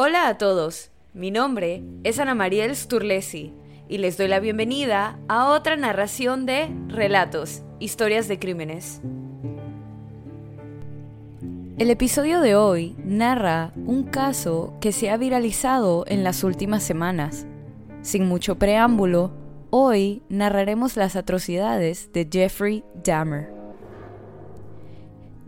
Hola 0.00 0.28
a 0.28 0.38
todos, 0.38 0.92
mi 1.12 1.32
nombre 1.32 1.82
es 2.04 2.20
Ana 2.20 2.36
Mariel 2.36 2.76
Sturlesi 2.76 3.52
y 3.88 3.98
les 3.98 4.16
doy 4.16 4.28
la 4.28 4.38
bienvenida 4.38 5.18
a 5.26 5.50
otra 5.50 5.76
narración 5.76 6.46
de 6.46 6.72
Relatos, 6.86 7.64
Historias 7.80 8.28
de 8.28 8.38
Crímenes. 8.38 9.00
El 11.78 11.90
episodio 11.90 12.40
de 12.40 12.54
hoy 12.54 12.94
narra 13.04 13.72
un 13.74 14.04
caso 14.04 14.76
que 14.80 14.92
se 14.92 15.10
ha 15.10 15.16
viralizado 15.16 16.04
en 16.06 16.22
las 16.22 16.44
últimas 16.44 16.84
semanas. 16.84 17.48
Sin 18.00 18.24
mucho 18.28 18.56
preámbulo, 18.56 19.32
hoy 19.70 20.22
narraremos 20.28 20.96
las 20.96 21.16
atrocidades 21.16 22.12
de 22.12 22.28
Jeffrey 22.30 22.84
Dahmer. 23.02 23.57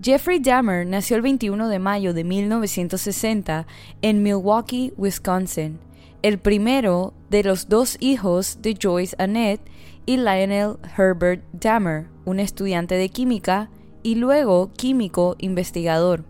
Jeffrey 0.02 0.38
Dahmer 0.38 0.86
nació 0.86 1.16
el 1.16 1.22
21 1.22 1.68
de 1.68 1.78
mayo 1.78 2.14
de 2.14 2.24
1960 2.24 3.66
en 4.00 4.22
Milwaukee, 4.22 4.94
Wisconsin, 4.96 5.78
el 6.22 6.38
primero 6.38 7.12
de 7.28 7.42
los 7.42 7.68
dos 7.68 7.98
hijos 8.00 8.62
de 8.62 8.78
Joyce 8.80 9.14
Annette 9.18 9.60
y 10.06 10.16
Lionel 10.16 10.76
Herbert 10.96 11.42
Dahmer, 11.52 12.06
un 12.24 12.40
estudiante 12.40 12.94
de 12.94 13.10
química 13.10 13.68
y 14.02 14.14
luego 14.14 14.70
químico 14.72 15.36
investigador. 15.38 16.24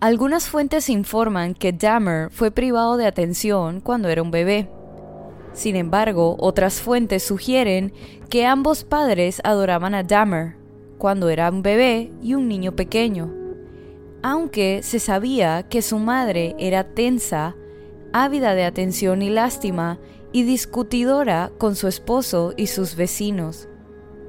Algunas 0.00 0.48
fuentes 0.48 0.90
informan 0.90 1.54
que 1.54 1.72
Dahmer 1.72 2.30
fue 2.30 2.50
privado 2.50 2.96
de 2.96 3.06
atención 3.06 3.80
cuando 3.80 4.08
era 4.08 4.22
un 4.22 4.32
bebé. 4.32 4.68
Sin 5.52 5.76
embargo, 5.76 6.34
otras 6.40 6.80
fuentes 6.80 7.22
sugieren 7.22 7.92
que 8.28 8.44
ambos 8.44 8.82
padres 8.82 9.40
adoraban 9.44 9.94
a 9.94 10.02
Dahmer 10.02 10.61
cuando 11.02 11.30
era 11.30 11.50
un 11.50 11.62
bebé 11.62 12.12
y 12.22 12.34
un 12.34 12.46
niño 12.46 12.76
pequeño, 12.76 13.34
aunque 14.22 14.84
se 14.84 15.00
sabía 15.00 15.64
que 15.64 15.82
su 15.82 15.98
madre 15.98 16.54
era 16.60 16.94
tensa, 16.94 17.56
ávida 18.12 18.54
de 18.54 18.62
atención 18.62 19.20
y 19.20 19.28
lástima 19.28 19.98
y 20.30 20.44
discutidora 20.44 21.50
con 21.58 21.74
su 21.74 21.88
esposo 21.88 22.54
y 22.56 22.68
sus 22.68 22.94
vecinos. 22.94 23.68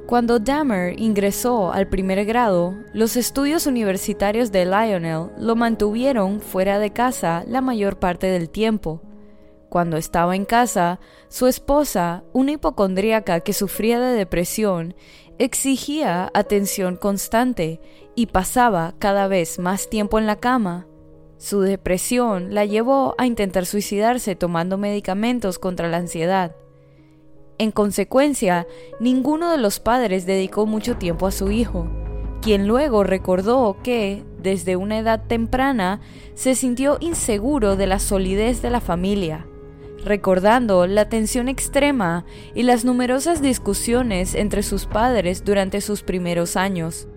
Cuando 0.08 0.40
Dahmer 0.40 1.00
ingresó 1.00 1.72
al 1.72 1.90
primer 1.90 2.26
grado, 2.26 2.74
los 2.92 3.18
estudios 3.18 3.68
universitarios 3.68 4.52
de 4.52 4.66
Lionel 4.66 5.28
lo 5.38 5.56
mantuvieron 5.56 6.42
fuera 6.42 6.80
de 6.80 6.92
casa 6.92 7.44
la 7.48 7.62
mayor 7.62 8.00
parte 8.00 8.26
del 8.26 8.50
tiempo. 8.50 9.00
Cuando 9.70 9.98
estaba 9.98 10.36
en 10.36 10.46
casa, 10.46 11.00
su 11.30 11.46
esposa, 11.46 12.24
una 12.32 12.52
hipocondríaca 12.52 13.40
que 13.42 13.54
sufría 13.54 14.00
de 14.00 14.16
depresión, 14.16 14.96
exigía 15.40 16.32
atención 16.34 16.96
constante 16.96 17.80
y 18.16 18.28
pasaba 18.28 18.94
cada 19.00 19.28
vez 19.28 19.60
más 19.60 19.90
tiempo 19.90 20.20
en 20.20 20.28
la 20.28 20.38
cama. 20.38 20.88
Su 21.38 21.62
depresión 21.62 22.54
la 22.54 22.66
llevó 22.66 23.16
a 23.18 23.26
intentar 23.26 23.66
suicidarse 23.66 24.36
tomando 24.36 24.78
medicamentos 24.78 25.60
contra 25.60 25.90
la 25.90 25.98
ansiedad. 25.98 26.56
En 27.58 27.72
consecuencia, 27.72 28.68
ninguno 29.00 29.52
de 29.52 29.58
los 29.58 29.80
padres 29.80 30.26
dedicó 30.26 30.66
mucho 30.66 30.98
tiempo 30.98 31.28
a 31.28 31.32
su 31.32 31.52
hijo, 31.52 31.88
quien 32.42 32.68
luego 32.68 33.04
recordó 33.04 33.78
que, 33.84 34.24
desde 34.40 34.76
una 34.76 35.00
edad 35.00 35.28
temprana, 35.28 36.02
se 36.34 36.56
sintió 36.56 36.98
inseguro 37.00 37.76
de 37.76 37.88
la 37.88 38.00
solidez 38.00 38.62
de 38.62 38.70
la 38.70 38.82
familia 38.82 39.48
recordando 40.04 40.88
la 40.88 41.10
tensión 41.10 41.48
extrema 41.48 42.26
y 42.54 42.64
las 42.64 42.86
numerosas 42.86 43.42
discusiones 43.42 44.36
entre 44.36 44.64
sus 44.64 44.86
padres 44.86 45.44
durante 45.44 45.82
sus 45.82 46.04
primeros 46.04 46.56
años. 46.56 47.08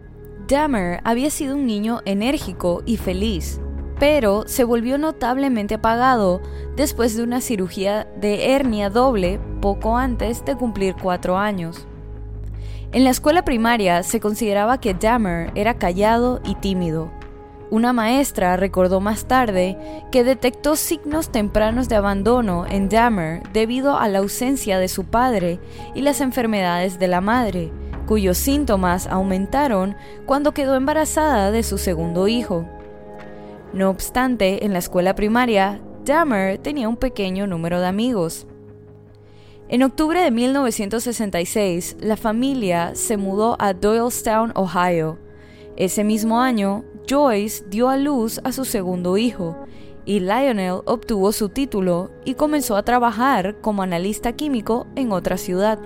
Dahmer 0.49 1.01
había 1.05 1.31
sido 1.31 1.57
un 1.57 1.67
niño 1.67 2.01
enérgico 2.05 2.83
y 2.87 2.97
feliz, 2.97 3.61
pero 3.99 4.45
se 4.47 4.65
volvió 4.65 4.99
notablemente 4.99 5.75
apagado 5.75 6.41
después 6.77 7.17
de 7.17 7.23
una 7.23 7.41
cirugía 7.41 8.07
de 8.21 8.55
hernia 8.55 8.91
doble 8.91 9.41
poco 9.61 9.97
antes 9.97 10.45
de 10.45 10.57
cumplir 10.57 10.95
cuatro 11.01 11.37
años. 11.37 11.87
En 12.93 13.05
la 13.05 13.11
escuela 13.11 13.45
primaria 13.45 14.03
se 14.03 14.21
consideraba 14.21 14.81
que 14.81 14.95
Dahmer 14.95 15.51
era 15.55 15.75
callado 15.75 16.41
y 16.45 16.55
tímido, 16.55 17.11
una 17.71 17.93
maestra 17.93 18.57
recordó 18.57 19.01
más 19.01 19.27
tarde 19.27 19.77
que 20.13 20.23
detectó 20.23 20.77
signos 20.77 21.31
tempranos 21.31 21.89
de 21.89 21.97
abandono 21.97 22.65
en 22.69 22.89
Dahmer 22.89 23.43
debido 23.53 23.99
a 23.99 24.09
la 24.09 24.19
ausencia 24.19 24.79
de 24.79 24.89
su 24.89 25.05
padre 25.05 25.59
y 25.95 26.03
las 26.03 26.21
enfermedades 26.21 26.99
de 27.01 27.09
la 27.09 27.21
madre, 27.21 27.73
cuyos 28.07 28.39
síntomas 28.39 29.09
aumentaron 29.09 29.97
cuando 30.27 30.53
quedó 30.53 30.77
embarazada 30.77 31.51
de 31.51 31.65
su 31.65 31.77
segundo 31.77 32.29
hijo. 32.29 32.69
No 33.73 33.91
obstante, 33.91 34.65
en 34.65 34.73
la 34.73 34.79
escuela 34.79 35.17
primaria, 35.17 35.81
Dahmer 36.05 36.59
tenía 36.59 36.89
un 36.89 36.97
pequeño 36.97 37.49
número 37.49 37.81
de 37.81 37.87
amigos. 37.87 38.47
En 39.69 39.83
octubre 39.83 40.21
de 40.21 40.31
1966, 40.31 41.97
la 41.99 42.17
familia 42.17 42.95
se 42.95 43.17
mudó 43.17 43.57
a 43.59 43.73
Doylestown, 43.73 44.53
Ohio. 44.55 45.19
Ese 45.77 46.05
mismo 46.05 46.41
año, 46.41 46.85
Joyce 47.09 47.65
dio 47.69 47.89
a 47.89 47.97
luz 47.97 48.41
a 48.43 48.53
su 48.53 48.65
segundo 48.65 49.17
hijo 49.17 49.57
y 50.05 50.21
Lionel 50.21 50.81
obtuvo 50.87 51.33
su 51.33 51.49
título 51.49 52.11
y 52.25 52.35
comenzó 52.35 52.77
a 52.77 52.83
trabajar 52.83 53.61
como 53.61 53.83
analista 53.83 54.33
químico 54.33 54.87
en 54.97 55.13
otra 55.13 55.37
ciudad. 55.37 55.79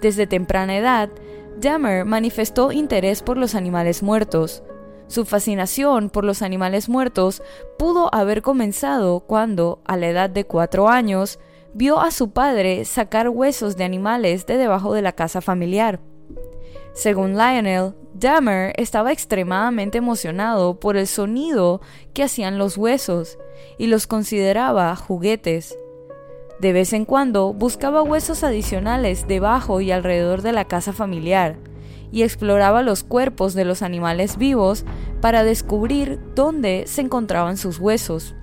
Desde 0.00 0.26
temprana 0.26 0.76
edad, 0.76 1.08
Dahmer 1.58 2.04
manifestó 2.04 2.72
interés 2.72 3.22
por 3.22 3.36
los 3.36 3.54
animales 3.54 4.02
muertos. 4.02 4.62
Su 5.08 5.24
fascinación 5.24 6.10
por 6.10 6.24
los 6.24 6.42
animales 6.42 6.88
muertos 6.88 7.42
pudo 7.78 8.14
haber 8.14 8.42
comenzado 8.42 9.20
cuando, 9.20 9.80
a 9.86 9.96
la 9.96 10.08
edad 10.08 10.30
de 10.30 10.44
cuatro 10.44 10.88
años, 10.88 11.38
vio 11.74 12.00
a 12.00 12.10
su 12.10 12.30
padre 12.30 12.84
sacar 12.84 13.28
huesos 13.28 13.76
de 13.76 13.84
animales 13.84 14.46
de 14.46 14.56
debajo 14.56 14.94
de 14.94 15.02
la 15.02 15.12
casa 15.12 15.40
familiar. 15.40 16.00
Según 16.96 17.32
Lionel, 17.36 17.92
Dahmer 18.14 18.72
estaba 18.78 19.12
extremadamente 19.12 19.98
emocionado 19.98 20.80
por 20.80 20.96
el 20.96 21.06
sonido 21.06 21.82
que 22.14 22.22
hacían 22.22 22.56
los 22.56 22.78
huesos 22.78 23.36
y 23.76 23.88
los 23.88 24.06
consideraba 24.06 24.96
juguetes. 24.96 25.78
De 26.58 26.72
vez 26.72 26.94
en 26.94 27.04
cuando 27.04 27.52
buscaba 27.52 28.02
huesos 28.02 28.42
adicionales 28.42 29.28
debajo 29.28 29.82
y 29.82 29.90
alrededor 29.90 30.40
de 30.40 30.52
la 30.52 30.64
casa 30.64 30.94
familiar 30.94 31.58
y 32.10 32.22
exploraba 32.22 32.80
los 32.80 33.04
cuerpos 33.04 33.52
de 33.52 33.66
los 33.66 33.82
animales 33.82 34.38
vivos 34.38 34.86
para 35.20 35.44
descubrir 35.44 36.18
dónde 36.34 36.84
se 36.86 37.02
encontraban 37.02 37.58
sus 37.58 37.78
huesos. 37.78 38.34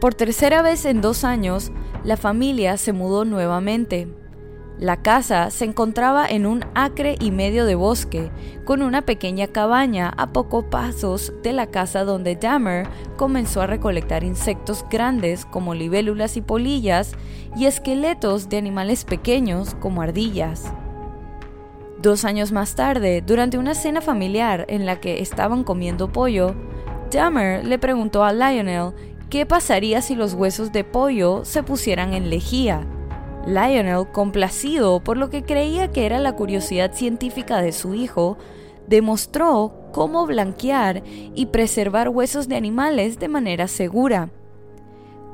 Por 0.00 0.14
tercera 0.14 0.62
vez 0.62 0.84
en 0.84 1.00
dos 1.00 1.22
años, 1.22 1.70
la 2.02 2.16
familia 2.16 2.76
se 2.76 2.92
mudó 2.92 3.24
nuevamente 3.24 4.08
la 4.82 4.96
casa 4.96 5.50
se 5.50 5.64
encontraba 5.64 6.26
en 6.26 6.44
un 6.44 6.64
acre 6.74 7.14
y 7.20 7.30
medio 7.30 7.66
de 7.66 7.76
bosque, 7.76 8.32
con 8.64 8.82
una 8.82 9.02
pequeña 9.02 9.46
cabaña 9.46 10.12
a 10.16 10.32
pocos 10.32 10.64
pasos 10.64 11.32
de 11.44 11.52
la 11.52 11.68
casa 11.68 12.02
donde 12.02 12.34
Dahmer 12.34 12.88
comenzó 13.16 13.60
a 13.60 13.68
recolectar 13.68 14.24
insectos 14.24 14.84
grandes 14.90 15.46
como 15.46 15.74
libélulas 15.74 16.36
y 16.36 16.40
polillas 16.40 17.12
y 17.56 17.66
esqueletos 17.66 18.48
de 18.48 18.56
animales 18.56 19.04
pequeños 19.04 19.76
como 19.76 20.02
ardillas. 20.02 20.72
Dos 22.00 22.24
años 22.24 22.50
más 22.50 22.74
tarde, 22.74 23.22
durante 23.24 23.58
una 23.58 23.76
cena 23.76 24.00
familiar 24.00 24.64
en 24.68 24.84
la 24.84 24.98
que 24.98 25.22
estaban 25.22 25.62
comiendo 25.62 26.10
pollo, 26.10 26.56
Dahmer 27.08 27.64
le 27.64 27.78
preguntó 27.78 28.24
a 28.24 28.32
Lionel 28.32 28.94
qué 29.30 29.46
pasaría 29.46 30.02
si 30.02 30.16
los 30.16 30.34
huesos 30.34 30.72
de 30.72 30.82
pollo 30.82 31.44
se 31.44 31.62
pusieran 31.62 32.14
en 32.14 32.30
lejía 32.30 32.84
Lionel, 33.46 34.06
complacido 34.12 35.00
por 35.00 35.16
lo 35.16 35.28
que 35.28 35.42
creía 35.42 35.88
que 35.88 36.06
era 36.06 36.20
la 36.20 36.36
curiosidad 36.36 36.92
científica 36.92 37.60
de 37.60 37.72
su 37.72 37.94
hijo, 37.94 38.38
demostró 38.86 39.74
cómo 39.92 40.26
blanquear 40.26 41.02
y 41.34 41.46
preservar 41.46 42.08
huesos 42.08 42.48
de 42.48 42.56
animales 42.56 43.18
de 43.18 43.28
manera 43.28 43.68
segura. 43.68 44.30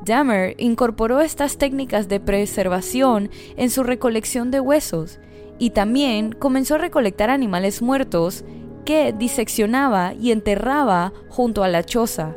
Dahmer 0.05 0.55
incorporó 0.57 1.21
estas 1.21 1.57
técnicas 1.57 2.07
de 2.07 2.19
preservación 2.19 3.29
en 3.57 3.69
su 3.69 3.83
recolección 3.83 4.49
de 4.49 4.59
huesos 4.59 5.19
y 5.59 5.71
también 5.71 6.31
comenzó 6.31 6.75
a 6.75 6.79
recolectar 6.79 7.29
animales 7.29 7.81
muertos 7.81 8.43
que 8.85 9.13
diseccionaba 9.13 10.13
y 10.13 10.31
enterraba 10.31 11.13
junto 11.29 11.63
a 11.63 11.67
la 11.67 11.83
choza 11.83 12.35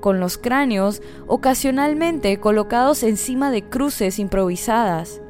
con 0.00 0.20
los 0.20 0.38
cráneos 0.38 1.02
ocasionalmente 1.26 2.38
colocados 2.40 3.02
encima 3.02 3.50
de 3.50 3.62
cruces 3.68 4.18
improvisadas. 4.18 5.20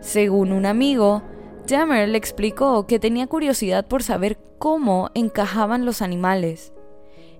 Según 0.00 0.52
un 0.52 0.66
amigo, 0.66 1.22
Dahmer 1.66 2.08
le 2.08 2.18
explicó 2.18 2.86
que 2.86 2.98
tenía 2.98 3.26
curiosidad 3.26 3.86
por 3.86 4.02
saber 4.02 4.38
cómo 4.58 5.10
encajaban 5.14 5.84
los 5.84 6.00
animales. 6.02 6.72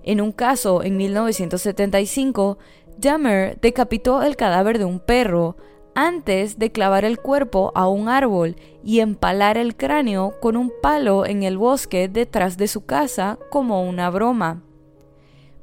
En 0.03 0.21
un 0.21 0.31
caso, 0.31 0.83
en 0.83 0.97
1975, 0.97 2.57
Dahmer 2.97 3.59
decapitó 3.61 4.23
el 4.23 4.35
cadáver 4.35 4.79
de 4.79 4.85
un 4.85 4.99
perro 4.99 5.55
antes 5.95 6.59
de 6.59 6.71
clavar 6.71 7.05
el 7.05 7.19
cuerpo 7.19 7.71
a 7.73 7.87
un 7.87 8.07
árbol 8.07 8.55
y 8.83 8.99
empalar 8.99 9.57
el 9.57 9.75
cráneo 9.75 10.39
con 10.39 10.55
un 10.55 10.71
palo 10.81 11.25
en 11.25 11.43
el 11.43 11.57
bosque 11.57 12.07
detrás 12.07 12.57
de 12.57 12.67
su 12.67 12.85
casa 12.85 13.39
como 13.49 13.81
una 13.87 14.09
broma. 14.09 14.66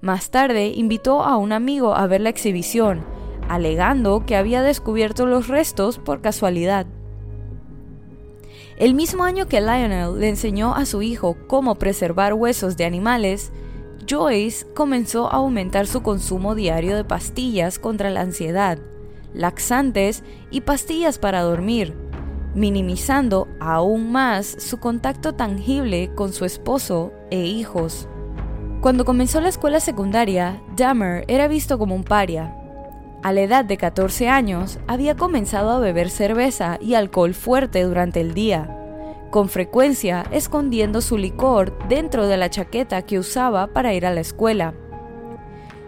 Más 0.04 0.30
tarde 0.30 0.66
invitó 0.66 1.22
a 1.22 1.38
un 1.38 1.50
amigo 1.50 1.94
a 1.94 2.06
ver 2.06 2.20
la 2.20 2.28
exhibición, 2.28 3.06
alegando 3.48 4.26
que 4.26 4.36
había 4.36 4.60
descubierto 4.60 5.24
los 5.24 5.48
restos 5.48 5.96
por 5.96 6.20
casualidad. 6.20 6.84
El 8.76 8.92
mismo 8.92 9.24
año 9.24 9.48
que 9.48 9.62
Lionel 9.62 10.20
le 10.20 10.28
enseñó 10.28 10.74
a 10.74 10.84
su 10.84 11.00
hijo 11.00 11.38
cómo 11.46 11.76
preservar 11.76 12.34
huesos 12.34 12.76
de 12.76 12.84
animales, 12.84 13.50
Joyce 14.06 14.66
comenzó 14.74 15.32
a 15.32 15.36
aumentar 15.36 15.86
su 15.86 16.02
consumo 16.02 16.54
diario 16.54 16.96
de 16.96 17.04
pastillas 17.04 17.78
contra 17.78 18.10
la 18.10 18.20
ansiedad, 18.20 18.78
laxantes 19.32 20.22
y 20.50 20.60
pastillas 20.60 21.16
para 21.16 21.40
dormir, 21.40 21.96
minimizando 22.54 23.48
aún 23.58 24.12
más 24.12 24.54
su 24.58 24.76
contacto 24.76 25.32
tangible 25.32 26.10
con 26.14 26.34
su 26.34 26.44
esposo 26.44 27.10
e 27.30 27.46
hijos. 27.46 28.06
Cuando 28.84 29.06
comenzó 29.06 29.40
la 29.40 29.48
escuela 29.48 29.80
secundaria, 29.80 30.60
Dahmer 30.76 31.24
era 31.26 31.48
visto 31.48 31.78
como 31.78 31.94
un 31.94 32.04
paria. 32.04 32.54
A 33.22 33.32
la 33.32 33.40
edad 33.40 33.64
de 33.64 33.78
14 33.78 34.28
años, 34.28 34.78
había 34.86 35.16
comenzado 35.16 35.70
a 35.70 35.78
beber 35.78 36.10
cerveza 36.10 36.76
y 36.82 36.92
alcohol 36.92 37.32
fuerte 37.32 37.82
durante 37.84 38.20
el 38.20 38.34
día, 38.34 38.76
con 39.30 39.48
frecuencia 39.48 40.26
escondiendo 40.32 41.00
su 41.00 41.16
licor 41.16 41.78
dentro 41.88 42.26
de 42.26 42.36
la 42.36 42.50
chaqueta 42.50 43.00
que 43.00 43.18
usaba 43.18 43.68
para 43.68 43.94
ir 43.94 44.04
a 44.04 44.12
la 44.12 44.20
escuela. 44.20 44.74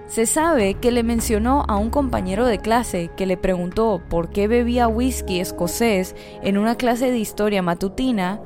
Se 0.06 0.24
sabe 0.24 0.72
que 0.72 0.90
le 0.90 1.02
mencionó 1.02 1.64
a 1.68 1.76
un 1.76 1.90
compañero 1.90 2.46
de 2.46 2.60
clase 2.60 3.10
que 3.14 3.26
le 3.26 3.36
preguntó 3.36 4.00
por 4.08 4.30
qué 4.30 4.48
bebía 4.48 4.88
whisky 4.88 5.38
escocés 5.40 6.16
en 6.42 6.56
una 6.56 6.76
clase 6.76 7.10
de 7.10 7.18
historia 7.18 7.60
matutina, 7.60 8.40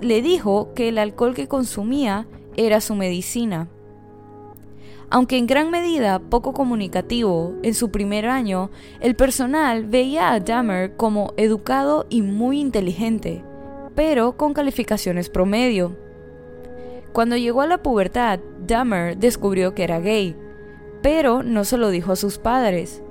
le 0.00 0.20
dijo 0.20 0.74
que 0.74 0.88
el 0.88 0.98
alcohol 0.98 1.36
que 1.36 1.46
consumía 1.46 2.26
era 2.56 2.80
su 2.80 2.96
medicina. 2.96 3.68
Aunque 5.10 5.36
en 5.36 5.46
gran 5.46 5.70
medida 5.70 6.18
poco 6.18 6.52
comunicativo, 6.52 7.54
en 7.62 7.74
su 7.74 7.90
primer 7.90 8.26
año, 8.26 8.70
el 9.00 9.14
personal 9.16 9.84
veía 9.84 10.32
a 10.32 10.40
Dahmer 10.40 10.96
como 10.96 11.34
educado 11.36 12.06
y 12.10 12.22
muy 12.22 12.60
inteligente, 12.60 13.44
pero 13.94 14.36
con 14.36 14.54
calificaciones 14.54 15.28
promedio. 15.28 15.96
Cuando 17.12 17.36
llegó 17.36 17.60
a 17.60 17.66
la 17.66 17.82
pubertad, 17.82 18.40
Dahmer 18.66 19.16
descubrió 19.16 19.74
que 19.74 19.84
era 19.84 20.00
gay 20.00 20.36
pero 21.04 21.42
no 21.42 21.64
se 21.64 21.76
lo 21.76 21.90
dijo 21.90 22.12
a 22.12 22.16
sus 22.16 22.38
padres. 22.38 23.02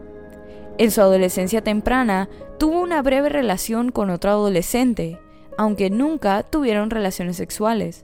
En 0.79 0.89
su 0.89 0.99
adolescencia 0.99 1.61
temprana 1.61 2.27
tuvo 2.57 2.81
una 2.81 3.03
breve 3.03 3.29
relación 3.29 3.91
con 3.91 4.09
otro 4.09 4.31
adolescente, 4.31 5.19
aunque 5.59 5.91
nunca 5.91 6.41
tuvieron 6.41 6.89
relaciones 6.89 7.37
sexuales. 7.37 8.03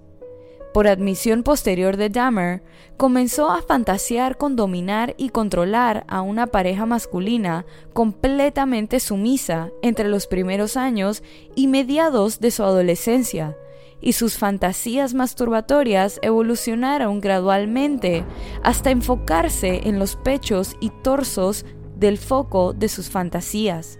Por 0.73 0.87
admisión 0.87 1.41
posterior 1.41 1.97
de 1.97 2.09
Dahmer, 2.09 2.61
comenzó 2.95 3.49
a 3.49 3.63
fantasear 3.63 4.37
con 4.37 4.55
dominar 4.55 5.15
y 5.17 5.29
controlar 5.29 6.05
a 6.07 6.21
una 6.21 6.47
pareja 6.47 6.85
masculina 6.85 7.65
completamente 7.93 8.99
sumisa 8.99 9.71
entre 9.81 10.09
los 10.09 10.27
primeros 10.27 10.77
años 10.77 11.23
y 11.55 11.67
mediados 11.67 12.39
de 12.39 12.51
su 12.51 12.63
adolescencia, 12.63 13.57
y 13.99 14.13
sus 14.13 14.37
fantasías 14.37 15.13
masturbatorias 15.13 16.19
evolucionaron 16.21 17.19
gradualmente 17.19 18.23
hasta 18.63 18.91
enfocarse 18.91 19.87
en 19.87 19.97
los 19.97 20.15
pechos 20.17 20.75
y 20.79 20.91
torsos 21.03 21.65
del 21.97 22.17
foco 22.17 22.73
de 22.73 22.89
sus 22.89 23.09
fantasías. 23.09 23.97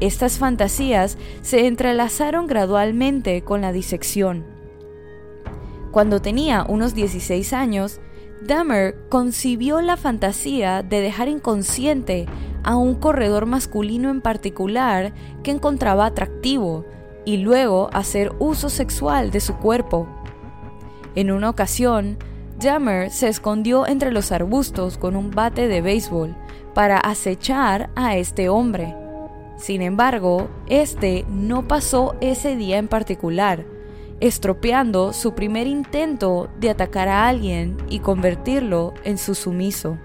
Estas 0.00 0.38
fantasías 0.38 1.16
se 1.42 1.66
entrelazaron 1.66 2.48
gradualmente 2.48 3.42
con 3.42 3.60
la 3.60 3.72
disección. 3.72 4.53
Cuando 5.94 6.20
tenía 6.20 6.66
unos 6.68 6.96
16 6.96 7.52
años, 7.52 8.00
Dahmer 8.42 8.96
concibió 9.10 9.80
la 9.80 9.96
fantasía 9.96 10.82
de 10.82 11.00
dejar 11.00 11.28
inconsciente 11.28 12.26
a 12.64 12.74
un 12.74 12.96
corredor 12.96 13.46
masculino 13.46 14.10
en 14.10 14.20
particular 14.20 15.14
que 15.44 15.52
encontraba 15.52 16.06
atractivo 16.06 16.84
y 17.24 17.36
luego 17.36 17.90
hacer 17.92 18.32
uso 18.40 18.70
sexual 18.70 19.30
de 19.30 19.38
su 19.38 19.54
cuerpo. 19.54 20.08
En 21.14 21.30
una 21.30 21.48
ocasión, 21.48 22.18
Dahmer 22.58 23.12
se 23.12 23.28
escondió 23.28 23.86
entre 23.86 24.10
los 24.10 24.32
arbustos 24.32 24.98
con 24.98 25.14
un 25.14 25.30
bate 25.30 25.68
de 25.68 25.80
béisbol 25.80 26.34
para 26.74 26.98
acechar 26.98 27.90
a 27.94 28.16
este 28.16 28.48
hombre. 28.48 28.96
Sin 29.58 29.80
embargo, 29.80 30.48
este 30.66 31.24
no 31.28 31.68
pasó 31.68 32.16
ese 32.20 32.56
día 32.56 32.78
en 32.78 32.88
particular, 32.88 33.64
estropeando 34.20 35.12
su 35.12 35.34
primer 35.34 35.66
intento 35.66 36.48
de 36.58 36.70
atacar 36.70 37.08
a 37.08 37.28
alguien 37.28 37.76
y 37.88 38.00
convertirlo 38.00 38.94
en 39.04 39.18
su 39.18 39.34
sumiso. 39.34 39.98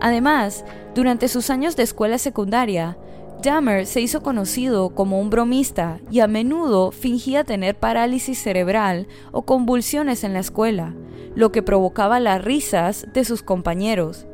Además, 0.00 0.64
durante 0.94 1.28
sus 1.28 1.50
años 1.50 1.76
de 1.76 1.82
escuela 1.82 2.18
secundaria, 2.18 2.96
Dahmer 3.42 3.86
se 3.86 4.00
hizo 4.00 4.22
conocido 4.22 4.90
como 4.90 5.20
un 5.20 5.30
bromista 5.30 6.00
y 6.10 6.20
a 6.20 6.26
menudo 6.26 6.90
fingía 6.90 7.44
tener 7.44 7.78
parálisis 7.78 8.38
cerebral 8.38 9.08
o 9.30 9.42
convulsiones 9.42 10.24
en 10.24 10.32
la 10.32 10.40
escuela, 10.40 10.94
lo 11.34 11.52
que 11.52 11.62
provocaba 11.62 12.18
las 12.18 12.42
risas 12.42 13.06
de 13.12 13.24
sus 13.24 13.42
compañeros. 13.42 14.26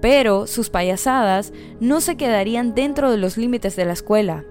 Pero 0.00 0.46
sus 0.46 0.70
payasadas 0.70 1.52
no 1.78 2.00
se 2.00 2.16
quedarían 2.16 2.74
dentro 2.74 3.10
de 3.10 3.18
los 3.18 3.36
límites 3.36 3.76
de 3.76 3.84
la 3.84 3.92
escuela. 3.92 4.44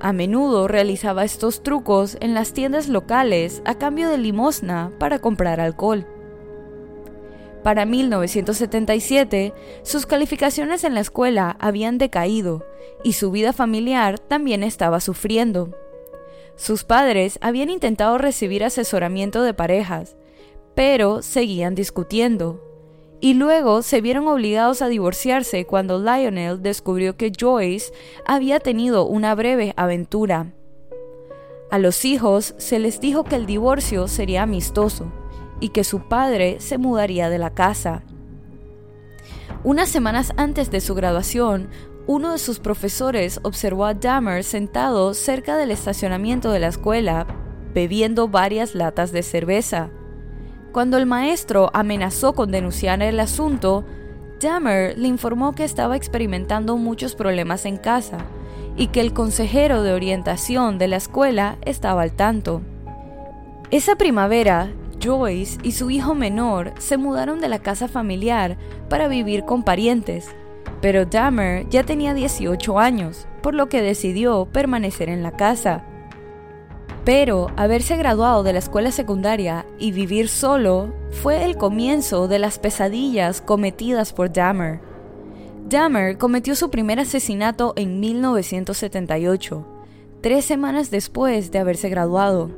A 0.00 0.14
menudo 0.14 0.66
realizaba 0.66 1.24
estos 1.24 1.62
trucos 1.62 2.16
en 2.20 2.32
las 2.32 2.54
tiendas 2.54 2.88
locales 2.88 3.60
a 3.66 3.74
cambio 3.76 4.08
de 4.08 4.16
limosna 4.16 4.90
para 4.98 5.18
comprar 5.18 5.60
alcohol. 5.60 6.06
Para 7.62 7.84
1977, 7.84 9.52
sus 9.82 10.06
calificaciones 10.06 10.84
en 10.84 10.94
la 10.94 11.00
escuela 11.00 11.58
habían 11.60 11.98
decaído 11.98 12.64
y 13.04 13.12
su 13.12 13.30
vida 13.30 13.52
familiar 13.52 14.18
también 14.18 14.62
estaba 14.62 15.00
sufriendo. 15.00 15.76
Sus 16.56 16.84
padres 16.84 17.38
habían 17.42 17.68
intentado 17.68 18.16
recibir 18.16 18.64
asesoramiento 18.64 19.42
de 19.42 19.52
parejas, 19.52 20.16
pero 20.74 21.20
seguían 21.20 21.74
discutiendo. 21.74 22.69
Y 23.20 23.34
luego 23.34 23.82
se 23.82 24.00
vieron 24.00 24.26
obligados 24.28 24.80
a 24.80 24.88
divorciarse 24.88 25.66
cuando 25.66 25.98
Lionel 25.98 26.62
descubrió 26.62 27.16
que 27.16 27.32
Joyce 27.38 27.92
había 28.26 28.60
tenido 28.60 29.04
una 29.04 29.34
breve 29.34 29.74
aventura. 29.76 30.52
A 31.70 31.78
los 31.78 32.04
hijos 32.04 32.54
se 32.56 32.78
les 32.78 33.00
dijo 33.00 33.24
que 33.24 33.36
el 33.36 33.46
divorcio 33.46 34.08
sería 34.08 34.42
amistoso 34.42 35.12
y 35.60 35.68
que 35.68 35.84
su 35.84 36.08
padre 36.08 36.56
se 36.60 36.78
mudaría 36.78 37.28
de 37.28 37.38
la 37.38 37.50
casa. 37.50 38.02
Unas 39.62 39.90
semanas 39.90 40.32
antes 40.38 40.70
de 40.70 40.80
su 40.80 40.94
graduación, 40.94 41.68
uno 42.06 42.32
de 42.32 42.38
sus 42.38 42.58
profesores 42.58 43.38
observó 43.42 43.84
a 43.84 43.94
Dahmer 43.94 44.42
sentado 44.42 45.12
cerca 45.12 45.56
del 45.56 45.70
estacionamiento 45.70 46.50
de 46.50 46.60
la 46.60 46.68
escuela, 46.68 47.26
bebiendo 47.74 48.26
varias 48.26 48.74
latas 48.74 49.12
de 49.12 49.22
cerveza. 49.22 49.90
Cuando 50.72 50.98
el 50.98 51.06
maestro 51.06 51.70
amenazó 51.74 52.32
con 52.34 52.52
denunciar 52.52 53.02
el 53.02 53.18
asunto, 53.18 53.84
Dahmer 54.40 54.96
le 54.96 55.08
informó 55.08 55.52
que 55.52 55.64
estaba 55.64 55.96
experimentando 55.96 56.76
muchos 56.76 57.16
problemas 57.16 57.66
en 57.66 57.76
casa 57.76 58.18
y 58.76 58.86
que 58.86 59.00
el 59.00 59.12
consejero 59.12 59.82
de 59.82 59.92
orientación 59.92 60.78
de 60.78 60.86
la 60.86 60.96
escuela 60.96 61.58
estaba 61.62 62.02
al 62.02 62.12
tanto. 62.12 62.62
Esa 63.72 63.96
primavera, 63.96 64.72
Joyce 65.02 65.58
y 65.64 65.72
su 65.72 65.90
hijo 65.90 66.14
menor 66.14 66.72
se 66.78 66.96
mudaron 66.96 67.40
de 67.40 67.48
la 67.48 67.58
casa 67.58 67.88
familiar 67.88 68.56
para 68.88 69.08
vivir 69.08 69.44
con 69.44 69.64
parientes, 69.64 70.28
pero 70.80 71.04
Dahmer 71.04 71.68
ya 71.68 71.82
tenía 71.82 72.14
18 72.14 72.78
años, 72.78 73.26
por 73.42 73.54
lo 73.54 73.68
que 73.68 73.82
decidió 73.82 74.46
permanecer 74.46 75.08
en 75.08 75.24
la 75.24 75.32
casa. 75.32 75.84
Pero 77.04 77.48
haberse 77.56 77.96
graduado 77.96 78.42
de 78.42 78.52
la 78.52 78.58
escuela 78.58 78.92
secundaria 78.92 79.66
y 79.78 79.92
vivir 79.92 80.28
solo 80.28 80.92
fue 81.10 81.44
el 81.44 81.56
comienzo 81.56 82.28
de 82.28 82.38
las 82.38 82.58
pesadillas 82.58 83.40
cometidas 83.40 84.12
por 84.12 84.32
Dahmer. 84.32 84.80
Dahmer 85.68 86.18
cometió 86.18 86.54
su 86.54 86.68
primer 86.70 87.00
asesinato 87.00 87.72
en 87.76 88.00
1978, 88.00 89.66
tres 90.20 90.44
semanas 90.44 90.90
después 90.90 91.50
de 91.50 91.58
haberse 91.58 91.88
graduado. 91.88 92.50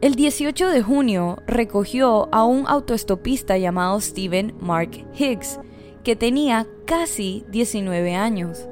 El 0.00 0.14
18 0.14 0.68
de 0.68 0.82
junio 0.82 1.38
recogió 1.46 2.28
a 2.32 2.44
un 2.44 2.66
autoestopista 2.66 3.56
llamado 3.56 4.00
Stephen 4.00 4.54
Mark 4.60 4.90
Higgs, 5.16 5.58
que 6.04 6.16
tenía 6.16 6.66
casi 6.86 7.44
19 7.50 8.14
años. 8.14 8.68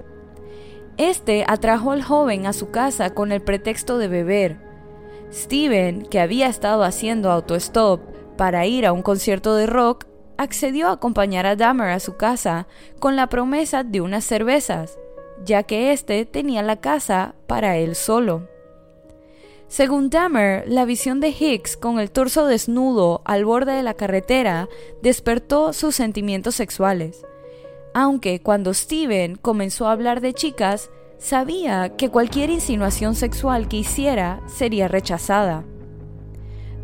Este 1.01 1.47
atrajo 1.49 1.93
al 1.93 2.03
joven 2.03 2.45
a 2.45 2.53
su 2.53 2.71
casa 2.71 3.15
con 3.15 3.33
el 3.33 3.41
pretexto 3.41 3.97
de 3.97 4.07
beber. 4.07 4.59
Steven, 5.33 6.03
que 6.03 6.21
había 6.21 6.47
estado 6.47 6.83
haciendo 6.85 7.31
autostop 7.31 8.03
para 8.37 8.67
ir 8.67 8.85
a 8.85 8.93
un 8.93 9.01
concierto 9.01 9.55
de 9.55 9.65
rock, 9.65 10.05
accedió 10.37 10.89
a 10.89 10.93
acompañar 10.93 11.47
a 11.47 11.57
Dahmer 11.57 11.89
a 11.89 12.01
su 12.01 12.19
casa 12.19 12.67
con 12.99 13.17
la 13.17 13.29
promesa 13.29 13.83
de 13.83 14.03
unas 14.03 14.27
cervezas, 14.27 14.99
ya 15.43 15.63
que 15.63 15.93
éste 15.93 16.27
tenía 16.27 16.63
la 16.63 16.83
casa 16.83 17.35
para 17.47 17.79
él 17.79 17.95
solo. 17.95 18.47
Según 19.69 20.11
Dahmer, 20.11 20.65
la 20.69 20.85
visión 20.85 21.19
de 21.21 21.31
Hicks 21.31 21.79
con 21.79 21.99
el 21.99 22.11
torso 22.11 22.45
desnudo 22.45 23.23
al 23.25 23.47
borde 23.47 23.73
de 23.73 23.83
la 23.83 23.95
carretera 23.95 24.69
despertó 25.01 25.73
sus 25.73 25.95
sentimientos 25.95 26.57
sexuales. 26.57 27.25
Aunque 27.95 28.41
cuando 28.41 28.73
Steven 28.73 29.37
comenzó 29.37 29.87
a 29.87 29.93
hablar 29.93 30.21
de 30.21 30.33
chicas, 30.33 30.91
sabía 31.19 31.97
que 31.97 32.09
cualquier 32.09 32.51
insinuación 32.51 33.15
sexual 33.15 33.69
que 33.69 33.79
hiciera 33.79 34.41
sería 34.47 34.89
rechazada. 34.89 35.65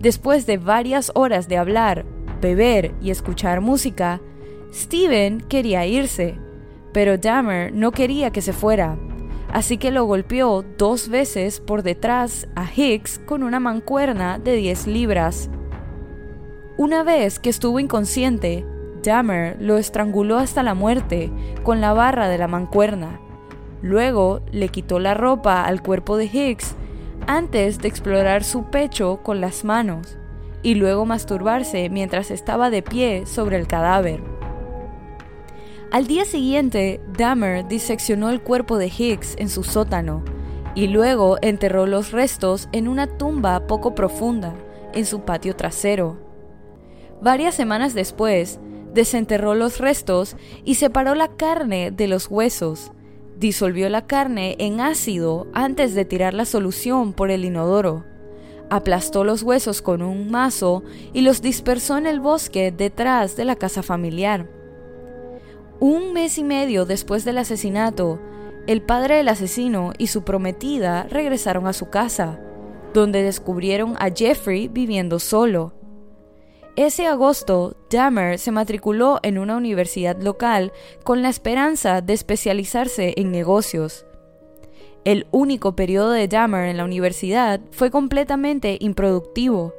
Después 0.00 0.46
de 0.46 0.58
varias 0.58 1.10
horas 1.14 1.48
de 1.48 1.56
hablar, 1.56 2.04
beber 2.40 2.94
y 3.00 3.10
escuchar 3.10 3.60
música, 3.60 4.20
Steven 4.72 5.40
quería 5.40 5.86
irse, 5.86 6.38
pero 6.92 7.18
Dahmer 7.18 7.72
no 7.72 7.92
quería 7.92 8.30
que 8.30 8.42
se 8.42 8.52
fuera 8.52 8.98
así 9.56 9.78
que 9.78 9.90
lo 9.90 10.04
golpeó 10.04 10.64
dos 10.76 11.08
veces 11.08 11.60
por 11.60 11.82
detrás 11.82 12.46
a 12.54 12.66
Hicks 12.70 13.20
con 13.20 13.42
una 13.42 13.60
mancuerna 13.60 14.38
de 14.38 14.56
10 14.56 14.86
libras. 14.86 15.48
Una 16.76 17.02
vez 17.02 17.38
que 17.38 17.48
estuvo 17.48 17.80
inconsciente, 17.80 18.66
Dahmer 19.06 19.56
lo 19.60 19.78
estranguló 19.78 20.36
hasta 20.38 20.62
la 20.62 20.74
muerte 20.74 21.30
con 21.62 21.80
la 21.80 21.92
barra 21.92 22.28
de 22.28 22.38
la 22.38 22.48
mancuerna. 22.48 23.20
Luego 23.80 24.40
le 24.50 24.68
quitó 24.68 24.98
la 24.98 25.14
ropa 25.14 25.64
al 25.64 25.80
cuerpo 25.80 26.16
de 26.16 26.26
Hicks 26.26 26.74
antes 27.26 27.78
de 27.78 27.88
explorar 27.88 28.42
su 28.44 28.64
pecho 28.64 29.20
con 29.22 29.40
las 29.40 29.64
manos 29.64 30.18
y 30.62 30.74
luego 30.74 31.06
masturbarse 31.06 31.88
mientras 31.88 32.30
estaba 32.30 32.68
de 32.68 32.82
pie 32.82 33.26
sobre 33.26 33.56
el 33.56 33.68
cadáver. 33.68 34.20
Al 35.92 36.08
día 36.08 36.24
siguiente, 36.24 37.00
Dahmer 37.16 37.68
diseccionó 37.68 38.30
el 38.30 38.42
cuerpo 38.42 38.76
de 38.76 38.88
Hicks 38.88 39.36
en 39.38 39.48
su 39.48 39.62
sótano 39.62 40.24
y 40.74 40.88
luego 40.88 41.38
enterró 41.42 41.86
los 41.86 42.10
restos 42.10 42.68
en 42.72 42.88
una 42.88 43.06
tumba 43.06 43.66
poco 43.68 43.94
profunda 43.94 44.54
en 44.92 45.06
su 45.06 45.20
patio 45.20 45.54
trasero. 45.54 46.18
Varias 47.22 47.54
semanas 47.54 47.94
después, 47.94 48.58
desenterró 48.96 49.54
los 49.54 49.78
restos 49.78 50.36
y 50.64 50.74
separó 50.74 51.14
la 51.14 51.28
carne 51.28 51.92
de 51.92 52.08
los 52.08 52.28
huesos. 52.28 52.90
Disolvió 53.38 53.88
la 53.88 54.06
carne 54.06 54.56
en 54.58 54.80
ácido 54.80 55.46
antes 55.52 55.94
de 55.94 56.04
tirar 56.04 56.34
la 56.34 56.46
solución 56.46 57.12
por 57.12 57.30
el 57.30 57.44
inodoro. 57.44 58.04
Aplastó 58.70 59.22
los 59.22 59.44
huesos 59.44 59.82
con 59.82 60.02
un 60.02 60.30
mazo 60.30 60.82
y 61.12 61.20
los 61.20 61.42
dispersó 61.42 61.98
en 61.98 62.06
el 62.06 62.18
bosque 62.18 62.72
detrás 62.72 63.36
de 63.36 63.44
la 63.44 63.54
casa 63.54 63.84
familiar. 63.84 64.50
Un 65.78 66.14
mes 66.14 66.38
y 66.38 66.42
medio 66.42 66.86
después 66.86 67.24
del 67.24 67.38
asesinato, 67.38 68.18
el 68.66 68.80
padre 68.80 69.16
del 69.16 69.28
asesino 69.28 69.92
y 69.98 70.06
su 70.06 70.24
prometida 70.24 71.04
regresaron 71.04 71.66
a 71.66 71.74
su 71.74 71.90
casa, 71.90 72.40
donde 72.94 73.22
descubrieron 73.22 73.94
a 74.00 74.08
Jeffrey 74.10 74.68
viviendo 74.68 75.18
solo. 75.18 75.74
Ese 76.76 77.06
agosto, 77.06 77.74
Dahmer 77.88 78.38
se 78.38 78.52
matriculó 78.52 79.18
en 79.22 79.38
una 79.38 79.56
universidad 79.56 80.20
local 80.20 80.74
con 81.04 81.22
la 81.22 81.30
esperanza 81.30 82.02
de 82.02 82.12
especializarse 82.12 83.14
en 83.16 83.32
negocios. 83.32 84.04
El 85.06 85.26
único 85.30 85.74
periodo 85.74 86.10
de 86.10 86.28
Dahmer 86.28 86.68
en 86.68 86.76
la 86.76 86.84
universidad 86.84 87.62
fue 87.70 87.90
completamente 87.90 88.76
improductivo, 88.78 89.72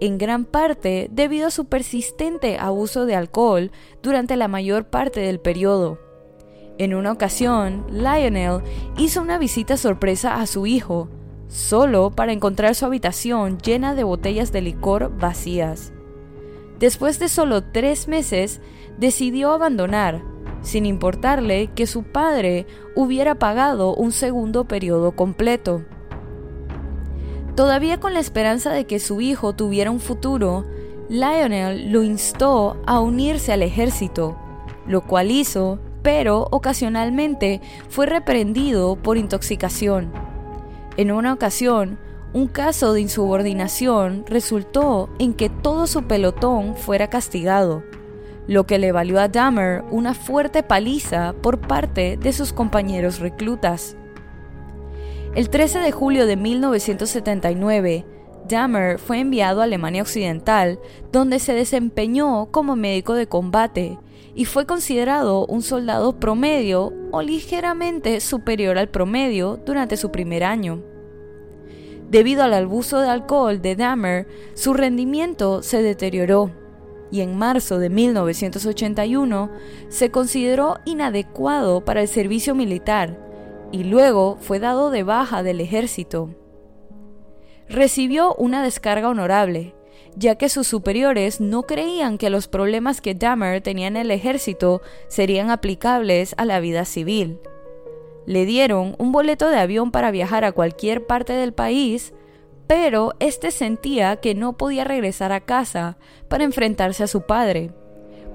en 0.00 0.18
gran 0.18 0.44
parte 0.44 1.08
debido 1.12 1.46
a 1.46 1.50
su 1.52 1.66
persistente 1.66 2.58
abuso 2.58 3.06
de 3.06 3.14
alcohol 3.14 3.70
durante 4.02 4.34
la 4.34 4.48
mayor 4.48 4.86
parte 4.86 5.20
del 5.20 5.38
periodo. 5.38 6.00
En 6.78 6.94
una 6.96 7.12
ocasión, 7.12 7.86
Lionel 7.92 8.62
hizo 8.98 9.22
una 9.22 9.38
visita 9.38 9.76
sorpresa 9.76 10.40
a 10.40 10.46
su 10.46 10.66
hijo, 10.66 11.10
solo 11.46 12.10
para 12.10 12.32
encontrar 12.32 12.74
su 12.74 12.86
habitación 12.86 13.58
llena 13.58 13.94
de 13.94 14.02
botellas 14.02 14.50
de 14.50 14.62
licor 14.62 15.16
vacías. 15.16 15.92
Después 16.80 17.18
de 17.18 17.28
solo 17.28 17.62
tres 17.62 18.08
meses, 18.08 18.62
decidió 18.98 19.52
abandonar, 19.52 20.22
sin 20.62 20.86
importarle 20.86 21.68
que 21.74 21.86
su 21.86 22.04
padre 22.04 22.66
hubiera 22.96 23.34
pagado 23.34 23.94
un 23.94 24.12
segundo 24.12 24.64
periodo 24.64 25.12
completo. 25.12 25.84
Todavía 27.54 28.00
con 28.00 28.14
la 28.14 28.20
esperanza 28.20 28.72
de 28.72 28.86
que 28.86 28.98
su 28.98 29.20
hijo 29.20 29.54
tuviera 29.54 29.90
un 29.90 30.00
futuro, 30.00 30.64
Lionel 31.10 31.92
lo 31.92 32.02
instó 32.02 32.80
a 32.86 33.00
unirse 33.00 33.52
al 33.52 33.62
ejército, 33.62 34.38
lo 34.86 35.02
cual 35.02 35.30
hizo, 35.30 35.80
pero 36.00 36.48
ocasionalmente 36.50 37.60
fue 37.90 38.06
reprendido 38.06 38.96
por 38.96 39.18
intoxicación. 39.18 40.10
En 40.96 41.12
una 41.12 41.34
ocasión, 41.34 41.98
un 42.32 42.46
caso 42.46 42.92
de 42.92 43.00
insubordinación 43.00 44.24
resultó 44.28 45.10
en 45.18 45.34
que 45.34 45.48
todo 45.48 45.86
su 45.86 46.04
pelotón 46.04 46.76
fuera 46.76 47.08
castigado, 47.08 47.82
lo 48.46 48.66
que 48.66 48.78
le 48.78 48.92
valió 48.92 49.20
a 49.20 49.28
Dahmer 49.28 49.82
una 49.90 50.14
fuerte 50.14 50.62
paliza 50.62 51.34
por 51.42 51.58
parte 51.58 52.16
de 52.16 52.32
sus 52.32 52.52
compañeros 52.52 53.18
reclutas. 53.18 53.96
El 55.34 55.48
13 55.50 55.80
de 55.80 55.92
julio 55.92 56.26
de 56.26 56.36
1979, 56.36 58.06
Dahmer 58.48 58.98
fue 58.98 59.20
enviado 59.20 59.60
a 59.60 59.64
Alemania 59.64 60.02
Occidental, 60.02 60.80
donde 61.12 61.38
se 61.38 61.52
desempeñó 61.52 62.46
como 62.50 62.76
médico 62.76 63.14
de 63.14 63.28
combate 63.28 63.98
y 64.34 64.44
fue 64.44 64.66
considerado 64.66 65.46
un 65.46 65.62
soldado 65.62 66.18
promedio 66.18 66.92
o 67.10 67.22
ligeramente 67.22 68.20
superior 68.20 68.78
al 68.78 68.88
promedio 68.88 69.60
durante 69.64 69.96
su 69.96 70.10
primer 70.10 70.44
año. 70.44 70.89
Debido 72.10 72.42
al 72.42 72.54
abuso 72.54 73.00
de 73.00 73.08
alcohol 73.08 73.62
de 73.62 73.76
Dahmer, 73.76 74.26
su 74.54 74.74
rendimiento 74.74 75.62
se 75.62 75.80
deterioró 75.80 76.50
y 77.12 77.20
en 77.20 77.36
marzo 77.38 77.78
de 77.78 77.88
1981 77.88 79.50
se 79.88 80.10
consideró 80.10 80.78
inadecuado 80.84 81.84
para 81.84 82.02
el 82.02 82.08
servicio 82.08 82.56
militar 82.56 83.16
y 83.70 83.84
luego 83.84 84.38
fue 84.40 84.58
dado 84.58 84.90
de 84.90 85.04
baja 85.04 85.44
del 85.44 85.60
ejército. 85.60 86.34
Recibió 87.68 88.34
una 88.34 88.64
descarga 88.64 89.08
honorable, 89.08 89.76
ya 90.16 90.34
que 90.34 90.48
sus 90.48 90.66
superiores 90.66 91.40
no 91.40 91.62
creían 91.62 92.18
que 92.18 92.30
los 92.30 92.48
problemas 92.48 93.00
que 93.00 93.14
Dahmer 93.14 93.60
tenía 93.60 93.86
en 93.86 93.96
el 93.96 94.10
ejército 94.10 94.82
serían 95.06 95.50
aplicables 95.50 96.34
a 96.36 96.44
la 96.44 96.58
vida 96.58 96.84
civil. 96.84 97.38
Le 98.26 98.44
dieron 98.44 98.94
un 98.98 99.12
boleto 99.12 99.48
de 99.48 99.58
avión 99.58 99.90
para 99.90 100.10
viajar 100.10 100.44
a 100.44 100.52
cualquier 100.52 101.06
parte 101.06 101.32
del 101.32 101.52
país, 101.52 102.12
pero 102.66 103.14
este 103.18 103.50
sentía 103.50 104.16
que 104.16 104.34
no 104.34 104.56
podía 104.56 104.84
regresar 104.84 105.32
a 105.32 105.40
casa 105.40 105.96
para 106.28 106.44
enfrentarse 106.44 107.02
a 107.02 107.08
su 107.08 107.22
padre, 107.22 107.72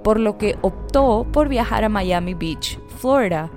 por 0.04 0.20
lo 0.20 0.38
que 0.38 0.58
optó 0.62 1.26
por 1.32 1.48
viajar 1.48 1.84
a 1.84 1.90
Miami 1.90 2.34
Beach, 2.34 2.80
Florida, 3.00 3.52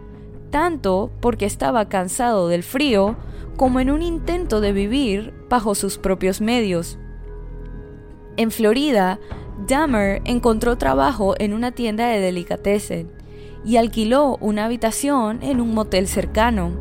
tanto 0.50 1.10
porque 1.20 1.46
estaba 1.46 1.88
cansado 1.88 2.48
del 2.48 2.62
frío 2.62 3.16
como 3.56 3.80
en 3.80 3.90
un 3.90 4.02
intento 4.02 4.60
de 4.60 4.72
vivir 4.72 5.34
bajo 5.48 5.74
sus 5.74 5.98
propios 5.98 6.40
medios. 6.40 6.98
En 8.36 8.52
Florida, 8.52 9.18
Dahmer 9.66 10.22
encontró 10.24 10.78
trabajo 10.78 11.34
en 11.38 11.52
una 11.52 11.72
tienda 11.72 12.06
de 12.06 12.20
delicatessen 12.20 13.17
y 13.64 13.76
alquiló 13.76 14.36
una 14.40 14.64
habitación 14.64 15.42
en 15.42 15.60
un 15.60 15.74
motel 15.74 16.08
cercano. 16.08 16.72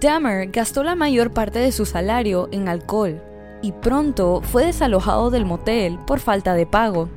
Dahmer 0.00 0.50
gastó 0.50 0.82
la 0.82 0.94
mayor 0.94 1.32
parte 1.32 1.58
de 1.58 1.72
su 1.72 1.86
salario 1.86 2.48
en 2.52 2.68
alcohol 2.68 3.22
y 3.62 3.72
pronto 3.72 4.42
fue 4.42 4.66
desalojado 4.66 5.30
del 5.30 5.46
motel 5.46 5.98
por 6.06 6.20
falta 6.20 6.54
de 6.54 6.66
pago. 6.66 7.08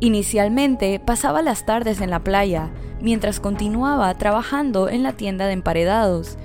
Inicialmente 0.00 1.00
pasaba 1.00 1.40
las 1.40 1.64
tardes 1.64 2.02
en 2.02 2.10
la 2.10 2.22
playa, 2.22 2.70
mientras 3.00 3.40
continuaba 3.40 4.12
trabajando 4.14 4.90
en 4.90 5.02
la 5.02 5.12
tienda 5.12 5.46
de 5.46 5.54
emparedados, 5.54 6.36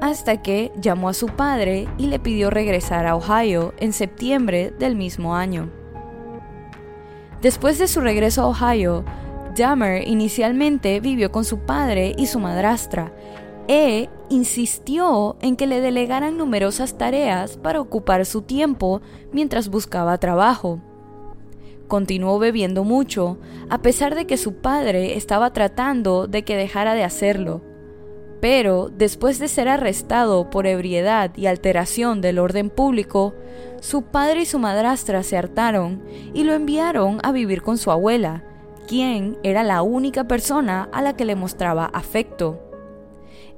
hasta 0.00 0.42
que 0.42 0.72
llamó 0.80 1.08
a 1.08 1.14
su 1.14 1.26
padre 1.26 1.88
y 1.98 2.06
le 2.06 2.18
pidió 2.20 2.50
regresar 2.50 3.06
a 3.06 3.16
Ohio 3.16 3.74
en 3.78 3.92
septiembre 3.92 4.72
del 4.78 4.94
mismo 4.94 5.34
año. 5.34 5.70
Después 7.40 7.78
de 7.78 7.88
su 7.88 8.00
regreso 8.00 8.42
a 8.42 8.46
Ohio, 8.46 9.04
Dahmer 9.56 10.06
inicialmente 10.06 11.00
vivió 11.00 11.30
con 11.32 11.44
su 11.44 11.60
padre 11.60 12.14
y 12.16 12.26
su 12.26 12.38
madrastra, 12.38 13.12
e 13.68 14.08
insistió 14.28 15.36
en 15.40 15.56
que 15.56 15.66
le 15.66 15.80
delegaran 15.80 16.36
numerosas 16.36 16.98
tareas 16.98 17.56
para 17.56 17.80
ocupar 17.80 18.26
su 18.26 18.42
tiempo 18.42 19.00
mientras 19.32 19.68
buscaba 19.68 20.18
trabajo 20.18 20.80
continuó 21.92 22.38
bebiendo 22.38 22.84
mucho, 22.84 23.36
a 23.68 23.82
pesar 23.82 24.14
de 24.14 24.26
que 24.26 24.38
su 24.38 24.54
padre 24.54 25.18
estaba 25.18 25.52
tratando 25.52 26.26
de 26.26 26.42
que 26.42 26.56
dejara 26.56 26.94
de 26.94 27.04
hacerlo. 27.04 27.60
Pero, 28.40 28.88
después 28.88 29.38
de 29.38 29.46
ser 29.46 29.68
arrestado 29.68 30.48
por 30.48 30.66
ebriedad 30.66 31.36
y 31.36 31.44
alteración 31.44 32.22
del 32.22 32.38
orden 32.38 32.70
público, 32.70 33.34
su 33.80 34.04
padre 34.04 34.40
y 34.40 34.46
su 34.46 34.58
madrastra 34.58 35.22
se 35.22 35.36
hartaron 35.36 36.02
y 36.32 36.44
lo 36.44 36.54
enviaron 36.54 37.18
a 37.24 37.30
vivir 37.30 37.60
con 37.60 37.76
su 37.76 37.90
abuela, 37.90 38.42
quien 38.86 39.38
era 39.42 39.62
la 39.62 39.82
única 39.82 40.24
persona 40.24 40.88
a 40.92 41.02
la 41.02 41.16
que 41.16 41.24
le 41.24 41.36
mostraba 41.36 41.86
afecto. 41.86 42.60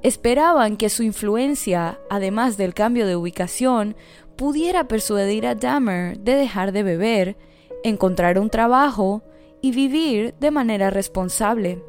esperaban 0.03 0.77
que 0.77 0.89
su 0.89 1.01
influencia, 1.01 1.99
además 2.11 2.57
del 2.57 2.75
cambio 2.75 3.07
de 3.07 3.15
ubicación, 3.15 3.95
pudiera 4.35 4.87
persuadir 4.87 5.47
a 5.47 5.55
Dahmer 5.55 6.19
de 6.19 6.35
dejar 6.35 6.71
de 6.71 6.83
beber, 6.83 7.37
encontrar 7.83 8.37
un 8.37 8.49
trabajo 8.51 9.23
y 9.61 9.71
vivir 9.71 10.35
de 10.39 10.51
manera 10.51 10.91
responsable. 10.91 11.81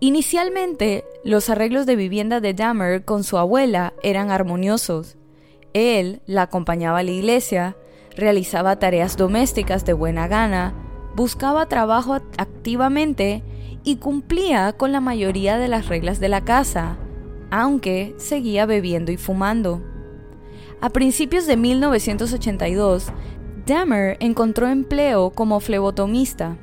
Inicialmente, 0.00 1.04
los 1.22 1.48
arreglos 1.50 1.86
de 1.86 1.96
vivienda 1.96 2.40
de 2.40 2.54
Dahmer 2.54 3.04
con 3.04 3.24
su 3.24 3.38
abuela 3.38 3.94
eran 4.02 4.30
armoniosos. 4.30 5.16
Él 5.74 6.22
la 6.26 6.42
acompañaba 6.42 6.98
a 6.98 7.02
la 7.02 7.10
iglesia, 7.10 7.76
realizaba 8.16 8.78
tareas 8.78 9.16
domésticas 9.16 9.84
de 9.84 9.92
buena 9.92 10.26
gana, 10.26 10.74
buscaba 11.18 11.66
trabajo 11.66 12.14
activamente 12.14 13.42
y 13.82 13.96
cumplía 13.96 14.72
con 14.72 14.92
la 14.92 15.00
mayoría 15.00 15.58
de 15.58 15.66
las 15.66 15.88
reglas 15.88 16.20
de 16.20 16.28
la 16.28 16.44
casa, 16.44 16.96
aunque 17.50 18.14
seguía 18.18 18.64
bebiendo 18.64 19.10
y 19.10 19.16
fumando. 19.16 19.82
A 20.80 20.90
principios 20.90 21.44
de 21.46 21.56
1982, 21.56 23.08
Dahmer 23.66 24.16
encontró 24.20 24.68
empleo 24.68 25.30
como 25.30 25.58
flebotomista 25.58 26.56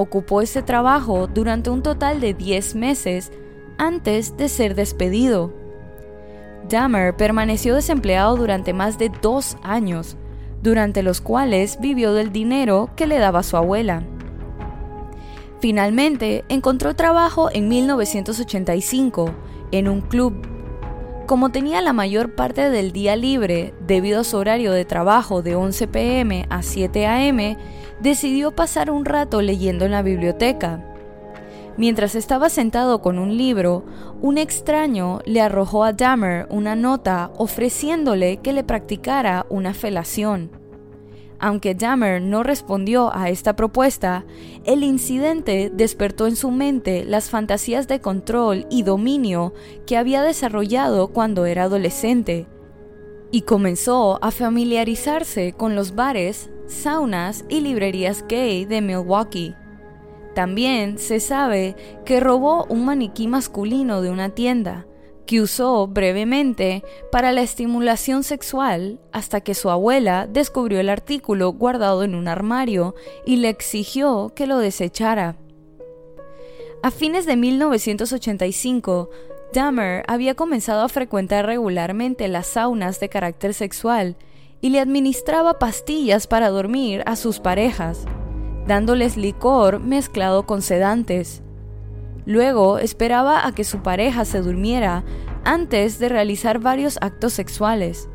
ocupó 0.00 0.40
ese 0.40 0.62
trabajo 0.62 1.26
durante 1.26 1.68
un 1.68 1.82
total 1.82 2.20
de 2.20 2.32
10 2.32 2.74
meses 2.74 3.30
antes 3.76 4.36
de 4.36 4.48
ser 4.48 4.74
despedido. 4.74 5.52
Dahmer 6.70 7.14
permaneció 7.16 7.74
desempleado 7.74 8.36
durante 8.36 8.72
más 8.72 8.98
de 8.98 9.10
dos 9.20 9.58
años, 9.62 10.16
durante 10.62 11.02
los 11.02 11.20
cuales 11.20 11.78
vivió 11.80 12.12
del 12.12 12.32
dinero 12.32 12.90
que 12.96 13.06
le 13.06 13.18
daba 13.18 13.42
su 13.42 13.56
abuela. 13.56 14.02
Finalmente 15.60 16.44
encontró 16.48 16.94
trabajo 16.94 17.50
en 17.52 17.68
1985 17.68 19.34
en 19.72 19.88
un 19.88 20.00
club. 20.00 20.46
Como 21.26 21.50
tenía 21.50 21.80
la 21.80 21.92
mayor 21.92 22.34
parte 22.34 22.70
del 22.70 22.92
día 22.92 23.14
libre 23.14 23.74
debido 23.86 24.20
a 24.20 24.24
su 24.24 24.36
horario 24.36 24.72
de 24.72 24.84
trabajo 24.84 25.42
de 25.42 25.54
11 25.54 25.86
pm 25.86 26.46
a 26.50 26.62
7 26.62 27.06
am, 27.06 27.56
decidió 28.00 28.50
pasar 28.52 28.90
un 28.90 29.04
rato 29.04 29.42
leyendo 29.42 29.84
en 29.84 29.92
la 29.92 30.02
biblioteca. 30.02 30.89
Mientras 31.80 32.14
estaba 32.14 32.50
sentado 32.50 33.00
con 33.00 33.18
un 33.18 33.38
libro, 33.38 33.86
un 34.20 34.36
extraño 34.36 35.20
le 35.24 35.40
arrojó 35.40 35.82
a 35.82 35.94
Dahmer 35.94 36.46
una 36.50 36.76
nota 36.76 37.32
ofreciéndole 37.38 38.36
que 38.36 38.52
le 38.52 38.64
practicara 38.64 39.46
una 39.48 39.72
felación. 39.72 40.50
Aunque 41.38 41.74
Dahmer 41.74 42.20
no 42.20 42.42
respondió 42.42 43.16
a 43.16 43.30
esta 43.30 43.56
propuesta, 43.56 44.26
el 44.66 44.84
incidente 44.84 45.72
despertó 45.72 46.26
en 46.26 46.36
su 46.36 46.50
mente 46.50 47.06
las 47.06 47.30
fantasías 47.30 47.88
de 47.88 48.02
control 48.02 48.66
y 48.68 48.82
dominio 48.82 49.54
que 49.86 49.96
había 49.96 50.20
desarrollado 50.20 51.08
cuando 51.08 51.46
era 51.46 51.62
adolescente, 51.62 52.46
y 53.30 53.40
comenzó 53.40 54.22
a 54.22 54.32
familiarizarse 54.32 55.54
con 55.54 55.74
los 55.74 55.94
bares 55.94 56.50
saunas 56.66 57.46
y 57.48 57.62
librerías 57.62 58.22
gay 58.28 58.66
de 58.66 58.82
Milwaukee. 58.82 59.54
También 60.34 60.98
se 60.98 61.20
sabe 61.20 61.76
que 62.04 62.20
robó 62.20 62.64
un 62.66 62.84
maniquí 62.84 63.26
masculino 63.26 64.00
de 64.00 64.10
una 64.10 64.30
tienda, 64.30 64.86
que 65.26 65.40
usó 65.40 65.86
brevemente 65.86 66.82
para 67.12 67.32
la 67.32 67.42
estimulación 67.42 68.24
sexual 68.24 69.00
hasta 69.12 69.40
que 69.40 69.54
su 69.54 69.70
abuela 69.70 70.26
descubrió 70.28 70.80
el 70.80 70.88
artículo 70.88 71.52
guardado 71.52 72.02
en 72.02 72.14
un 72.14 72.26
armario 72.26 72.94
y 73.24 73.36
le 73.36 73.48
exigió 73.48 74.32
que 74.34 74.46
lo 74.46 74.58
desechara. 74.58 75.36
A 76.82 76.90
fines 76.90 77.26
de 77.26 77.36
1985, 77.36 79.10
Dahmer 79.52 80.02
había 80.08 80.34
comenzado 80.34 80.82
a 80.82 80.88
frecuentar 80.88 81.46
regularmente 81.46 82.26
las 82.28 82.46
saunas 82.46 83.00
de 83.00 83.08
carácter 83.08 83.52
sexual 83.54 84.16
y 84.60 84.70
le 84.70 84.80
administraba 84.80 85.58
pastillas 85.58 86.26
para 86.26 86.48
dormir 86.50 87.02
a 87.06 87.16
sus 87.16 87.40
parejas, 87.40 88.04
dándoles 88.70 89.16
licor 89.16 89.80
mezclado 89.80 90.46
con 90.46 90.62
sedantes. 90.62 91.42
Luego 92.24 92.78
esperaba 92.78 93.44
a 93.44 93.52
que 93.52 93.64
su 93.64 93.82
pareja 93.82 94.24
se 94.24 94.42
durmiera 94.42 95.02
antes 95.42 95.98
de 95.98 96.08
realizar 96.08 96.60
varios 96.60 96.96
actos 97.00 97.32
sexuales. 97.32 98.08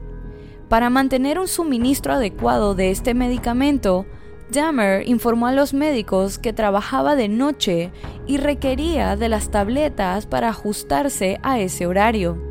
Para 0.69 0.89
mantener 0.89 1.39
un 1.39 1.49
suministro 1.49 2.13
adecuado 2.13 2.73
de 2.73 2.89
este 2.91 3.13
medicamento, 3.13 4.05
Dahmer 4.49 5.05
informó 5.09 5.47
a 5.47 5.51
los 5.51 5.73
médicos 5.73 6.39
que 6.39 6.53
trabajaba 6.53 7.17
de 7.17 7.27
noche 7.27 7.91
y 8.25 8.37
requería 8.37 9.17
de 9.17 9.27
las 9.27 9.51
tabletas 9.51 10.25
para 10.25 10.47
ajustarse 10.47 11.37
a 11.43 11.59
ese 11.59 11.85
horario. 11.85 12.41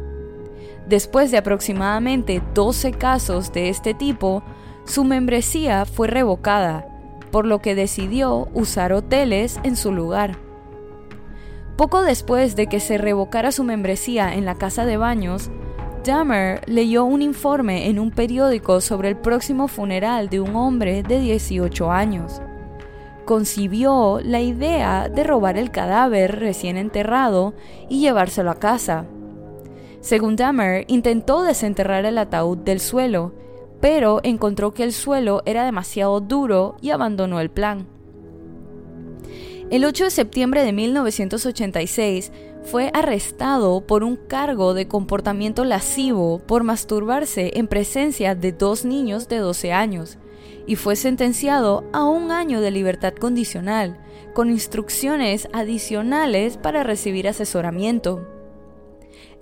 Después 0.87 1.31
de 1.31 1.39
aproximadamente 1.39 2.43
12 2.53 2.93
casos 2.93 3.51
de 3.51 3.71
este 3.71 3.95
tipo, 3.95 4.43
su 4.85 5.05
membresía 5.05 5.87
fue 5.87 6.09
revocada, 6.09 6.94
por 7.35 7.47
lo 7.47 7.59
que 7.59 7.75
decidió 7.75 8.47
usar 8.55 8.93
hoteles 8.93 9.59
en 9.65 9.75
su 9.75 9.91
lugar. 9.91 10.39
Poco 11.77 12.03
después 12.03 12.55
de 12.55 12.69
que 12.69 12.79
se 12.79 12.97
revocara 12.97 13.51
su 13.51 13.65
membresía 13.65 14.37
en 14.37 14.45
la 14.45 14.55
casa 14.55 14.85
de 14.85 14.97
baños, 14.97 15.51
Dahmer 16.05 16.61
leyó 16.69 17.05
un 17.05 17.23
informe 17.23 17.89
en 17.89 17.99
un 17.99 18.13
periódico 18.13 18.81
sobre 18.81 19.09
el 19.09 19.17
próximo 19.17 19.67
funeral 19.67 20.29
de 20.29 20.39
un 20.39 20.55
hombre 20.55 21.03
de 21.03 21.19
18 21.19 21.91
años. 21.91 22.41
Concibió 23.25 24.21
la 24.23 24.41
idea 24.41 25.09
de 25.09 25.25
robar 25.25 25.59
el 25.59 25.73
cadáver 25.73 26.39
recién 26.39 26.77
enterrado 26.77 27.55
y 27.89 27.99
llevárselo 27.99 28.53
a 28.53 28.61
casa. 28.61 29.07
Según 29.99 30.37
Dahmer, 30.37 30.85
intentó 30.87 31.43
desenterrar 31.43 32.05
el 32.05 32.19
ataúd 32.19 32.59
del 32.59 32.79
suelo, 32.79 33.33
pero 33.85 34.21
encontró 34.23 34.73
que 34.73 34.83
el 34.83 34.95
suelo 34.95 35.43
era 35.45 35.67
demasiado 35.67 36.19
duro 36.21 36.75
y 36.81 36.89
abandonó 36.89 37.39
el 37.39 37.51
plan. 37.51 37.87
El 39.69 39.85
8 39.85 40.05
de 40.05 40.11
septiembre 40.11 40.65
de 40.65 40.73
1986 40.73 42.33
fue 42.63 42.91
arrestado 42.95 43.87
por 43.87 44.03
un 44.03 44.17
cargo 44.17 44.73
de 44.73 44.89
comportamiento 44.89 45.67
lascivo 45.67 46.39
por 46.39 46.65
masturbarse 46.65 47.59
en 47.59 47.69
presencia 47.69 48.35
de 48.35 48.53
dos 48.53 48.87
niños 48.87 49.29
de 49.29 49.37
12 49.37 49.75
años 49.75 50.17
y 50.67 50.77
fue 50.77 50.97
sentenciado 50.97 51.85
a 51.93 52.05
un 52.05 52.31
año 52.31 52.63
de 52.63 52.71
libertad 52.71 53.13
condicional, 53.13 53.99
con 54.33 54.49
instrucciones 54.49 55.47
adicionales 55.53 56.57
para 56.57 56.85
recibir 56.85 57.29
asesoramiento. 57.29 58.34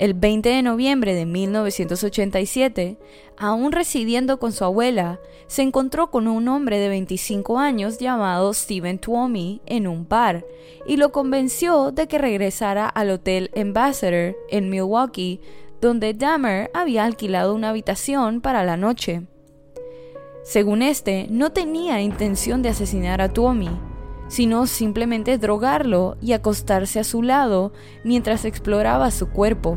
El 0.03 0.15
20 0.15 0.49
de 0.49 0.62
noviembre 0.62 1.15
de 1.15 1.27
1987, 1.27 2.99
aún 3.37 3.71
residiendo 3.71 4.41
con 4.41 4.51
su 4.51 4.65
abuela, 4.65 5.21
se 5.47 5.62
encontró 5.62 6.11
con 6.11 6.27
un 6.27 6.49
hombre 6.49 6.79
de 6.79 6.88
25 6.88 7.61
años 7.61 7.99
llamado 7.99 8.53
Steven 8.53 8.99
Tuomi 8.99 9.62
en 9.65 9.87
un 9.87 10.09
bar 10.09 10.45
y 10.88 10.97
lo 10.97 11.12
convenció 11.12 11.93
de 11.93 12.09
que 12.09 12.19
regresara 12.19 12.88
al 12.88 13.11
Hotel 13.11 13.53
Ambassador 13.57 14.35
en 14.51 14.71
Milwaukee, 14.71 15.41
donde 15.81 16.15
Dahmer 16.15 16.69
había 16.75 17.05
alquilado 17.05 17.55
una 17.55 17.69
habitación 17.69 18.41
para 18.41 18.65
la 18.65 18.77
noche. 18.77 19.23
Según 20.43 20.83
este, 20.83 21.29
no 21.31 21.53
tenía 21.53 22.01
intención 22.01 22.61
de 22.61 22.71
asesinar 22.71 23.21
a 23.21 23.33
Tuomi, 23.33 23.71
sino 24.33 24.66
simplemente 24.66 25.37
drogarlo 25.37 26.16
y 26.23 26.33
acostarse 26.33 26.99
a 26.99 27.05
su 27.05 27.23
lado 27.23 27.75
mientras 28.03 28.47
exploraba 28.47 29.11
su 29.11 29.29
cuerpo. 29.29 29.77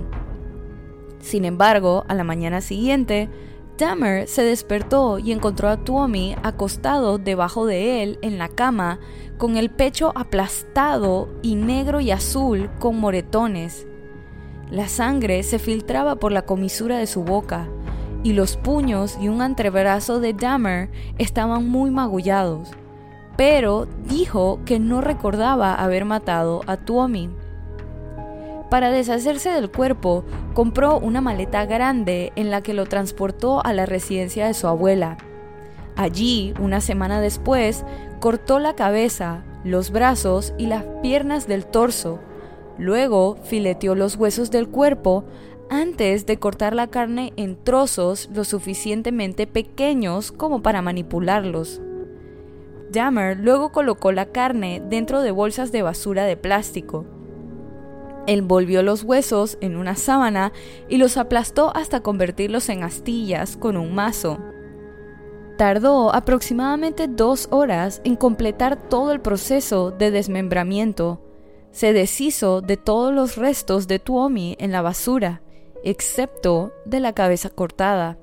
Sin 1.20 1.44
embargo, 1.44 2.06
a 2.08 2.14
la 2.14 2.24
mañana 2.24 2.62
siguiente, 2.62 3.28
Dahmer 3.78 4.30
se 4.30 4.44
despertó 4.44 5.20
y 5.20 5.34
encontró 5.34 5.68
a 5.68 5.76
Tuomi 5.76 6.38
acostado 6.42 7.18
debajo 7.18 7.66
de 7.66 8.02
él 8.02 8.18
en 8.22 8.38
la 8.38 8.48
cama, 8.48 9.02
con 9.38 9.58
el 9.58 9.70
pecho 9.72 10.14
aplastado 10.16 11.28
y 11.42 11.56
negro 11.56 12.00
y 12.00 12.12
azul 12.12 12.70
con 12.80 12.98
moretones. 12.98 13.86
La 14.72 14.88
sangre 14.88 15.44
se 15.44 15.60
filtraba 15.60 16.16
por 16.16 16.32
la 16.32 16.44
comisura 16.44 16.98
de 16.98 17.08
su 17.08 17.26
boca, 17.26 17.68
y 18.24 18.32
los 18.32 18.56
puños 18.56 19.18
y 19.20 19.28
un 19.28 19.42
antebrazo 19.42 20.22
de 20.22 20.32
Dahmer 20.32 20.90
estaban 21.18 21.68
muy 21.68 21.92
magullados 21.92 22.70
pero 23.38 23.88
dijo 24.08 24.60
que 24.66 24.80
no 24.80 25.02
recordaba 25.02 25.76
haber 25.76 26.06
matado 26.06 26.62
a 26.68 26.78
Tuomi. 26.78 27.30
Para 28.70 28.90
deshacerse 28.90 29.50
del 29.50 29.70
cuerpo, 29.70 30.24
compró 30.54 30.98
una 30.98 31.22
maleta 31.22 31.66
grande 31.66 32.32
en 32.36 32.50
la 32.50 32.62
que 32.62 32.74
lo 32.74 32.86
transportó 32.86 33.64
a 33.66 33.74
la 33.74 33.86
residencia 33.86 34.48
de 34.48 34.54
su 34.54 34.68
abuela. 34.68 35.18
Allí, 35.96 36.54
una 36.60 36.82
semana 36.82 37.22
después, 37.22 37.86
cortó 38.20 38.60
la 38.60 38.76
cabeza, 38.76 39.44
los 39.64 39.92
brazos 39.92 40.54
y 40.58 40.66
las 40.66 40.84
piernas 41.02 41.48
del 41.48 41.66
torso. 41.66 42.20
Luego 42.78 43.38
fileteó 43.44 43.96
los 43.96 44.16
huesos 44.16 44.52
del 44.52 44.68
cuerpo 44.68 45.24
antes 45.70 46.26
de 46.26 46.38
cortar 46.38 46.76
la 46.76 46.88
carne 46.88 47.34
en 47.38 47.56
trozos 47.56 48.30
lo 48.34 48.44
suficientemente 48.44 49.48
pequeños 49.48 50.32
como 50.32 50.62
para 50.62 50.82
manipularlos. 50.82 51.82
Dahmer 52.96 53.38
luego 53.38 53.72
colocó 53.72 54.12
la 54.12 54.26
carne 54.28 54.82
dentro 54.90 55.22
de 55.22 55.30
bolsas 55.30 55.72
de 55.72 55.84
basura 55.84 56.24
de 56.24 56.38
plástico. 56.38 57.06
Envolvió 58.26 58.82
los 58.82 59.04
huesos 59.04 59.60
en 59.62 59.76
una 59.78 59.96
sábana 59.96 60.52
y 60.90 60.98
los 60.98 61.18
aplastó 61.18 61.76
hasta 61.76 62.00
convertirlos 62.00 62.70
en 62.70 62.84
astillas 62.84 63.56
con 63.58 63.78
un 63.78 63.94
mazo. 63.94 64.40
Tardó 65.58 66.14
aproximadamente 66.14 67.08
dos 67.08 67.48
horas 67.52 68.02
en 68.04 68.16
completar 68.16 68.90
todo 68.90 69.12
el 69.12 69.22
proceso 69.22 69.92
de 69.92 70.10
desmembramiento. 70.10 71.22
Se 71.72 71.94
deshizo 71.94 72.62
de 72.62 72.78
todos 72.78 73.14
los 73.14 73.36
restos 73.36 73.88
de 73.88 74.00
Tuomi 74.00 74.56
en 74.60 74.72
la 74.72 74.82
basura, 74.82 75.42
excepto 75.84 76.74
de 76.86 77.00
la 77.00 77.14
cabeza 77.14 77.50
cortada. 77.50 78.18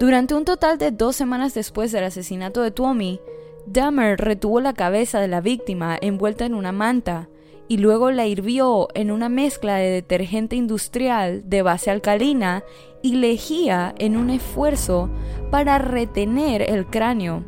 Durante 0.00 0.34
un 0.34 0.44
total 0.44 0.76
de 0.76 0.90
dos 0.90 1.14
semanas 1.14 1.54
después 1.54 1.92
del 1.92 2.04
asesinato 2.04 2.62
de 2.62 2.72
Tuomi, 2.72 3.20
Dahmer 3.66 4.18
retuvo 4.18 4.60
la 4.60 4.74
cabeza 4.74 5.20
de 5.20 5.28
la 5.28 5.40
víctima 5.40 5.96
envuelta 6.00 6.44
en 6.44 6.54
una 6.54 6.72
manta 6.72 7.28
y 7.66 7.78
luego 7.78 8.10
la 8.10 8.26
hirvió 8.26 8.88
en 8.94 9.10
una 9.10 9.30
mezcla 9.30 9.76
de 9.76 9.90
detergente 9.90 10.54
industrial 10.54 11.42
de 11.46 11.62
base 11.62 11.90
alcalina 11.90 12.62
y 13.02 13.16
lejía 13.16 13.94
en 13.98 14.16
un 14.16 14.28
esfuerzo 14.28 15.08
para 15.50 15.78
retener 15.78 16.62
el 16.70 16.86
cráneo, 16.86 17.42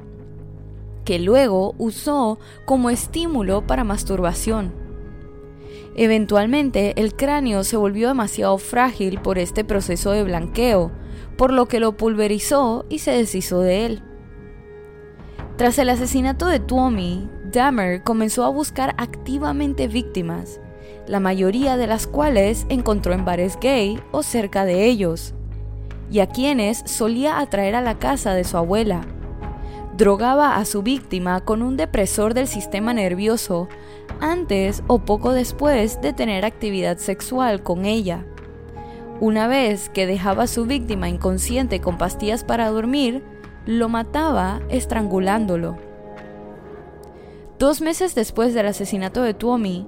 que 1.05 1.19
luego 1.19 1.75
usó 1.77 2.39
como 2.65 2.89
estímulo 2.89 3.67
para 3.67 3.85
masturbación. 3.85 4.73
Eventualmente 5.97 6.95
el 7.01 7.15
cráneo 7.15 7.63
se 7.63 7.77
volvió 7.77 8.09
demasiado 8.09 8.57
frágil 8.59 9.21
por 9.21 9.39
este 9.39 9.65
proceso 9.65 10.13
de 10.13 10.25
blanqueo, 10.25 10.93
por 11.37 11.53
lo 11.53 11.67
que 11.67 11.81
lo 11.81 11.97
pulverizó 11.97 12.87
y 12.89 13.01
se 13.01 13.13
deshizo 13.13 13.61
de 13.61 13.87
él. 13.87 14.03
Tras 15.57 15.79
el 15.79 15.89
asesinato 15.89 16.47
de 16.49 16.61
Tuomi, 16.61 17.31
Dahmer 17.51 18.03
comenzó 18.03 18.45
a 18.45 18.51
buscar 18.51 18.95
activamente 18.99 19.89
víctimas, 19.89 20.61
la 21.07 21.19
mayoría 21.19 21.79
de 21.79 21.87
las 21.87 22.07
cuales 22.07 22.67
encontró 22.69 23.15
en 23.15 23.25
bares 23.25 23.59
gay 23.59 23.99
o 24.13 24.23
cerca 24.23 24.67
de 24.67 24.85
ellos, 24.85 25.33
y 26.11 26.21
a 26.21 26.27
quienes 26.27 26.83
solía 26.85 27.39
atraer 27.39 27.75
a 27.75 27.81
la 27.81 27.99
casa 27.99 28.35
de 28.35 28.45
su 28.45 28.59
abuela. 28.59 29.01
Drogaba 29.97 30.57
a 30.57 30.67
su 30.67 30.83
víctima 30.83 31.41
con 31.41 31.63
un 31.63 31.79
depresor 31.79 32.35
del 32.35 32.49
sistema 32.49 32.93
nervioso 32.93 33.67
antes 34.21 34.83
o 34.89 34.99
poco 34.99 35.33
después 35.33 36.03
de 36.03 36.13
tener 36.13 36.45
actividad 36.45 36.99
sexual 36.99 37.63
con 37.63 37.87
ella. 37.87 38.27
Una 39.21 39.49
vez 39.49 39.89
que 39.89 40.07
dejaba 40.07 40.43
a 40.43 40.49
su 40.49 40.67
víctima 40.67 41.09
inconsciente 41.09 41.81
con 41.81 41.97
pastillas 41.97 42.45
para 42.45 42.69
dormir, 42.69 43.25
lo 43.67 43.89
mataba 43.89 44.63
estrangulándolo. 44.69 45.77
Dos 47.59 47.81
meses 47.81 48.15
después 48.15 48.55
del 48.55 48.67
asesinato 48.67 49.23
de 49.23 49.35
Tuomi, 49.35 49.87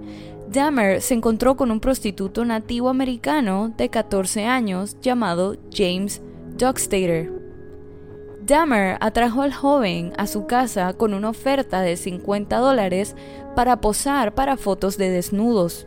Dahmer 0.50 1.00
se 1.00 1.14
encontró 1.14 1.56
con 1.56 1.70
un 1.70 1.80
prostituto 1.80 2.44
nativo 2.44 2.88
americano 2.88 3.72
de 3.76 3.88
14 3.88 4.46
años 4.46 4.96
llamado 5.00 5.56
James 5.72 6.22
Dockstader. 6.56 7.30
Dahmer 8.40 8.96
atrajo 9.00 9.42
al 9.42 9.52
joven 9.52 10.12
a 10.16 10.26
su 10.26 10.46
casa 10.46 10.94
con 10.94 11.12
una 11.12 11.28
oferta 11.28 11.82
de 11.82 11.96
50 11.96 12.56
dólares 12.56 13.14
para 13.54 13.80
posar 13.80 14.34
para 14.34 14.56
fotos 14.56 14.96
de 14.96 15.10
desnudos. 15.10 15.86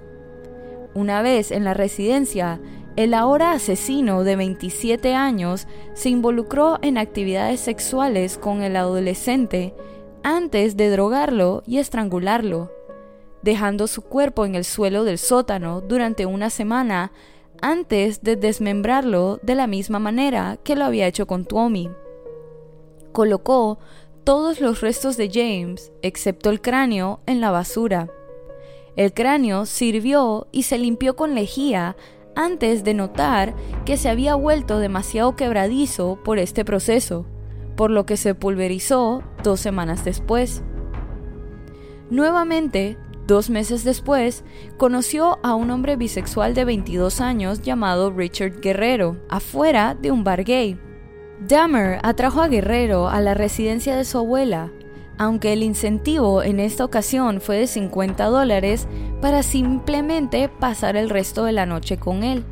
Una 0.94 1.24
vez 1.24 1.52
en 1.52 1.64
la 1.64 1.74
residencia, 1.74 2.62
el 3.04 3.16
ahora 3.16 3.54
asesino 3.54 4.24
de 4.24 4.36
27 4.36 5.16
años 5.16 5.68
se 5.94 6.10
involucró 6.10 6.78
en 6.84 7.00
actividades 7.00 7.60
sexuales 7.60 8.38
con 8.38 8.62
el 8.62 8.76
adolescente 8.76 9.74
antes 10.24 10.78
de 10.78 10.90
drogarlo 10.92 11.64
y 11.66 11.80
estrangularlo, 11.80 12.72
dejando 13.42 13.88
su 13.88 14.04
cuerpo 14.04 14.46
en 14.46 14.54
el 14.54 14.66
suelo 14.66 15.04
del 15.04 15.18
sótano 15.18 15.82
durante 15.82 16.28
una 16.28 16.52
semana 16.52 17.12
antes 17.60 18.22
de 18.22 18.36
desmembrarlo 18.36 19.40
de 19.42 19.56
la 19.56 19.66
misma 19.66 19.98
manera 19.98 20.60
que 20.64 20.76
lo 20.76 20.86
había 20.86 21.08
hecho 21.08 21.26
con 21.26 21.46
Tommy. 21.46 21.90
Colocó 23.12 23.80
todos 24.24 24.62
los 24.62 24.82
restos 24.82 25.18
de 25.18 25.30
James, 25.34 25.92
excepto 26.04 26.52
el 26.52 26.62
cráneo, 26.62 27.20
en 27.26 27.42
la 27.42 27.50
basura. 27.50 28.10
El 28.96 29.14
cráneo 29.14 29.66
sirvió 29.66 30.48
y 30.52 30.64
se 30.64 30.78
limpió 30.78 31.16
con 31.16 31.34
lejía 31.34 31.96
antes 32.36 32.84
de 32.84 32.94
notar 32.94 33.56
que 33.86 33.98
se 33.98 34.10
había 34.10 34.36
vuelto 34.36 34.80
demasiado 34.80 35.36
quebradizo 35.36 36.20
por 36.24 36.40
este 36.40 36.66
proceso 36.66 37.26
por 37.76 37.90
lo 37.90 38.06
que 38.06 38.18
se 38.18 38.36
pulverizó 38.36 39.24
dos 39.44 39.60
semanas 39.60 40.06
después. 40.06 40.64
Nuevamente, 42.12 42.98
dos 43.26 43.50
meses 43.50 43.84
después, 43.84 44.44
conoció 44.78 45.40
a 45.44 45.56
un 45.56 45.72
hombre 45.72 45.96
bisexual 45.96 46.54
de 46.54 46.66
22 46.66 47.22
años 47.22 47.62
llamado 47.62 48.12
Richard 48.12 48.60
Guerrero, 48.60 49.18
afuera 49.30 49.96
de 50.00 50.12
un 50.12 50.24
bar 50.24 50.44
gay. 50.44 50.80
Dahmer 51.48 52.00
atrajo 52.04 52.42
a 52.42 52.48
Guerrero 52.48 53.10
a 53.10 53.20
la 53.20 53.34
residencia 53.34 53.96
de 53.96 54.06
su 54.06 54.20
abuela, 54.20 54.72
aunque 55.18 55.54
el 55.54 55.64
incentivo 55.64 56.44
en 56.44 56.60
esta 56.60 56.86
ocasión 56.86 57.42
fue 57.42 57.58
de 57.58 57.68
50 57.68 58.26
dólares 58.26 58.88
para 59.22 59.44
simplemente 59.44 60.50
pasar 60.50 60.96
el 60.96 61.10
resto 61.10 61.44
de 61.46 61.52
la 61.52 61.66
noche 61.66 61.98
con 61.98 62.24
él. 62.24 62.44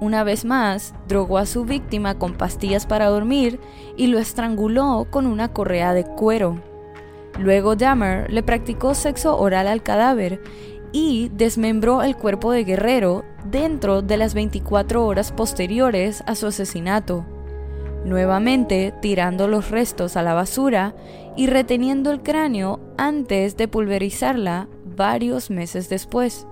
Una 0.00 0.24
vez 0.24 0.46
más, 0.46 0.94
drogó 1.08 1.36
a 1.36 1.44
su 1.44 1.66
víctima 1.66 2.18
con 2.18 2.32
pastillas 2.34 2.86
para 2.86 3.08
dormir 3.08 3.60
y 3.98 4.06
lo 4.06 4.18
estranguló 4.18 5.06
con 5.10 5.26
una 5.26 5.52
correa 5.52 5.92
de 5.92 6.04
cuero. 6.04 6.58
Luego 7.38 7.76
Dahmer 7.76 8.32
le 8.32 8.42
practicó 8.42 8.94
sexo 8.94 9.38
oral 9.38 9.68
al 9.68 9.82
cadáver 9.82 10.40
y 10.92 11.30
desmembró 11.34 12.02
el 12.02 12.16
cuerpo 12.16 12.50
de 12.50 12.64
Guerrero 12.64 13.24
dentro 13.44 14.02
de 14.02 14.16
las 14.16 14.34
24 14.34 15.04
horas 15.04 15.32
posteriores 15.32 16.22
a 16.26 16.34
su 16.34 16.46
asesinato, 16.46 17.24
nuevamente 18.04 18.94
tirando 19.00 19.48
los 19.48 19.70
restos 19.70 20.16
a 20.16 20.22
la 20.22 20.34
basura 20.34 20.94
y 21.40 21.46
reteniendo 21.46 22.10
el 22.10 22.22
cráneo 22.22 22.80
antes 22.98 23.56
de 23.56 23.66
pulverizarla 23.66 24.68
varios 24.94 25.48
meses 25.48 25.88
después. 25.88 26.46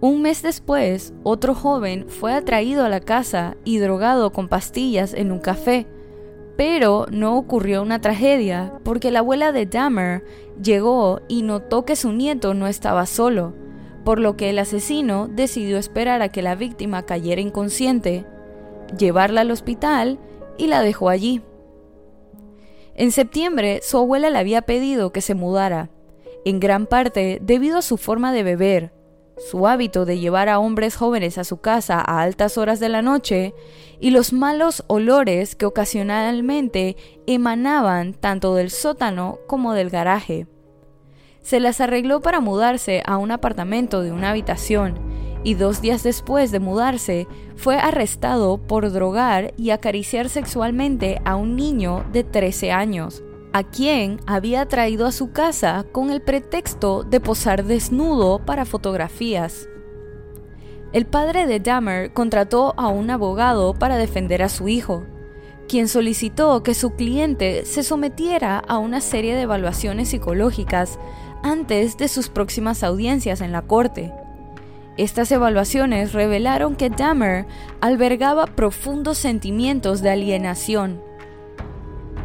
Un 0.00 0.22
mes 0.22 0.40
después, 0.40 1.12
otro 1.24 1.52
joven 1.52 2.06
fue 2.06 2.32
atraído 2.32 2.84
a 2.84 2.88
la 2.88 3.00
casa 3.00 3.56
y 3.64 3.78
drogado 3.78 4.30
con 4.30 4.46
pastillas 4.46 5.14
en 5.14 5.32
un 5.32 5.40
café. 5.40 5.88
Pero 6.56 7.06
no 7.10 7.36
ocurrió 7.36 7.82
una 7.82 8.00
tragedia 8.00 8.72
porque 8.84 9.10
la 9.10 9.18
abuela 9.18 9.50
de 9.50 9.66
Dahmer 9.66 10.24
llegó 10.62 11.22
y 11.26 11.42
notó 11.42 11.84
que 11.84 11.96
su 11.96 12.12
nieto 12.12 12.54
no 12.54 12.68
estaba 12.68 13.06
solo, 13.06 13.52
por 14.04 14.20
lo 14.20 14.36
que 14.36 14.50
el 14.50 14.60
asesino 14.60 15.26
decidió 15.26 15.76
esperar 15.76 16.22
a 16.22 16.28
que 16.28 16.42
la 16.42 16.54
víctima 16.54 17.02
cayera 17.02 17.40
inconsciente, 17.40 18.24
llevarla 18.96 19.40
al 19.40 19.50
hospital 19.50 20.20
y 20.56 20.68
la 20.68 20.82
dejó 20.82 21.08
allí. 21.08 21.42
En 23.00 23.12
septiembre, 23.12 23.80
su 23.82 23.96
abuela 23.96 24.28
le 24.28 24.36
había 24.36 24.60
pedido 24.60 25.10
que 25.10 25.22
se 25.22 25.34
mudara, 25.34 25.88
en 26.44 26.60
gran 26.60 26.84
parte 26.84 27.38
debido 27.40 27.78
a 27.78 27.82
su 27.82 27.96
forma 27.96 28.30
de 28.30 28.42
beber, 28.42 28.92
su 29.38 29.66
hábito 29.66 30.04
de 30.04 30.18
llevar 30.18 30.50
a 30.50 30.58
hombres 30.58 30.96
jóvenes 30.96 31.38
a 31.38 31.44
su 31.44 31.62
casa 31.62 31.98
a 31.98 32.20
altas 32.20 32.58
horas 32.58 32.78
de 32.78 32.90
la 32.90 33.00
noche 33.00 33.54
y 34.00 34.10
los 34.10 34.34
malos 34.34 34.84
olores 34.86 35.56
que 35.56 35.64
ocasionalmente 35.64 36.98
emanaban 37.26 38.12
tanto 38.12 38.54
del 38.54 38.68
sótano 38.68 39.38
como 39.46 39.72
del 39.72 39.88
garaje. 39.88 40.46
Se 41.40 41.58
las 41.58 41.80
arregló 41.80 42.20
para 42.20 42.40
mudarse 42.40 43.02
a 43.06 43.16
un 43.16 43.30
apartamento 43.30 44.02
de 44.02 44.12
una 44.12 44.28
habitación 44.28 45.00
y 45.44 45.54
dos 45.54 45.80
días 45.80 46.02
después 46.02 46.50
de 46.50 46.60
mudarse 46.60 47.26
fue 47.56 47.76
arrestado 47.76 48.58
por 48.58 48.90
drogar 48.92 49.54
y 49.56 49.70
acariciar 49.70 50.28
sexualmente 50.28 51.20
a 51.24 51.36
un 51.36 51.56
niño 51.56 52.04
de 52.12 52.24
13 52.24 52.72
años 52.72 53.22
a 53.52 53.64
quien 53.64 54.20
había 54.26 54.66
traído 54.66 55.06
a 55.06 55.12
su 55.12 55.32
casa 55.32 55.84
con 55.92 56.10
el 56.10 56.22
pretexto 56.22 57.02
de 57.02 57.20
posar 57.20 57.64
desnudo 57.64 58.44
para 58.44 58.64
fotografías. 58.64 59.68
El 60.92 61.06
padre 61.06 61.46
de 61.46 61.60
Dahmer 61.60 62.12
contrató 62.12 62.74
a 62.76 62.88
un 62.88 63.10
abogado 63.10 63.74
para 63.74 63.96
defender 63.96 64.42
a 64.42 64.48
su 64.48 64.68
hijo, 64.68 65.04
quien 65.68 65.88
solicitó 65.88 66.62
que 66.62 66.74
su 66.74 66.90
cliente 66.90 67.64
se 67.64 67.84
sometiera 67.84 68.58
a 68.58 68.78
una 68.78 69.00
serie 69.00 69.34
de 69.34 69.42
evaluaciones 69.42 70.08
psicológicas 70.08 70.98
antes 71.42 71.96
de 71.96 72.08
sus 72.08 72.28
próximas 72.28 72.82
audiencias 72.82 73.40
en 73.40 73.52
la 73.52 73.62
corte. 73.62 74.12
Estas 75.00 75.32
evaluaciones 75.32 76.12
revelaron 76.12 76.76
que 76.76 76.90
Dahmer 76.90 77.46
albergaba 77.80 78.46
profundos 78.46 79.18
sentimientos 79.18 80.02
de 80.02 80.10
alienación, 80.10 81.00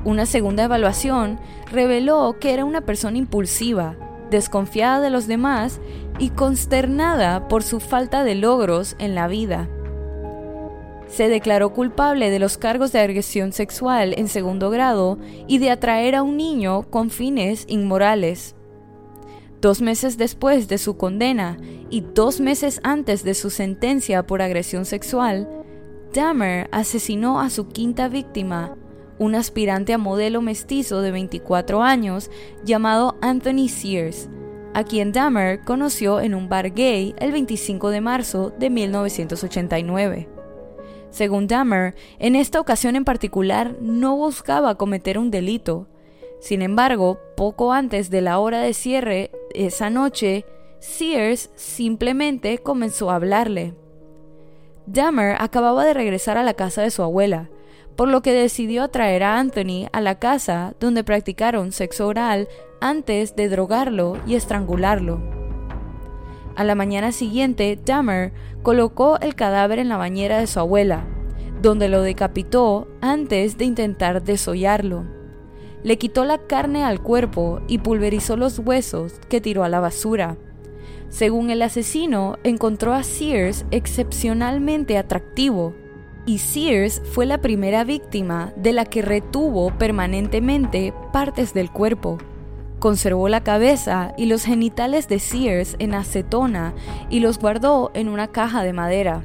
una 0.05 0.27
segunda 0.27 0.65
evaluación 0.65 1.39
reveló 1.71 2.37
que 2.39 2.53
era 2.53 2.63
una 2.63 2.81
persona 2.81 3.17
impulsiva, 3.17 3.95
desconfiada 4.29 5.01
de 5.01 5.09
los 5.09 5.25
demás 5.25 5.81
y 6.19 6.29
consternada 6.29 7.47
por 7.47 7.63
su 7.63 7.79
falta 7.79 8.23
de 8.23 8.35
logros 8.35 8.95
en 8.99 9.15
la 9.15 9.27
vida. 9.27 9.67
Se 11.07 11.27
declaró 11.27 11.73
culpable 11.73 12.29
de 12.29 12.37
los 12.37 12.59
cargos 12.59 12.91
de 12.91 12.99
agresión 12.99 13.51
sexual 13.51 14.13
en 14.15 14.27
segundo 14.27 14.69
grado 14.69 15.17
y 15.47 15.57
de 15.57 15.71
atraer 15.71 16.13
a 16.13 16.21
un 16.21 16.37
niño 16.37 16.83
con 16.83 17.09
fines 17.09 17.65
inmorales. 17.67 18.54
Dos 19.65 19.81
meses 19.81 20.19
después 20.19 20.67
de 20.67 20.77
su 20.77 20.95
condena 20.95 21.57
y 21.89 22.01
dos 22.01 22.39
meses 22.39 22.79
antes 22.83 23.23
de 23.23 23.33
su 23.33 23.49
sentencia 23.49 24.27
por 24.27 24.43
agresión 24.43 24.85
sexual, 24.85 25.49
Dahmer 26.13 26.69
asesinó 26.71 27.41
a 27.41 27.49
su 27.49 27.67
quinta 27.69 28.07
víctima, 28.07 28.77
un 29.17 29.33
aspirante 29.33 29.91
a 29.91 29.97
modelo 29.97 30.39
mestizo 30.43 31.01
de 31.01 31.09
24 31.09 31.81
años 31.81 32.29
llamado 32.63 33.17
Anthony 33.23 33.67
Sears, 33.67 34.29
a 34.75 34.83
quien 34.83 35.11
Dahmer 35.11 35.61
conoció 35.61 36.19
en 36.19 36.35
un 36.35 36.47
bar 36.47 36.71
gay 36.71 37.15
el 37.17 37.31
25 37.31 37.89
de 37.89 38.01
marzo 38.01 38.53
de 38.59 38.69
1989. 38.69 40.29
Según 41.09 41.47
Dahmer, 41.47 41.95
en 42.19 42.35
esta 42.35 42.59
ocasión 42.59 42.95
en 42.95 43.03
particular 43.03 43.75
no 43.81 44.15
buscaba 44.15 44.75
cometer 44.75 45.17
un 45.17 45.31
delito. 45.31 45.87
Sin 46.45 46.61
embargo, 46.61 47.17
poco 47.35 47.73
antes 47.73 48.11
de 48.11 48.21
la 48.21 48.37
hora 48.37 48.59
de 48.59 48.75
cierre 48.75 49.31
esa 49.55 49.89
noche, 49.89 50.45
Sears 50.77 51.49
simplemente 51.55 52.59
comenzó 52.59 53.09
a 53.09 53.15
hablarle. 53.15 53.73
Dahmer 54.85 55.37
acababa 55.39 55.83
de 55.83 55.95
regresar 55.95 56.37
a 56.37 56.43
la 56.43 56.53
casa 56.53 56.83
de 56.83 56.91
su 56.91 57.01
abuela, 57.01 57.49
por 57.95 58.09
lo 58.09 58.21
que 58.21 58.31
decidió 58.31 58.83
atraer 58.83 59.23
a 59.23 59.39
Anthony 59.39 59.87
a 59.91 60.01
la 60.01 60.19
casa 60.19 60.75
donde 60.79 61.03
practicaron 61.03 61.71
sexo 61.71 62.05
oral 62.05 62.47
antes 62.79 63.35
de 63.35 63.49
drogarlo 63.49 64.19
y 64.27 64.35
estrangularlo. 64.35 65.19
A 66.55 66.63
la 66.63 66.75
mañana 66.75 67.11
siguiente, 67.11 67.79
Dahmer 67.83 68.33
colocó 68.61 69.17
el 69.19 69.33
cadáver 69.33 69.79
en 69.79 69.89
la 69.89 69.97
bañera 69.97 70.37
de 70.37 70.45
su 70.45 70.59
abuela, 70.59 71.07
donde 71.63 71.89
lo 71.89 72.03
decapitó 72.03 72.87
antes 73.01 73.57
de 73.57 73.65
intentar 73.65 74.21
desollarlo. 74.21 75.24
Le 75.85 75.99
quitó 75.99 76.25
la 76.25 76.39
carne 76.39 76.83
al 76.83 76.99
cuerpo 76.99 77.61
y 77.67 77.77
pulverizó 77.77 78.37
los 78.37 78.57
huesos 78.57 79.21
que 79.29 79.39
tiró 79.39 79.63
a 79.63 79.69
la 79.69 79.79
basura. 79.79 80.35
Según 81.09 81.51
el 81.51 81.61
asesino, 81.61 82.39
encontró 82.43 82.95
a 82.95 83.03
Sears 83.03 83.67
excepcionalmente 83.69 84.97
atractivo 84.97 85.75
y 86.25 86.39
Sears 86.39 87.03
fue 87.11 87.27
la 87.27 87.37
primera 87.37 87.83
víctima 87.83 88.51
de 88.55 88.73
la 88.73 88.85
que 88.85 89.03
retuvo 89.03 89.77
permanentemente 89.77 90.91
partes 91.13 91.53
del 91.53 91.69
cuerpo. 91.69 92.17
Conservó 92.79 93.29
la 93.29 93.43
cabeza 93.43 94.15
y 94.17 94.25
los 94.25 94.43
genitales 94.43 95.07
de 95.07 95.19
Sears 95.19 95.75
en 95.77 95.93
acetona 95.93 96.73
y 97.11 97.19
los 97.19 97.37
guardó 97.37 97.91
en 97.93 98.09
una 98.09 98.31
caja 98.31 98.63
de 98.63 98.73
madera. 98.73 99.23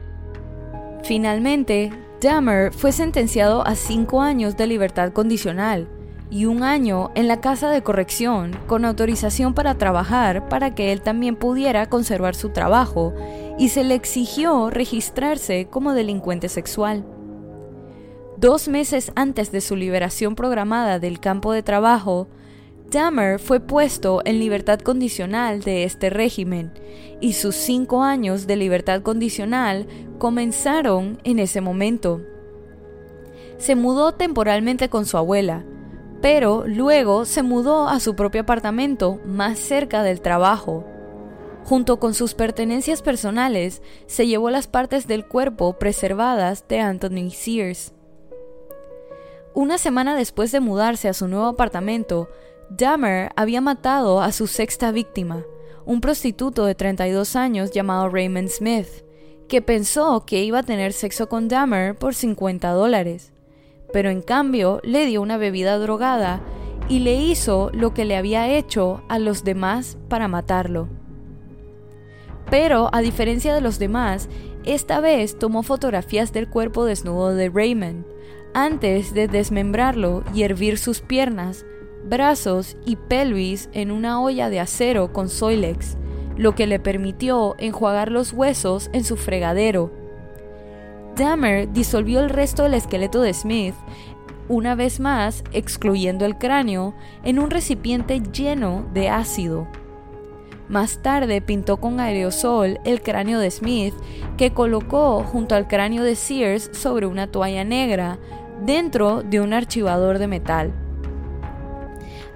Finalmente, 1.04 1.90
Dahmer 2.20 2.70
fue 2.74 2.92
sentenciado 2.92 3.66
a 3.66 3.76
cinco 3.76 4.20
años 4.20 4.58
de 4.58 4.66
libertad 4.66 5.14
condicional 5.14 5.88
y 6.30 6.46
un 6.46 6.62
año 6.62 7.10
en 7.14 7.26
la 7.26 7.40
casa 7.40 7.68
de 7.70 7.82
corrección 7.82 8.56
con 8.66 8.84
autorización 8.84 9.52
para 9.52 9.74
trabajar 9.76 10.48
para 10.48 10.74
que 10.74 10.92
él 10.92 11.02
también 11.02 11.36
pudiera 11.36 11.86
conservar 11.86 12.34
su 12.36 12.50
trabajo 12.50 13.12
y 13.58 13.70
se 13.70 13.82
le 13.82 13.94
exigió 13.94 14.70
registrarse 14.70 15.66
como 15.68 15.92
delincuente 15.92 16.48
sexual. 16.48 17.04
Dos 18.36 18.68
meses 18.68 19.12
antes 19.16 19.52
de 19.52 19.60
su 19.60 19.76
liberación 19.76 20.34
programada 20.34 20.98
del 20.98 21.20
campo 21.20 21.52
de 21.52 21.62
trabajo, 21.62 22.28
Dahmer 22.90 23.38
fue 23.38 23.60
puesto 23.60 24.22
en 24.24 24.38
libertad 24.38 24.80
condicional 24.80 25.60
de 25.62 25.84
este 25.84 26.10
régimen 26.10 26.72
y 27.20 27.34
sus 27.34 27.54
cinco 27.54 28.02
años 28.02 28.46
de 28.46 28.56
libertad 28.56 29.02
condicional 29.02 29.86
comenzaron 30.18 31.18
en 31.24 31.38
ese 31.38 31.60
momento. 31.60 32.22
Se 33.58 33.76
mudó 33.76 34.12
temporalmente 34.12 34.88
con 34.88 35.04
su 35.04 35.18
abuela, 35.18 35.64
pero 36.20 36.64
luego 36.66 37.24
se 37.24 37.42
mudó 37.42 37.88
a 37.88 38.00
su 38.00 38.14
propio 38.14 38.42
apartamento 38.42 39.20
más 39.24 39.58
cerca 39.58 40.02
del 40.02 40.20
trabajo. 40.20 40.84
Junto 41.64 41.98
con 41.98 42.14
sus 42.14 42.34
pertenencias 42.34 43.02
personales, 43.02 43.82
se 44.06 44.26
llevó 44.26 44.50
las 44.50 44.66
partes 44.66 45.06
del 45.06 45.26
cuerpo 45.26 45.78
preservadas 45.78 46.66
de 46.68 46.80
Anthony 46.80 47.30
Sears. 47.30 47.92
Una 49.54 49.78
semana 49.78 50.14
después 50.16 50.52
de 50.52 50.60
mudarse 50.60 51.08
a 51.08 51.14
su 51.14 51.28
nuevo 51.28 51.46
apartamento, 51.46 52.28
Dahmer 52.70 53.30
había 53.34 53.60
matado 53.60 54.20
a 54.20 54.32
su 54.32 54.46
sexta 54.46 54.92
víctima, 54.92 55.44
un 55.84 56.00
prostituto 56.00 56.66
de 56.66 56.74
32 56.74 57.34
años 57.34 57.70
llamado 57.72 58.08
Raymond 58.08 58.48
Smith, 58.48 58.88
que 59.48 59.60
pensó 59.60 60.24
que 60.24 60.44
iba 60.44 60.60
a 60.60 60.62
tener 60.62 60.92
sexo 60.92 61.28
con 61.28 61.48
Dahmer 61.48 61.96
por 61.96 62.14
50 62.14 62.70
dólares 62.70 63.32
pero 63.92 64.10
en 64.10 64.22
cambio 64.22 64.80
le 64.82 65.06
dio 65.06 65.22
una 65.22 65.36
bebida 65.36 65.78
drogada 65.78 66.40
y 66.88 67.00
le 67.00 67.14
hizo 67.14 67.70
lo 67.72 67.94
que 67.94 68.04
le 68.04 68.16
había 68.16 68.48
hecho 68.48 69.02
a 69.08 69.18
los 69.18 69.44
demás 69.44 69.96
para 70.08 70.28
matarlo. 70.28 70.88
Pero, 72.50 72.90
a 72.92 73.00
diferencia 73.00 73.54
de 73.54 73.60
los 73.60 73.78
demás, 73.78 74.28
esta 74.64 75.00
vez 75.00 75.38
tomó 75.38 75.62
fotografías 75.62 76.32
del 76.32 76.48
cuerpo 76.48 76.84
desnudo 76.84 77.34
de 77.34 77.48
Raymond, 77.48 78.04
antes 78.54 79.14
de 79.14 79.28
desmembrarlo 79.28 80.24
y 80.34 80.42
hervir 80.42 80.78
sus 80.78 81.00
piernas, 81.00 81.64
brazos 82.04 82.76
y 82.84 82.96
pelvis 82.96 83.68
en 83.72 83.92
una 83.92 84.20
olla 84.20 84.50
de 84.50 84.58
acero 84.58 85.12
con 85.12 85.28
Soilex, 85.28 85.96
lo 86.36 86.56
que 86.56 86.66
le 86.66 86.80
permitió 86.80 87.54
enjuagar 87.58 88.10
los 88.10 88.32
huesos 88.32 88.90
en 88.92 89.04
su 89.04 89.16
fregadero 89.16 89.99
Dahmer 91.20 91.70
disolvió 91.70 92.20
el 92.20 92.30
resto 92.30 92.62
del 92.62 92.72
esqueleto 92.72 93.20
de 93.20 93.34
Smith, 93.34 93.74
una 94.48 94.74
vez 94.74 95.00
más 95.00 95.44
excluyendo 95.52 96.24
el 96.24 96.38
cráneo, 96.38 96.94
en 97.24 97.38
un 97.38 97.50
recipiente 97.50 98.22
lleno 98.32 98.86
de 98.94 99.10
ácido. 99.10 99.68
Más 100.70 101.02
tarde 101.02 101.42
pintó 101.42 101.76
con 101.76 102.00
aerosol 102.00 102.80
el 102.86 103.02
cráneo 103.02 103.38
de 103.38 103.50
Smith, 103.50 103.92
que 104.38 104.54
colocó 104.54 105.22
junto 105.22 105.54
al 105.54 105.68
cráneo 105.68 106.04
de 106.04 106.16
Sears 106.16 106.70
sobre 106.72 107.04
una 107.04 107.26
toalla 107.26 107.64
negra, 107.64 108.18
dentro 108.64 109.22
de 109.22 109.42
un 109.42 109.52
archivador 109.52 110.18
de 110.18 110.26
metal. 110.26 110.72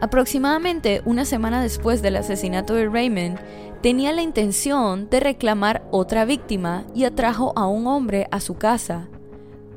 Aproximadamente 0.01 1.03
una 1.05 1.25
semana 1.25 1.63
después 1.63 2.03
del 2.03 2.17
asesinato 2.17 2.75
de 2.75 2.89
Raymond, 2.89 3.39
tenía 3.81 4.13
la 4.13 4.23
intención 4.23 5.09
de 5.11 5.21
reclamar 5.21 5.87
otra 5.91 6.25
víctima 6.25 6.85
y 6.95 7.05
atrajo 7.05 7.53
a 7.57 7.67
un 7.67 7.87
hombre 7.87 8.27
a 8.31 8.41
su 8.41 8.55
casa. 8.55 9.09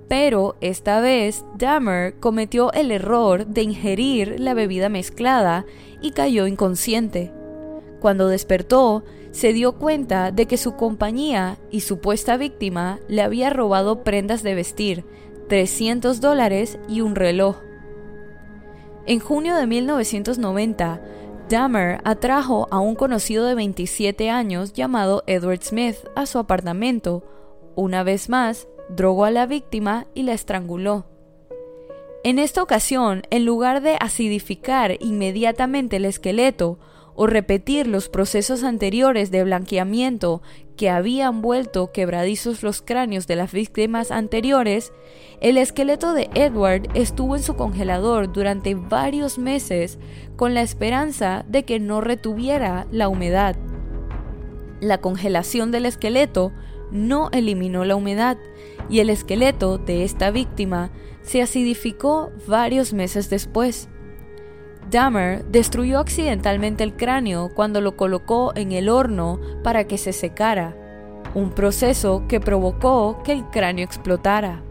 Pero 0.08 0.56
esta 0.62 1.02
vez 1.02 1.44
Dahmer 1.58 2.18
cometió 2.20 2.72
el 2.72 2.92
error 2.92 3.46
de 3.46 3.64
ingerir 3.64 4.40
la 4.40 4.54
bebida 4.54 4.88
mezclada 4.88 5.66
y 6.02 6.12
cayó 6.12 6.48
inconsciente. 6.48 7.34
Cuando 8.00 8.28
despertó, 8.28 9.04
se 9.32 9.54
dio 9.54 9.74
cuenta 9.74 10.32
de 10.32 10.46
que 10.46 10.58
su 10.58 10.76
compañía 10.76 11.58
y 11.70 11.82
supuesta 11.82 12.38
víctima 12.38 13.00
le 13.10 13.22
había 13.22 13.50
robado 13.50 14.04
prendas 14.04 14.44
de 14.44 14.56
vestir, 14.56 15.04
300 15.50 16.22
dólares 16.22 16.80
y 16.88 17.02
un 17.02 17.16
reloj. 17.16 17.67
En 19.08 19.22
junio 19.22 19.56
de 19.56 19.68
1990, 19.68 21.02
Dahmer 21.48 22.02
atrajo 22.04 22.68
a 22.72 22.80
un 22.80 22.96
conocido 22.96 23.46
de 23.46 23.56
27 23.56 24.30
años 24.30 24.74
llamado 24.74 25.24
Edward 25.28 25.64
Smith 25.64 25.96
a 26.18 26.26
su 26.26 26.40
apartamento. 26.40 27.24
Una 27.74 28.04
vez 28.04 28.28
más, 28.28 28.68
drogó 28.90 29.24
a 29.24 29.32
la 29.32 29.46
víctima 29.46 30.08
y 30.14 30.24
la 30.24 30.34
estranguló. 30.34 31.06
En 32.26 32.38
esta 32.38 32.62
ocasión, 32.62 33.22
en 33.30 33.46
lugar 33.46 33.82
de 33.82 33.96
acidificar 33.98 34.98
inmediatamente 35.00 35.96
el 35.96 36.04
esqueleto, 36.04 36.78
o 37.18 37.26
repetir 37.26 37.88
los 37.88 38.10
procesos 38.10 38.64
anteriores 38.64 39.32
de 39.32 39.44
blanqueamiento 39.44 40.42
que 40.78 40.92
habían 40.92 41.42
vuelto 41.42 41.92
quebradizos 41.92 42.62
los 42.62 42.84
cráneos 42.84 43.26
de 43.26 43.36
las 43.36 43.52
víctimas 43.52 44.12
anteriores, 44.12 44.94
el 45.42 45.58
esqueleto 45.58 46.14
de 46.14 46.30
Edward 46.36 46.84
estuvo 46.94 47.36
en 47.36 47.42
su 47.42 47.56
congelador 47.56 48.32
durante 48.32 48.76
varios 48.76 49.40
meses 49.40 49.98
con 50.36 50.54
la 50.54 50.62
esperanza 50.62 51.44
de 51.50 51.66
que 51.66 51.80
no 51.80 52.02
retuviera 52.02 52.86
la 52.92 53.10
humedad. 53.10 53.56
La 54.80 55.00
congelación 55.00 55.72
del 55.72 55.88
esqueleto 55.88 56.54
no 56.92 57.30
eliminó 57.32 57.84
la 57.84 57.96
humedad 57.96 58.38
y 58.92 59.00
el 59.00 59.10
esqueleto 59.10 59.80
de 59.80 60.04
esta 60.04 60.30
víctima 60.30 60.92
se 61.24 61.42
acidificó 61.42 62.32
varios 62.48 62.94
meses 62.94 63.32
después. 63.32 63.90
Dahmer 64.90 65.44
destruyó 65.46 66.00
accidentalmente 66.00 66.84
el 66.84 66.96
cráneo 66.96 67.50
cuando 67.54 67.82
lo 67.82 67.98
colocó 67.98 68.54
en 68.56 68.72
el 68.72 68.88
horno 68.88 69.40
para 69.64 69.86
que 69.86 69.98
se 69.98 70.14
secara, 70.14 70.76
un 71.36 71.52
proceso 71.52 72.24
que 72.28 72.40
provocó 72.40 73.22
que 73.24 73.34
el 73.34 73.44
cráneo 73.46 73.84
explotara. 73.84 74.62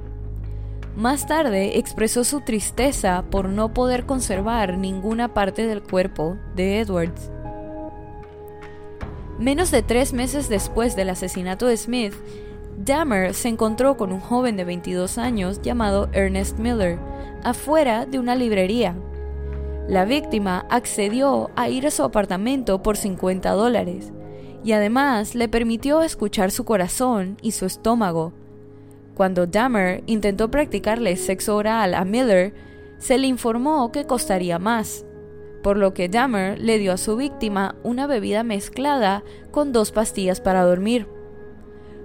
Más 0.96 1.26
tarde 1.26 1.78
expresó 1.78 2.24
su 2.24 2.40
tristeza 2.40 3.24
por 3.30 3.50
no 3.50 3.74
poder 3.74 4.06
conservar 4.06 4.78
ninguna 4.78 5.34
parte 5.34 5.66
del 5.66 5.82
cuerpo 5.82 6.38
de 6.54 6.80
Edwards. 6.80 7.30
Menos 9.38 9.70
de 9.70 9.82
tres 9.82 10.14
meses 10.14 10.48
después 10.48 10.96
del 10.96 11.10
asesinato 11.10 11.66
de 11.66 11.76
Smith, 11.76 12.14
Dahmer 12.78 13.34
se 13.34 13.48
encontró 13.48 13.98
con 13.98 14.12
un 14.12 14.20
joven 14.20 14.56
de 14.56 14.64
22 14.64 15.18
años 15.18 15.60
llamado 15.60 16.08
Ernest 16.12 16.58
Miller 16.58 16.98
afuera 17.44 18.06
de 18.06 18.18
una 18.18 18.34
librería 18.34 18.94
La 19.88 20.04
víctima 20.04 20.66
accedió 20.68 21.50
a 21.54 21.68
ir 21.68 21.86
a 21.86 21.92
su 21.92 22.02
apartamento 22.02 22.82
por 22.82 22.96
50 22.96 23.52
dólares 23.52 24.12
y 24.64 24.72
además 24.72 25.36
le 25.36 25.48
permitió 25.48 26.02
escuchar 26.02 26.50
su 26.50 26.64
corazón 26.64 27.36
y 27.40 27.52
su 27.52 27.66
estómago. 27.66 28.32
Cuando 29.14 29.46
Dahmer 29.46 30.02
intentó 30.06 30.50
practicarle 30.50 31.16
sexo 31.16 31.54
oral 31.54 31.94
a 31.94 32.04
Miller, 32.04 32.52
se 32.98 33.16
le 33.16 33.28
informó 33.28 33.92
que 33.92 34.06
costaría 34.06 34.58
más, 34.58 35.06
por 35.62 35.76
lo 35.76 35.94
que 35.94 36.08
Dahmer 36.08 36.58
le 36.58 36.78
dio 36.78 36.92
a 36.92 36.96
su 36.96 37.14
víctima 37.14 37.76
una 37.84 38.08
bebida 38.08 38.42
mezclada 38.42 39.22
con 39.52 39.72
dos 39.72 39.92
pastillas 39.92 40.40
para 40.40 40.64
dormir. 40.64 41.06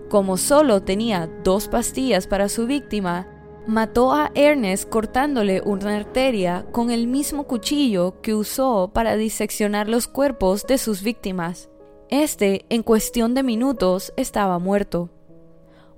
Como 0.07 0.37
solo 0.37 0.83
tenía 0.83 1.29
dos 1.43 1.67
pastillas 1.67 2.27
para 2.27 2.47
su 2.47 2.67
víctima, 2.67 3.27
mató 3.67 4.11
a 4.11 4.31
Ernest 4.35 4.89
cortándole 4.89 5.61
una 5.63 5.95
arteria 5.95 6.65
con 6.71 6.89
el 6.91 7.07
mismo 7.07 7.45
cuchillo 7.45 8.21
que 8.21 8.33
usó 8.33 8.91
para 8.93 9.15
diseccionar 9.15 9.87
los 9.87 10.07
cuerpos 10.07 10.65
de 10.65 10.77
sus 10.77 11.03
víctimas. 11.03 11.69
Este, 12.09 12.65
en 12.69 12.83
cuestión 12.83 13.33
de 13.33 13.43
minutos, 13.43 14.13
estaba 14.17 14.59
muerto. 14.59 15.09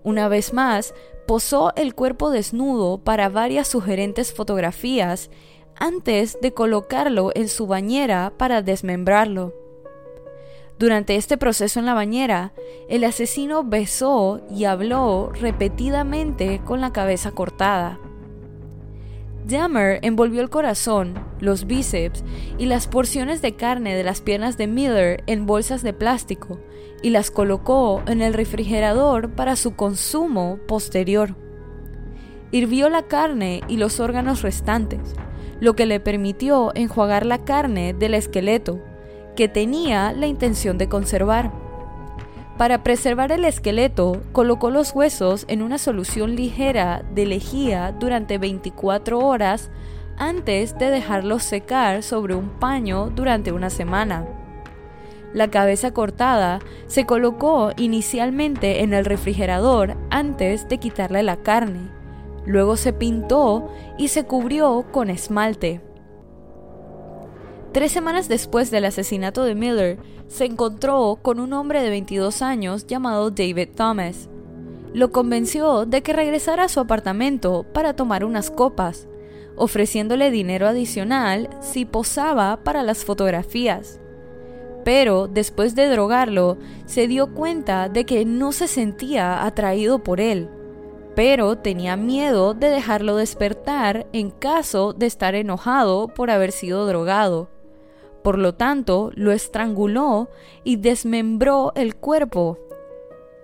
Una 0.03 0.27
vez 0.27 0.53
más, 0.53 0.93
posó 1.25 1.73
el 1.75 1.95
cuerpo 1.95 2.29
desnudo 2.29 2.99
para 2.99 3.29
varias 3.29 3.69
sugerentes 3.69 4.33
fotografías 4.33 5.29
antes 5.75 6.37
de 6.41 6.53
colocarlo 6.53 7.31
en 7.33 7.47
su 7.47 7.65
bañera 7.65 8.33
para 8.37 8.61
desmembrarlo. 8.61 9.62
Durante 10.83 11.15
este 11.15 11.37
proceso 11.37 11.79
en 11.79 11.85
la 11.85 11.93
bañera, 11.93 12.51
el 12.89 13.05
asesino 13.05 13.63
besó 13.63 14.41
y 14.53 14.65
habló 14.65 15.31
repetidamente 15.31 16.59
con 16.65 16.81
la 16.81 16.91
cabeza 16.91 17.31
cortada. 17.31 17.99
Dahmer 19.47 19.99
envolvió 20.01 20.41
el 20.41 20.49
corazón, 20.49 21.13
los 21.39 21.67
bíceps 21.67 22.25
y 22.57 22.65
las 22.65 22.87
porciones 22.87 23.41
de 23.41 23.55
carne 23.55 23.95
de 23.95 24.03
las 24.03 24.19
piernas 24.19 24.57
de 24.57 24.67
Miller 24.67 25.23
en 25.25 25.45
bolsas 25.45 25.83
de 25.83 25.93
plástico 25.93 26.59
y 27.01 27.11
las 27.11 27.31
colocó 27.31 28.03
en 28.05 28.21
el 28.21 28.33
refrigerador 28.33 29.29
para 29.29 29.55
su 29.55 29.77
consumo 29.77 30.59
posterior. 30.67 31.37
Hirvió 32.51 32.89
la 32.89 33.03
carne 33.03 33.61
y 33.69 33.77
los 33.77 34.01
órganos 34.01 34.41
restantes, 34.41 35.15
lo 35.61 35.77
que 35.77 35.85
le 35.85 36.01
permitió 36.01 36.73
enjuagar 36.75 37.25
la 37.25 37.45
carne 37.45 37.93
del 37.93 38.15
esqueleto, 38.15 38.81
que 39.35 39.47
tenía 39.47 40.13
la 40.13 40.27
intención 40.27 40.77
de 40.77 40.89
conservar. 40.89 41.51
Para 42.57 42.83
preservar 42.83 43.31
el 43.31 43.45
esqueleto, 43.45 44.21
colocó 44.31 44.69
los 44.69 44.93
huesos 44.93 45.45
en 45.47 45.63
una 45.63 45.79
solución 45.79 46.35
ligera 46.35 47.03
de 47.13 47.25
lejía 47.25 47.91
durante 47.99 48.37
24 48.37 49.19
horas 49.19 49.71
antes 50.17 50.77
de 50.77 50.91
dejarlos 50.91 51.43
secar 51.43 52.03
sobre 52.03 52.35
un 52.35 52.49
paño 52.49 53.09
durante 53.09 53.51
una 53.51 53.71
semana. 53.71 54.27
La 55.33 55.49
cabeza 55.49 55.91
cortada 55.91 56.59
se 56.85 57.05
colocó 57.05 57.71
inicialmente 57.75 58.83
en 58.83 58.93
el 58.93 59.03
refrigerador 59.03 59.97
antes 60.11 60.69
de 60.69 60.77
quitarle 60.77 61.23
la 61.23 61.37
carne. 61.37 61.89
Luego 62.45 62.77
se 62.77 62.93
pintó 62.93 63.71
y 63.97 64.09
se 64.09 64.25
cubrió 64.25 64.85
con 64.91 65.09
esmalte. 65.09 65.81
Tres 67.73 67.91
semanas 67.91 68.29
después 68.29 68.69
del 68.69 68.85
asesinato 68.85 69.43
de 69.43 69.55
Miller, 69.55 69.97
se 70.27 70.45
encontró 70.45 71.17
con 71.19 71.39
un 71.39 71.53
hombre 71.53 71.81
de 71.81 71.89
22 71.89 72.43
años 72.43 72.85
llamado 72.85 73.31
David 73.31 73.69
Thomas. 73.75 74.29
Lo 74.93 75.11
convenció 75.11 75.87
de 75.87 76.03
que 76.03 76.13
regresara 76.13 76.65
a 76.65 76.69
su 76.69 76.79
apartamento 76.79 77.65
para 77.73 77.95
tomar 77.95 78.25
unas 78.25 78.51
copas, 78.51 79.07
ofreciéndole 79.55 80.29
dinero 80.29 80.67
adicional 80.67 81.49
si 81.61 81.85
posaba 81.85 82.63
para 82.63 82.83
las 82.83 83.03
fotografías. 83.03 83.99
Pero 84.85 85.27
después 85.27 85.73
de 85.73 85.87
drogarlo, 85.87 86.59
se 86.85 87.07
dio 87.07 87.33
cuenta 87.33 87.89
de 87.89 88.05
que 88.05 88.23
no 88.23 88.51
se 88.51 88.67
sentía 88.67 89.43
atraído 89.47 90.03
por 90.03 90.21
él, 90.21 90.47
pero 91.15 91.57
tenía 91.57 91.97
miedo 91.97 92.53
de 92.53 92.69
dejarlo 92.69 93.15
despertar 93.15 94.05
en 94.13 94.29
caso 94.29 94.93
de 94.93 95.07
estar 95.07 95.33
enojado 95.33 96.07
por 96.09 96.29
haber 96.29 96.51
sido 96.51 96.85
drogado. 96.85 97.49
Por 98.23 98.39
lo 98.39 98.55
tanto, 98.55 99.11
lo 99.15 99.31
estranguló 99.31 100.29
y 100.63 100.77
desmembró 100.77 101.73
el 101.75 101.95
cuerpo. 101.95 102.57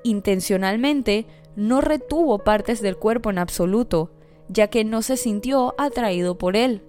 Intencionalmente, 0.03 1.27
no 1.55 1.81
retuvo 1.81 2.39
partes 2.39 2.81
del 2.81 2.95
cuerpo 2.95 3.29
en 3.29 3.37
absoluto, 3.37 4.11
ya 4.47 4.67
que 4.67 4.85
no 4.85 5.01
se 5.01 5.17
sintió 5.17 5.75
atraído 5.77 6.37
por 6.37 6.55
él. 6.55 6.81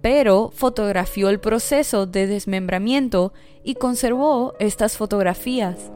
Pero 0.00 0.50
fotografió 0.54 1.28
el 1.28 1.40
proceso 1.40 2.06
de 2.06 2.26
desmembramiento 2.26 3.34
y 3.62 3.74
conservó 3.74 4.54
estas 4.58 4.96
fotografías. 4.96 5.92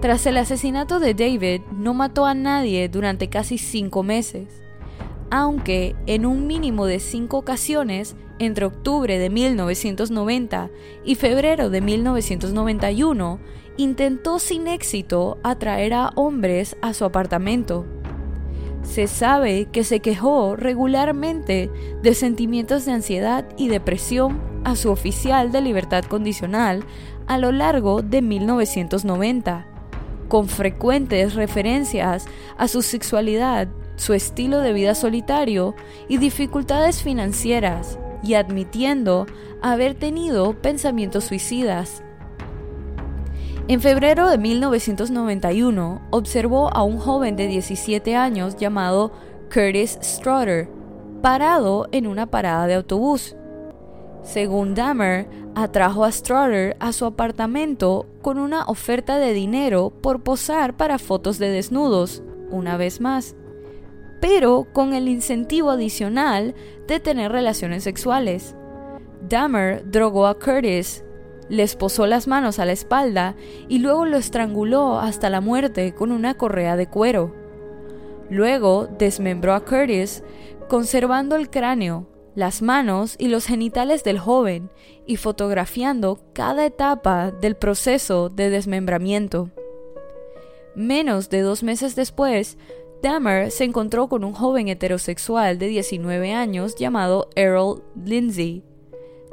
Tras 0.00 0.26
el 0.26 0.36
asesinato 0.36 0.98
de 0.98 1.14
David, 1.14 1.60
no 1.72 1.94
mató 1.94 2.26
a 2.26 2.34
nadie 2.34 2.88
durante 2.88 3.28
casi 3.28 3.56
cinco 3.56 4.02
meses, 4.02 4.62
aunque 5.30 5.94
en 6.06 6.26
un 6.26 6.48
mínimo 6.48 6.86
de 6.86 6.98
cinco 6.98 7.38
ocasiones 7.38 8.16
entre 8.38 8.66
octubre 8.66 9.18
de 9.18 9.30
1990 9.30 10.70
y 11.04 11.14
febrero 11.14 11.70
de 11.70 11.80
1991, 11.80 13.38
intentó 13.76 14.38
sin 14.38 14.68
éxito 14.68 15.38
atraer 15.42 15.94
a 15.94 16.12
hombres 16.14 16.76
a 16.82 16.94
su 16.94 17.04
apartamento. 17.04 17.84
Se 18.82 19.08
sabe 19.08 19.66
que 19.72 19.84
se 19.84 20.00
quejó 20.00 20.56
regularmente 20.56 21.70
de 22.02 22.14
sentimientos 22.14 22.84
de 22.84 22.92
ansiedad 22.92 23.44
y 23.56 23.68
depresión 23.68 24.40
a 24.64 24.76
su 24.76 24.90
oficial 24.90 25.52
de 25.52 25.60
libertad 25.60 26.04
condicional 26.04 26.84
a 27.26 27.38
lo 27.38 27.52
largo 27.52 28.02
de 28.02 28.22
1990, 28.22 29.66
con 30.28 30.48
frecuentes 30.48 31.34
referencias 31.34 32.26
a 32.56 32.68
su 32.68 32.82
sexualidad, 32.82 33.68
su 33.96 34.14
estilo 34.14 34.60
de 34.60 34.72
vida 34.72 34.94
solitario 34.94 35.74
y 36.08 36.18
dificultades 36.18 37.02
financieras, 37.02 37.98
y 38.22 38.34
admitiendo 38.34 39.26
haber 39.62 39.94
tenido 39.94 40.54
pensamientos 40.60 41.24
suicidas. 41.24 42.02
En 43.68 43.80
febrero 43.80 44.28
de 44.28 44.38
1991 44.38 46.02
observó 46.10 46.72
a 46.72 46.84
un 46.84 46.98
joven 46.98 47.34
de 47.34 47.48
17 47.48 48.14
años 48.14 48.56
llamado 48.56 49.12
Curtis 49.52 49.98
Strutter 50.02 50.68
parado 51.20 51.88
en 51.90 52.06
una 52.06 52.26
parada 52.26 52.68
de 52.68 52.74
autobús. 52.74 53.34
Según 54.22 54.74
Dahmer, 54.74 55.28
atrajo 55.56 56.04
a 56.04 56.12
Strutter 56.12 56.76
a 56.78 56.92
su 56.92 57.04
apartamento 57.06 58.06
con 58.22 58.38
una 58.38 58.64
oferta 58.66 59.18
de 59.18 59.32
dinero 59.32 59.90
por 59.90 60.22
posar 60.22 60.76
para 60.76 60.98
fotos 60.98 61.38
de 61.38 61.48
desnudos, 61.50 62.22
una 62.50 62.76
vez 62.76 63.00
más 63.00 63.34
pero 64.28 64.66
con 64.72 64.92
el 64.92 65.06
incentivo 65.06 65.70
adicional 65.70 66.56
de 66.88 66.98
tener 66.98 67.30
relaciones 67.30 67.84
sexuales. 67.84 68.56
Dahmer 69.22 69.88
drogó 69.88 70.26
a 70.26 70.36
Curtis, 70.36 71.04
le 71.48 71.62
esposó 71.62 72.08
las 72.08 72.26
manos 72.26 72.58
a 72.58 72.64
la 72.64 72.72
espalda 72.72 73.36
y 73.68 73.78
luego 73.78 74.04
lo 74.04 74.16
estranguló 74.16 74.98
hasta 74.98 75.30
la 75.30 75.40
muerte 75.40 75.94
con 75.94 76.10
una 76.10 76.34
correa 76.34 76.74
de 76.74 76.88
cuero. 76.88 77.36
Luego 78.28 78.88
desmembró 78.98 79.54
a 79.54 79.64
Curtis, 79.64 80.24
conservando 80.68 81.36
el 81.36 81.48
cráneo, 81.48 82.08
las 82.34 82.62
manos 82.62 83.14
y 83.20 83.28
los 83.28 83.46
genitales 83.46 84.02
del 84.02 84.18
joven 84.18 84.72
y 85.06 85.18
fotografiando 85.18 86.18
cada 86.32 86.66
etapa 86.66 87.30
del 87.30 87.54
proceso 87.54 88.28
de 88.28 88.50
desmembramiento. 88.50 89.52
Menos 90.74 91.30
de 91.30 91.42
dos 91.42 91.62
meses 91.62 91.94
después, 91.94 92.58
Dahmer 93.06 93.52
se 93.52 93.62
encontró 93.62 94.08
con 94.08 94.24
un 94.24 94.32
joven 94.32 94.66
heterosexual 94.66 95.60
de 95.60 95.68
19 95.68 96.32
años 96.32 96.74
llamado 96.74 97.30
Errol 97.36 97.84
Lindsay. 98.04 98.64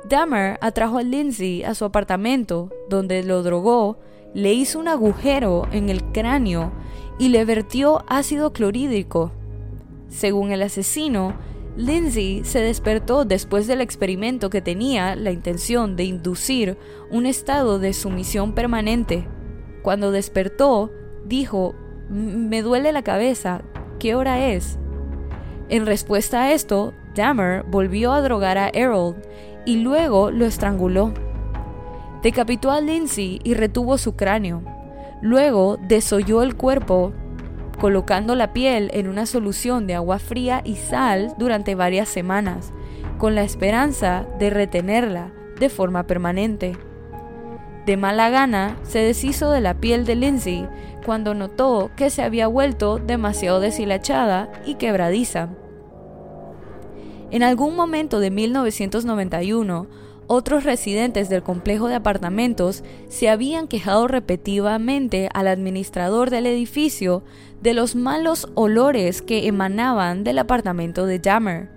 Dahmer 0.07 0.59
atrajo 0.61 0.99
a 0.99 1.01
Lindsay 1.01 1.63
a 1.63 1.73
su 1.73 1.83
apartamento, 1.83 2.69
donde 2.87 3.23
lo 3.23 3.41
drogó, 3.41 3.97
le 4.35 4.53
hizo 4.53 4.77
un 4.77 4.87
agujero 4.87 5.67
en 5.71 5.89
el 5.89 6.03
cráneo 6.11 6.71
y 7.17 7.29
le 7.29 7.45
vertió 7.45 8.03
ácido 8.07 8.53
clorhídrico. 8.53 9.31
Según 10.07 10.51
el 10.51 10.61
asesino, 10.61 11.35
Lindsay 11.75 12.43
se 12.43 12.59
despertó 12.59 13.25
después 13.25 13.65
del 13.65 13.81
experimento 13.81 14.51
que 14.51 14.61
tenía 14.61 15.15
la 15.15 15.31
intención 15.31 15.95
de 15.95 16.03
inducir 16.03 16.77
un 17.09 17.25
estado 17.25 17.79
de 17.79 17.93
sumisión 17.93 18.53
permanente. 18.53 19.27
Cuando 19.81 20.11
despertó, 20.11 20.91
dijo 21.25 21.73
me 22.09 22.61
duele 22.61 22.91
la 22.91 23.03
cabeza, 23.03 23.61
¿qué 23.99 24.15
hora 24.15 24.47
es? 24.47 24.77
En 25.69 25.85
respuesta 25.85 26.43
a 26.43 26.51
esto, 26.53 26.93
Dahmer 27.15 27.63
volvió 27.63 28.11
a 28.11 28.21
drogar 28.21 28.57
a 28.57 28.69
Errol 28.73 29.15
y 29.65 29.77
luego 29.77 30.31
lo 30.31 30.45
estranguló. 30.45 31.13
Decapitó 32.21 32.71
a 32.71 32.81
Lindsay 32.81 33.39
y 33.43 33.53
retuvo 33.53 33.97
su 33.97 34.15
cráneo. 34.15 34.61
Luego 35.21 35.77
desolló 35.77 36.43
el 36.43 36.55
cuerpo, 36.55 37.13
colocando 37.79 38.35
la 38.35 38.53
piel 38.53 38.89
en 38.93 39.07
una 39.07 39.25
solución 39.25 39.87
de 39.87 39.95
agua 39.95 40.19
fría 40.19 40.61
y 40.63 40.75
sal 40.75 41.33
durante 41.37 41.75
varias 41.75 42.09
semanas, 42.09 42.71
con 43.17 43.35
la 43.35 43.43
esperanza 43.43 44.25
de 44.39 44.49
retenerla 44.49 45.31
de 45.59 45.69
forma 45.69 46.03
permanente. 46.07 46.77
De 47.85 47.97
mala 47.97 48.29
gana, 48.29 48.77
se 48.83 48.99
deshizo 48.99 49.51
de 49.51 49.59
la 49.59 49.73
piel 49.73 50.05
de 50.05 50.15
Lindsay 50.15 50.67
cuando 51.05 51.33
notó 51.33 51.91
que 51.97 52.09
se 52.09 52.21
había 52.21 52.47
vuelto 52.47 52.97
demasiado 52.97 53.59
deshilachada 53.59 54.49
y 54.65 54.75
quebradiza. 54.75 55.49
En 57.29 57.43
algún 57.43 57.75
momento 57.75 58.19
de 58.19 58.31
1991, 58.31 59.87
otros 60.27 60.63
residentes 60.63 61.27
del 61.27 61.43
complejo 61.43 61.87
de 61.87 61.95
apartamentos 61.95 62.83
se 63.09 63.29
habían 63.29 63.67
quejado 63.67 64.07
repetidamente 64.07 65.29
al 65.33 65.47
administrador 65.47 66.29
del 66.29 66.45
edificio 66.45 67.23
de 67.61 67.73
los 67.73 67.95
malos 67.95 68.47
olores 68.55 69.21
que 69.21 69.47
emanaban 69.47 70.23
del 70.23 70.39
apartamento 70.39 71.05
de 71.05 71.19
Jammer, 71.21 71.69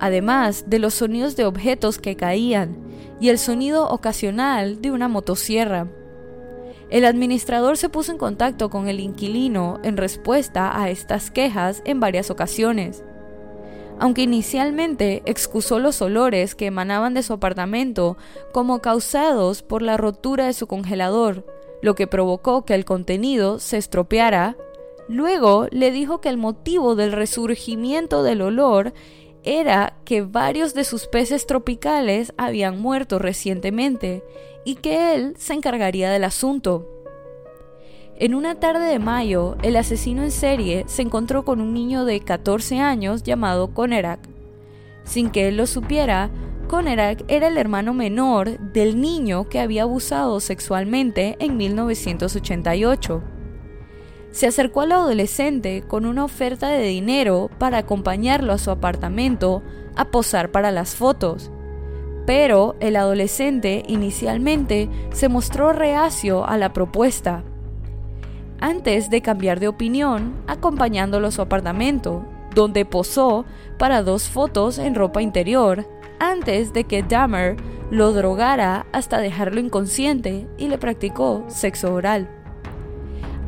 además 0.00 0.64
de 0.68 0.78
los 0.78 0.94
sonidos 0.94 1.36
de 1.36 1.44
objetos 1.44 1.98
que 1.98 2.16
caían 2.16 2.76
y 3.20 3.28
el 3.30 3.38
sonido 3.38 3.88
ocasional 3.88 4.80
de 4.80 4.90
una 4.90 5.08
motosierra. 5.08 5.88
El 6.90 7.04
administrador 7.04 7.76
se 7.76 7.88
puso 7.88 8.12
en 8.12 8.18
contacto 8.18 8.70
con 8.70 8.88
el 8.88 9.00
inquilino 9.00 9.78
en 9.82 9.96
respuesta 9.96 10.80
a 10.80 10.88
estas 10.88 11.30
quejas 11.30 11.82
en 11.84 12.00
varias 12.00 12.30
ocasiones. 12.30 13.04
Aunque 14.00 14.22
inicialmente 14.22 15.22
excusó 15.26 15.80
los 15.80 16.00
olores 16.00 16.54
que 16.54 16.66
emanaban 16.66 17.14
de 17.14 17.22
su 17.22 17.32
apartamento 17.32 18.16
como 18.52 18.80
causados 18.80 19.62
por 19.62 19.82
la 19.82 19.96
rotura 19.96 20.46
de 20.46 20.52
su 20.52 20.66
congelador, 20.66 21.44
lo 21.82 21.94
que 21.94 22.06
provocó 22.06 22.64
que 22.64 22.74
el 22.74 22.84
contenido 22.84 23.58
se 23.58 23.76
estropeara, 23.76 24.56
luego 25.08 25.66
le 25.70 25.90
dijo 25.90 26.20
que 26.20 26.28
el 26.28 26.36
motivo 26.36 26.94
del 26.94 27.12
resurgimiento 27.12 28.22
del 28.22 28.40
olor 28.42 28.92
era 29.48 29.94
que 30.04 30.20
varios 30.20 30.74
de 30.74 30.84
sus 30.84 31.06
peces 31.06 31.46
tropicales 31.46 32.34
habían 32.36 32.78
muerto 32.80 33.18
recientemente 33.18 34.22
y 34.66 34.74
que 34.74 35.14
él 35.14 35.34
se 35.38 35.54
encargaría 35.54 36.10
del 36.10 36.24
asunto. 36.24 36.86
En 38.16 38.34
una 38.34 38.56
tarde 38.56 38.84
de 38.84 38.98
mayo, 38.98 39.56
el 39.62 39.76
asesino 39.76 40.22
en 40.22 40.32
serie 40.32 40.84
se 40.86 41.00
encontró 41.00 41.46
con 41.46 41.62
un 41.62 41.72
niño 41.72 42.04
de 42.04 42.20
14 42.20 42.78
años 42.78 43.22
llamado 43.22 43.72
Conerak. 43.72 44.20
Sin 45.04 45.30
que 45.30 45.48
él 45.48 45.56
lo 45.56 45.66
supiera, 45.66 46.30
Conerak 46.68 47.24
era 47.28 47.48
el 47.48 47.56
hermano 47.56 47.94
menor 47.94 48.58
del 48.58 49.00
niño 49.00 49.48
que 49.48 49.60
había 49.60 49.84
abusado 49.84 50.40
sexualmente 50.40 51.36
en 51.38 51.56
1988. 51.56 53.22
Se 54.38 54.46
acercó 54.46 54.82
al 54.82 54.92
adolescente 54.92 55.82
con 55.82 56.06
una 56.06 56.22
oferta 56.22 56.68
de 56.68 56.84
dinero 56.84 57.50
para 57.58 57.78
acompañarlo 57.78 58.52
a 58.52 58.58
su 58.58 58.70
apartamento 58.70 59.64
a 59.96 60.12
posar 60.12 60.52
para 60.52 60.70
las 60.70 60.94
fotos. 60.94 61.50
Pero 62.24 62.76
el 62.78 62.94
adolescente 62.94 63.82
inicialmente 63.88 64.88
se 65.10 65.28
mostró 65.28 65.72
reacio 65.72 66.46
a 66.46 66.56
la 66.56 66.72
propuesta 66.72 67.42
antes 68.60 69.10
de 69.10 69.22
cambiar 69.22 69.58
de 69.58 69.66
opinión 69.66 70.36
acompañándolo 70.46 71.26
a 71.26 71.32
su 71.32 71.42
apartamento, 71.42 72.24
donde 72.54 72.84
posó 72.84 73.44
para 73.76 74.04
dos 74.04 74.28
fotos 74.28 74.78
en 74.78 74.94
ropa 74.94 75.20
interior, 75.20 75.84
antes 76.20 76.72
de 76.72 76.84
que 76.84 77.02
Dahmer 77.02 77.56
lo 77.90 78.12
drogara 78.12 78.86
hasta 78.92 79.18
dejarlo 79.18 79.58
inconsciente 79.58 80.46
y 80.58 80.68
le 80.68 80.78
practicó 80.78 81.44
sexo 81.48 81.92
oral. 81.92 82.37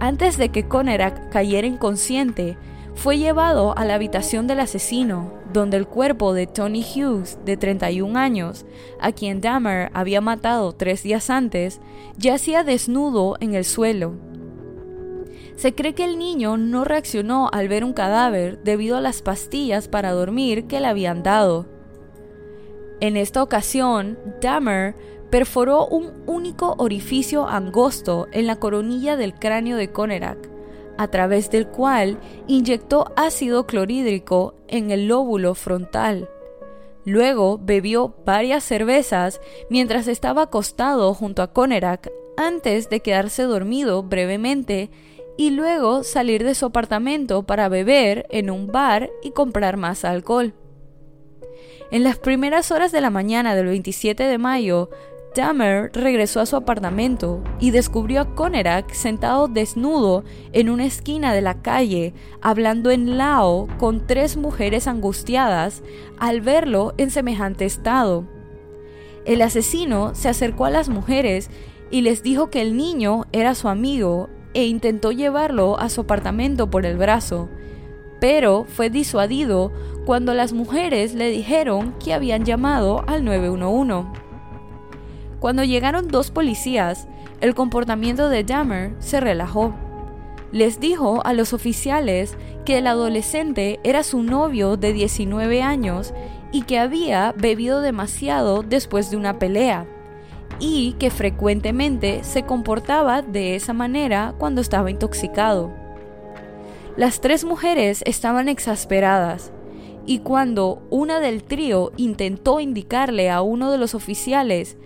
Antes 0.00 0.36
de 0.36 0.48
que 0.48 0.66
Conerak 0.66 1.30
cayera 1.30 1.66
inconsciente, 1.66 2.56
fue 2.94 3.18
llevado 3.18 3.76
a 3.78 3.84
la 3.84 3.94
habitación 3.94 4.46
del 4.46 4.60
asesino, 4.60 5.32
donde 5.52 5.76
el 5.76 5.86
cuerpo 5.86 6.34
de 6.34 6.46
Tony 6.46 6.82
Hughes, 6.82 7.38
de 7.44 7.56
31 7.56 8.18
años, 8.18 8.66
a 9.00 9.12
quien 9.12 9.40
Dahmer 9.40 9.90
había 9.94 10.20
matado 10.20 10.72
tres 10.72 11.02
días 11.02 11.30
antes, 11.30 11.80
yacía 12.18 12.64
desnudo 12.64 13.36
en 13.40 13.54
el 13.54 13.64
suelo 13.64 14.16
se 15.60 15.74
cree 15.74 15.94
que 15.94 16.06
el 16.06 16.18
niño 16.18 16.56
no 16.56 16.84
reaccionó 16.84 17.50
al 17.52 17.68
ver 17.68 17.84
un 17.84 17.92
cadáver 17.92 18.62
debido 18.62 18.96
a 18.96 19.02
las 19.02 19.20
pastillas 19.20 19.88
para 19.88 20.12
dormir 20.12 20.64
que 20.64 20.80
le 20.80 20.86
habían 20.86 21.22
dado. 21.22 21.66
En 23.00 23.18
esta 23.18 23.42
ocasión, 23.42 24.18
Dahmer 24.40 24.94
perforó 25.30 25.86
un 25.86 26.22
único 26.26 26.74
orificio 26.78 27.46
angosto 27.48 28.26
en 28.32 28.46
la 28.46 28.56
coronilla 28.56 29.16
del 29.16 29.34
cráneo 29.34 29.76
de 29.76 29.92
Conerak, 29.92 30.50
a 30.98 31.08
través 31.08 31.50
del 31.50 31.68
cual 31.68 32.18
inyectó 32.46 33.12
ácido 33.16 33.66
clorhídrico 33.66 34.54
en 34.68 34.90
el 34.90 35.08
lóbulo 35.08 35.54
frontal. 35.54 36.28
Luego 37.04 37.58
bebió 37.62 38.14
varias 38.26 38.64
cervezas 38.64 39.40
mientras 39.70 40.08
estaba 40.08 40.42
acostado 40.42 41.14
junto 41.14 41.42
a 41.42 41.52
Conerak 41.52 42.10
antes 42.36 42.90
de 42.90 43.00
quedarse 43.00 43.44
dormido 43.44 44.02
brevemente 44.02 44.90
y 45.36 45.50
luego 45.50 46.02
salir 46.04 46.44
de 46.44 46.54
su 46.54 46.66
apartamento 46.66 47.44
para 47.44 47.68
beber 47.68 48.26
en 48.30 48.50
un 48.50 48.66
bar 48.66 49.10
y 49.22 49.30
comprar 49.30 49.78
más 49.78 50.04
alcohol. 50.04 50.54
En 51.90 52.04
las 52.04 52.18
primeras 52.18 52.70
horas 52.70 52.92
de 52.92 53.00
la 53.00 53.10
mañana 53.10 53.54
del 53.54 53.66
27 53.66 54.22
de 54.22 54.38
mayo, 54.38 54.90
Dahmer 55.34 55.92
regresó 55.94 56.40
a 56.40 56.46
su 56.46 56.56
apartamento 56.56 57.42
y 57.60 57.70
descubrió 57.70 58.20
a 58.20 58.34
Conerak 58.34 58.92
sentado 58.92 59.46
desnudo 59.46 60.24
en 60.52 60.68
una 60.70 60.86
esquina 60.86 61.32
de 61.32 61.40
la 61.40 61.62
calle, 61.62 62.14
hablando 62.40 62.90
en 62.90 63.16
lao 63.16 63.68
con 63.78 64.06
tres 64.06 64.36
mujeres 64.36 64.88
angustiadas 64.88 65.82
al 66.18 66.40
verlo 66.40 66.94
en 66.96 67.10
semejante 67.10 67.64
estado. 67.64 68.24
El 69.24 69.42
asesino 69.42 70.14
se 70.14 70.28
acercó 70.28 70.64
a 70.64 70.70
las 70.70 70.88
mujeres 70.88 71.48
y 71.90 72.00
les 72.00 72.22
dijo 72.22 72.50
que 72.50 72.62
el 72.62 72.76
niño 72.76 73.26
era 73.32 73.54
su 73.54 73.68
amigo 73.68 74.28
e 74.54 74.66
intentó 74.66 75.12
llevarlo 75.12 75.78
a 75.78 75.88
su 75.90 76.00
apartamento 76.00 76.70
por 76.70 76.86
el 76.86 76.96
brazo, 76.96 77.48
pero 78.20 78.64
fue 78.64 78.90
disuadido 78.90 79.72
cuando 80.06 80.34
las 80.34 80.52
mujeres 80.52 81.14
le 81.14 81.30
dijeron 81.30 81.94
que 82.02 82.14
habían 82.14 82.44
llamado 82.44 83.04
al 83.06 83.24
911. 83.24 84.29
Cuando 85.40 85.64
llegaron 85.64 86.08
dos 86.08 86.30
policías, 86.30 87.08
el 87.40 87.54
comportamiento 87.54 88.28
de 88.28 88.44
Dahmer 88.44 88.94
se 88.98 89.20
relajó. 89.20 89.74
Les 90.52 90.80
dijo 90.80 91.24
a 91.24 91.32
los 91.32 91.54
oficiales 91.54 92.36
que 92.66 92.78
el 92.78 92.86
adolescente 92.86 93.80
era 93.82 94.02
su 94.02 94.22
novio 94.22 94.76
de 94.76 94.92
19 94.92 95.62
años 95.62 96.12
y 96.52 96.62
que 96.62 96.78
había 96.78 97.32
bebido 97.36 97.80
demasiado 97.80 98.62
después 98.62 99.10
de 99.10 99.16
una 99.16 99.38
pelea 99.38 99.86
y 100.58 100.92
que 100.98 101.10
frecuentemente 101.10 102.22
se 102.22 102.42
comportaba 102.42 103.22
de 103.22 103.54
esa 103.54 103.72
manera 103.72 104.34
cuando 104.38 104.60
estaba 104.60 104.90
intoxicado. 104.90 105.72
Las 106.96 107.22
tres 107.22 107.44
mujeres 107.44 108.02
estaban 108.04 108.48
exasperadas 108.50 109.52
y 110.04 110.18
cuando 110.18 110.82
una 110.90 111.20
del 111.20 111.44
trío 111.44 111.92
intentó 111.96 112.60
indicarle 112.60 113.30
a 113.30 113.40
uno 113.40 113.70
de 113.70 113.78
los 113.78 113.94
oficiales 113.94 114.76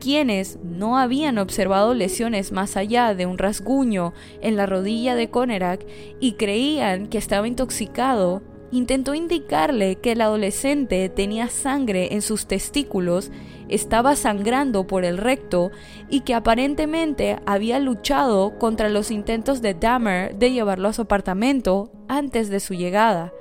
quienes 0.00 0.58
no 0.64 0.98
habían 0.98 1.38
observado 1.38 1.94
lesiones 1.94 2.50
más 2.50 2.76
allá 2.76 3.14
de 3.14 3.26
un 3.26 3.38
rasguño 3.38 4.12
en 4.40 4.56
la 4.56 4.66
rodilla 4.66 5.14
de 5.14 5.30
Conerak 5.30 5.86
y 6.18 6.32
creían 6.32 7.06
que 7.06 7.18
estaba 7.18 7.46
intoxicado, 7.46 8.42
intentó 8.72 9.14
indicarle 9.14 9.96
que 9.96 10.12
el 10.12 10.20
adolescente 10.20 11.08
tenía 11.08 11.48
sangre 11.48 12.14
en 12.14 12.22
sus 12.22 12.46
testículos, 12.46 13.30
estaba 13.68 14.16
sangrando 14.16 14.86
por 14.86 15.04
el 15.04 15.18
recto 15.18 15.70
y 16.08 16.20
que 16.20 16.34
aparentemente 16.34 17.38
había 17.46 17.78
luchado 17.78 18.58
contra 18.58 18.88
los 18.88 19.10
intentos 19.10 19.62
de 19.62 19.74
Dahmer 19.74 20.36
de 20.36 20.50
llevarlo 20.52 20.88
a 20.88 20.92
su 20.92 21.02
apartamento 21.02 21.92
antes 22.08 22.48
de 22.48 22.58
su 22.58 22.74
llegada. 22.74 23.32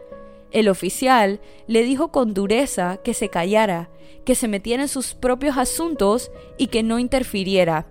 El 0.52 0.68
oficial 0.68 1.41
le 1.68 1.84
dijo 1.84 2.12
con 2.12 2.34
dureza 2.34 2.97
que 3.04 3.14
se 3.14 3.30
callara, 3.30 3.89
que 4.26 4.36
se 4.36 4.47
metiera 4.47 4.84
en 4.84 4.89
sus 4.89 5.14
propios 5.14 5.58
asuntos 5.58 6.32
y 6.58 6.68
que 6.68 6.84
no 6.84 7.00
interfiriera. 7.00 7.88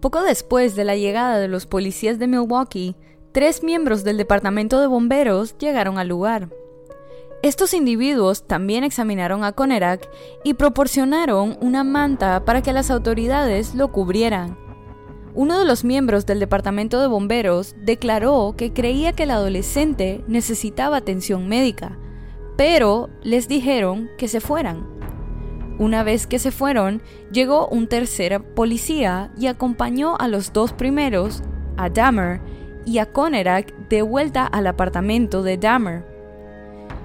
Poco 0.00 0.22
después 0.22 0.76
de 0.76 0.84
la 0.84 0.96
llegada 0.96 1.38
de 1.38 1.48
los 1.48 1.66
policías 1.66 2.18
de 2.18 2.28
Milwaukee, 2.28 2.96
tres 3.32 3.62
miembros 3.62 4.04
del 4.04 4.16
departamento 4.16 4.80
de 4.80 4.86
bomberos 4.86 5.56
llegaron 5.58 5.98
al 5.98 6.08
lugar. 6.08 6.48
Estos 7.42 7.72
individuos 7.72 8.46
también 8.46 8.84
examinaron 8.84 9.44
a 9.44 9.52
Conerak 9.52 10.08
y 10.44 10.54
proporcionaron 10.54 11.56
una 11.60 11.84
manta 11.84 12.44
para 12.44 12.62
que 12.62 12.72
las 12.72 12.90
autoridades 12.90 13.74
lo 13.74 13.92
cubrieran. 13.92 14.67
Uno 15.38 15.60
de 15.60 15.64
los 15.64 15.84
miembros 15.84 16.26
del 16.26 16.40
departamento 16.40 17.00
de 17.00 17.06
bomberos 17.06 17.76
declaró 17.80 18.54
que 18.56 18.72
creía 18.72 19.12
que 19.12 19.22
el 19.22 19.30
adolescente 19.30 20.24
necesitaba 20.26 20.96
atención 20.96 21.46
médica, 21.46 21.96
pero 22.56 23.08
les 23.22 23.46
dijeron 23.46 24.10
que 24.18 24.26
se 24.26 24.40
fueran. 24.40 24.88
Una 25.78 26.02
vez 26.02 26.26
que 26.26 26.40
se 26.40 26.50
fueron, 26.50 27.02
llegó 27.30 27.68
un 27.68 27.86
tercer 27.86 28.42
policía 28.42 29.30
y 29.38 29.46
acompañó 29.46 30.16
a 30.18 30.26
los 30.26 30.52
dos 30.52 30.72
primeros, 30.72 31.44
a 31.76 31.88
Dahmer 31.88 32.40
y 32.84 32.98
a 32.98 33.06
Conerak, 33.06 33.72
de 33.88 34.02
vuelta 34.02 34.44
al 34.44 34.66
apartamento 34.66 35.44
de 35.44 35.56
Dahmer. 35.56 36.04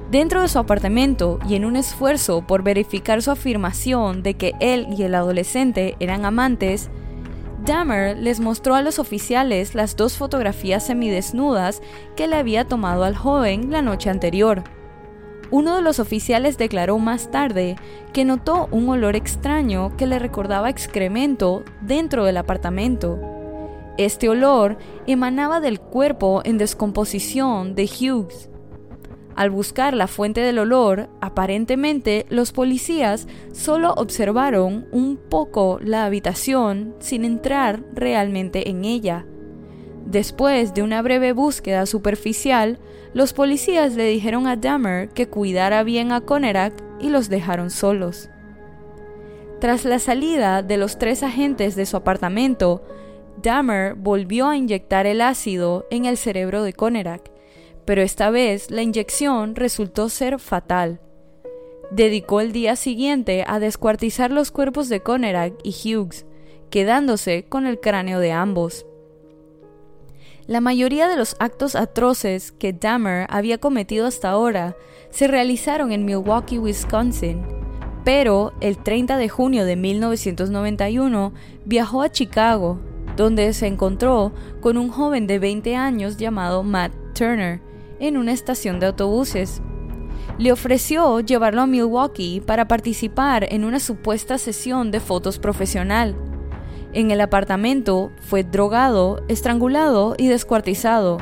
Dentro 0.10 0.42
de 0.42 0.48
su 0.48 0.58
apartamento 0.58 1.38
y 1.48 1.54
en 1.54 1.66
un 1.66 1.76
esfuerzo 1.76 2.48
por 2.48 2.64
verificar 2.64 3.22
su 3.22 3.30
afirmación 3.30 4.24
de 4.24 4.34
que 4.34 4.54
él 4.60 4.88
y 4.90 5.04
el 5.04 5.14
adolescente 5.14 5.96
eran 6.00 6.26
amantes, 6.26 6.90
Dahmer 7.66 8.18
les 8.18 8.40
mostró 8.40 8.76
a 8.76 8.82
los 8.82 9.00
oficiales 9.00 9.74
las 9.74 9.96
dos 9.96 10.18
fotografías 10.18 10.86
semidesnudas 10.86 11.82
que 12.16 12.28
le 12.28 12.36
había 12.36 12.66
tomado 12.66 13.04
al 13.04 13.16
joven 13.16 13.72
la 13.72 13.82
noche 13.82 14.10
anterior. 14.10 14.64
Uno 15.50 15.76
de 15.76 15.82
los 15.82 16.00
oficiales 16.00 16.58
declaró 16.58 17.00
más 17.00 17.32
tarde 17.32 17.76
que 18.12 18.26
notó 18.26 18.68
un 18.72 18.90
olor 18.90 19.16
extraño 19.16 19.96
que 19.96 20.08
le 20.08 20.20
recordaba 20.20 20.70
excremento 20.70 21.64
dentro 21.82 22.26
del 22.26 22.38
apartamento. 22.38 23.20
Este 23.98 24.28
olor 24.28 24.78
emanaba 25.06 25.60
del 25.60 25.80
cuerpo 25.80 26.42
en 26.44 26.58
descomposición 26.58 27.76
de 27.76 27.86
Hughes. 27.86 28.50
Al 29.36 29.50
buscar 29.50 29.96
la 29.96 30.08
fuente 30.08 30.42
del 30.42 30.60
olor, 30.60 31.10
aparentemente 31.20 32.26
los 32.30 32.52
policías 32.52 33.28
solo 33.52 33.94
observaron 33.94 34.86
un 34.92 35.18
poco 35.18 35.80
la 35.82 36.06
habitación 36.06 36.94
sin 37.00 37.26
entrar 37.26 37.84
realmente 37.94 38.70
en 38.70 38.86
ella. 38.86 39.26
Después 40.06 40.74
de 40.76 40.84
una 40.84 41.02
breve 41.02 41.34
búsqueda 41.34 41.88
superficial, 41.88 42.78
los 43.14 43.34
policías 43.34 43.96
le 43.96 44.06
dijeron 44.06 44.46
a 44.46 44.56
Dahmer 44.56 45.10
que 45.10 45.28
cuidara 45.28 45.84
bien 45.84 46.12
a 46.12 46.22
Conerak 46.22 46.74
y 47.00 47.10
los 47.10 47.30
dejaron 47.30 47.72
solos. 47.72 48.30
Tras 49.60 49.86
la 49.86 49.98
salida 49.98 50.62
de 50.62 50.78
los 50.78 51.00
tres 51.00 51.24
agentes 51.24 51.76
de 51.76 51.86
su 51.86 51.98
apartamento, 51.98 52.84
Dahmer 53.42 53.96
volvió 53.96 54.48
a 54.48 54.58
inyectar 54.58 55.08
el 55.08 55.22
ácido 55.22 55.88
en 55.90 56.06
el 56.06 56.18
cerebro 56.18 56.62
de 56.64 56.74
Conerak 56.74 57.33
pero 57.86 58.02
esta 58.02 58.30
vez 58.30 58.72
la 58.72 58.82
inyección 58.82 59.56
resultó 59.56 60.10
ser 60.10 60.40
fatal. 60.40 61.00
Dedicó 61.92 62.42
el 62.42 62.52
día 62.52 62.76
siguiente 62.76 63.44
a 63.48 63.60
descuartizar 63.60 64.32
los 64.32 64.52
cuerpos 64.52 64.90
de 64.90 65.02
Conerak 65.02 65.54
y 65.64 65.72
Hughes, 65.72 66.26
quedándose 66.70 67.46
con 67.46 67.68
el 67.68 67.80
cráneo 67.80 68.20
de 68.20 68.32
ambos. 68.32 68.86
La 70.48 70.60
mayoría 70.60 71.08
de 71.08 71.16
los 71.16 71.36
actos 71.40 71.76
atroces 71.76 72.52
que 72.52 72.74
Dahmer 72.74 73.28
había 73.30 73.60
cometido 73.60 74.08
hasta 74.08 74.30
ahora 74.30 74.76
se 75.10 75.28
realizaron 75.28 75.92
en 75.92 76.04
Milwaukee, 76.04 76.60
Wisconsin, 76.60 77.46
pero 78.04 78.54
el 78.60 78.78
30 78.78 79.18
de 79.18 79.30
junio 79.30 79.64
de 79.64 79.76
1991 79.76 81.34
viajó 81.66 82.02
a 82.02 82.12
Chicago, 82.12 82.80
donde 83.16 83.54
se 83.54 83.68
encontró 83.68 84.34
con 84.60 84.78
un 84.78 84.90
joven 84.90 85.28
de 85.28 85.40
20 85.40 85.76
años 85.76 86.18
llamado 86.18 86.64
Matt 86.64 86.92
Turner, 87.14 87.62
en 88.04 88.18
una 88.18 88.34
estación 88.34 88.80
de 88.80 88.88
autobuses. 88.88 89.62
Le 90.38 90.52
ofreció 90.52 91.22
llevarlo 91.22 91.62
a 91.62 91.68
Milwaukee 91.68 92.42
para 92.46 92.68
participar 92.68 93.48
en 93.50 93.64
una 93.64 93.80
supuesta 93.80 94.38
sesión 94.38 94.92
de 94.92 95.00
fotos 95.00 95.40
profesional. 95.40 96.16
En 96.92 97.12
el 97.12 97.22
apartamento 97.22 98.12
fue 98.20 98.44
drogado, 98.44 99.24
estrangulado 99.30 100.16
y 100.18 100.28
descuartizado. 100.28 101.18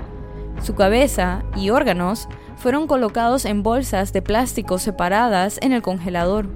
Su 0.63 0.73
cabeza 0.73 1.43
y 1.55 1.69
órganos 1.69 2.27
fueron 2.57 2.88
colocados 2.88 3.45
en 3.45 3.63
bolsas 3.63 4.11
de 4.11 4.21
plástico 4.21 4.79
separadas 4.79 5.59
en 5.61 5.73
el 5.73 5.82
congelador. 5.82 6.47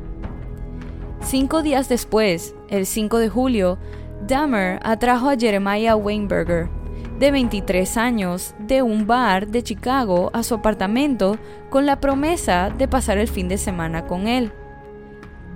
Cinco 1.22 1.62
días 1.62 1.88
después, 1.88 2.56
el 2.70 2.86
5 2.86 3.20
de 3.20 3.30
julio, 3.30 3.78
Dahmer 4.28 4.80
atrajo 4.84 5.30
a 5.30 5.38
Jeremiah 5.38 5.96
Weinberger, 5.96 6.70
de 7.20 7.32
23 7.32 7.98
años 7.98 8.54
de 8.60 8.82
un 8.82 9.08
bar 9.08 9.48
de 9.48 9.64
Chicago 9.64 10.30
a 10.34 10.44
su 10.44 10.56
apartamento 10.56 11.38
con 11.70 11.86
la 11.86 12.00
promesa 12.00 12.70
de 12.70 12.88
pasar 12.88 13.18
el 13.18 13.28
fin 13.28 13.48
de 13.48 13.58
semana 13.58 14.06
con 14.06 14.28
él. 14.28 14.52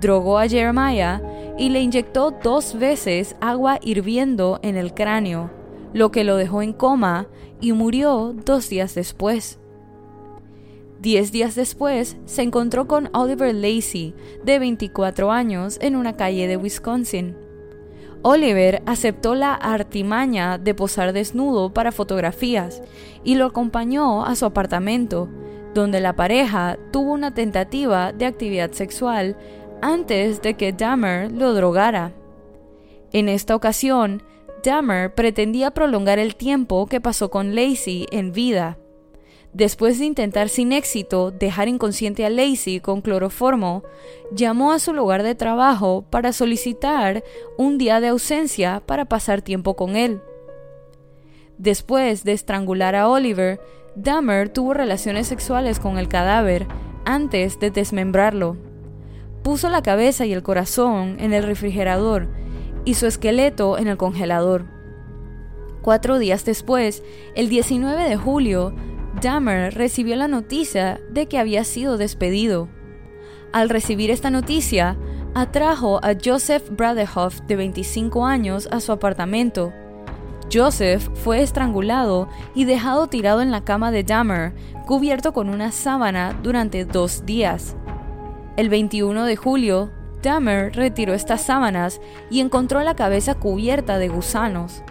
Drogó 0.00 0.38
a 0.38 0.48
Jeremiah 0.48 1.20
y 1.58 1.68
le 1.68 1.80
inyectó 1.80 2.30
dos 2.30 2.78
veces 2.78 3.36
agua 3.40 3.78
hirviendo 3.82 4.58
en 4.62 4.76
el 4.76 4.94
cráneo, 4.94 5.50
lo 5.92 6.10
que 6.10 6.24
lo 6.24 6.36
dejó 6.36 6.62
en 6.62 6.72
coma 6.72 7.28
y 7.60 7.72
murió 7.72 8.34
dos 8.46 8.70
días 8.70 8.94
después. 8.94 9.58
Diez 11.00 11.32
días 11.32 11.54
después 11.54 12.16
se 12.24 12.42
encontró 12.42 12.86
con 12.86 13.10
Oliver 13.14 13.54
Lacey, 13.54 14.14
de 14.44 14.58
24 14.58 15.30
años, 15.30 15.78
en 15.80 15.96
una 15.96 16.16
calle 16.16 16.46
de 16.46 16.56
Wisconsin. 16.56 17.36
Oliver 18.22 18.82
aceptó 18.84 19.34
la 19.34 19.54
artimaña 19.54 20.58
de 20.58 20.74
posar 20.74 21.12
desnudo 21.12 21.72
para 21.72 21.92
fotografías 21.92 22.82
y 23.24 23.36
lo 23.36 23.46
acompañó 23.46 24.24
a 24.24 24.34
su 24.34 24.44
apartamento, 24.44 25.28
donde 25.72 26.00
la 26.00 26.14
pareja 26.14 26.78
tuvo 26.92 27.12
una 27.12 27.32
tentativa 27.32 28.12
de 28.12 28.26
actividad 28.26 28.72
sexual 28.72 29.36
antes 29.80 30.42
de 30.42 30.54
que 30.54 30.72
Dahmer 30.72 31.32
lo 31.32 31.54
drogara. 31.54 32.12
En 33.12 33.28
esta 33.28 33.56
ocasión, 33.56 34.22
Dahmer 34.62 35.14
pretendía 35.14 35.70
prolongar 35.70 36.18
el 36.18 36.36
tiempo 36.36 36.86
que 36.86 37.00
pasó 37.00 37.30
con 37.30 37.54
Lacey 37.54 38.06
en 38.12 38.32
vida. 38.32 38.76
Después 39.52 39.98
de 39.98 40.04
intentar 40.04 40.48
sin 40.48 40.72
éxito 40.72 41.32
dejar 41.32 41.66
inconsciente 41.66 42.24
a 42.24 42.30
Lacey 42.30 42.78
con 42.78 43.00
cloroformo, 43.00 43.82
llamó 44.32 44.70
a 44.72 44.78
su 44.78 44.92
lugar 44.92 45.24
de 45.24 45.34
trabajo 45.34 46.04
para 46.08 46.32
solicitar 46.32 47.24
un 47.58 47.76
día 47.76 48.00
de 48.00 48.08
ausencia 48.08 48.80
para 48.86 49.06
pasar 49.06 49.42
tiempo 49.42 49.74
con 49.74 49.96
él. 49.96 50.20
Después 51.58 52.22
de 52.22 52.32
estrangular 52.32 52.94
a 52.94 53.08
Oliver, 53.08 53.60
Dahmer 53.96 54.48
tuvo 54.48 54.72
relaciones 54.72 55.26
sexuales 55.26 55.80
con 55.80 55.98
el 55.98 56.08
cadáver 56.08 56.66
antes 57.04 57.58
de 57.58 57.72
desmembrarlo. 57.72 58.56
Puso 59.42 59.68
la 59.68 59.82
cabeza 59.82 60.26
y 60.26 60.32
el 60.32 60.44
corazón 60.44 61.16
en 61.18 61.32
el 61.32 61.42
refrigerador 61.42 62.28
y 62.84 62.94
su 62.94 63.06
esqueleto 63.06 63.78
en 63.78 63.88
el 63.88 63.96
congelador. 63.96 64.66
Cuatro 65.82 66.18
días 66.18 66.44
después, 66.44 67.02
el 67.34 67.48
19 67.48 68.08
de 68.08 68.16
julio, 68.16 68.74
Dahmer 69.20 69.74
recibió 69.74 70.16
la 70.16 70.28
noticia 70.28 71.00
de 71.10 71.26
que 71.26 71.38
había 71.38 71.64
sido 71.64 71.98
despedido. 71.98 72.68
Al 73.52 73.68
recibir 73.68 74.10
esta 74.10 74.30
noticia, 74.30 74.96
atrajo 75.34 76.00
a 76.02 76.14
Joseph 76.22 76.70
Bradehoff, 76.70 77.40
de 77.42 77.56
25 77.56 78.24
años, 78.24 78.68
a 78.70 78.80
su 78.80 78.92
apartamento. 78.92 79.72
Joseph 80.52 81.08
fue 81.14 81.42
estrangulado 81.42 82.28
y 82.54 82.64
dejado 82.64 83.08
tirado 83.08 83.42
en 83.42 83.50
la 83.50 83.62
cama 83.62 83.90
de 83.90 84.04
Dahmer, 84.04 84.52
cubierto 84.86 85.32
con 85.32 85.50
una 85.50 85.70
sábana 85.70 86.38
durante 86.42 86.84
dos 86.84 87.26
días. 87.26 87.76
El 88.56 88.68
21 88.68 89.24
de 89.24 89.36
julio, 89.36 89.90
Dahmer 90.22 90.74
retiró 90.74 91.14
estas 91.14 91.42
sábanas 91.42 92.00
y 92.30 92.40
encontró 92.40 92.82
la 92.82 92.94
cabeza 92.96 93.34
cubierta 93.34 93.98
de 93.98 94.08
gusanos. 94.08 94.82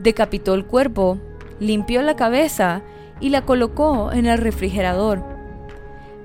Decapitó 0.00 0.54
el 0.54 0.66
cuerpo, 0.66 1.18
limpió 1.58 2.02
la 2.02 2.16
cabeza 2.16 2.82
y 3.20 3.30
la 3.30 3.44
colocó 3.44 4.12
en 4.12 4.26
el 4.26 4.38
refrigerador. 4.38 5.22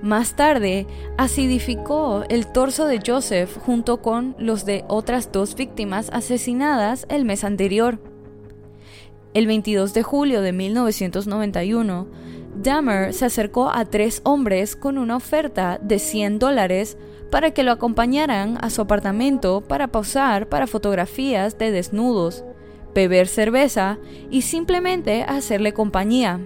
Más 0.02 0.36
tarde, 0.36 0.86
acidificó 1.18 2.26
el 2.28 2.48
torso 2.48 2.88
de 2.88 3.00
Joseph 3.06 3.58
junto 3.66 4.02
con 4.02 4.36
los 4.38 4.66
de 4.66 4.84
otras 4.89 5.32
dos 5.32 5.56
víctimas 5.56 6.10
asesinadas 6.12 7.06
el 7.08 7.24
mes 7.24 7.46
anterior. 7.46 8.00
El 9.34 9.48
22 9.48 9.94
de 9.94 10.04
julio 10.04 10.41
de 10.41 10.52
1991, 10.52 12.08
Dahmer 12.62 13.14
se 13.14 13.26
acercó 13.26 13.70
a 13.70 13.86
tres 13.86 14.22
hombres 14.26 14.76
con 14.76 14.98
una 14.98 15.16
oferta 15.16 15.80
de 15.82 16.00
100 16.00 16.38
dólares 16.38 16.98
para 17.32 17.52
que 17.52 17.64
lo 17.64 17.72
acompañaran 17.72 18.58
a 18.62 18.70
su 18.70 18.82
apartamento 18.82 19.62
para 19.62 19.88
posar 19.88 20.50
para 20.50 20.68
fotografías 20.68 21.58
de 21.58 21.72
desnudos, 21.72 22.44
beber 22.94 23.28
cerveza 23.28 23.98
y 24.30 24.44
simplemente 24.44 25.24
hacerle 25.24 25.74
compañía. 25.74 26.41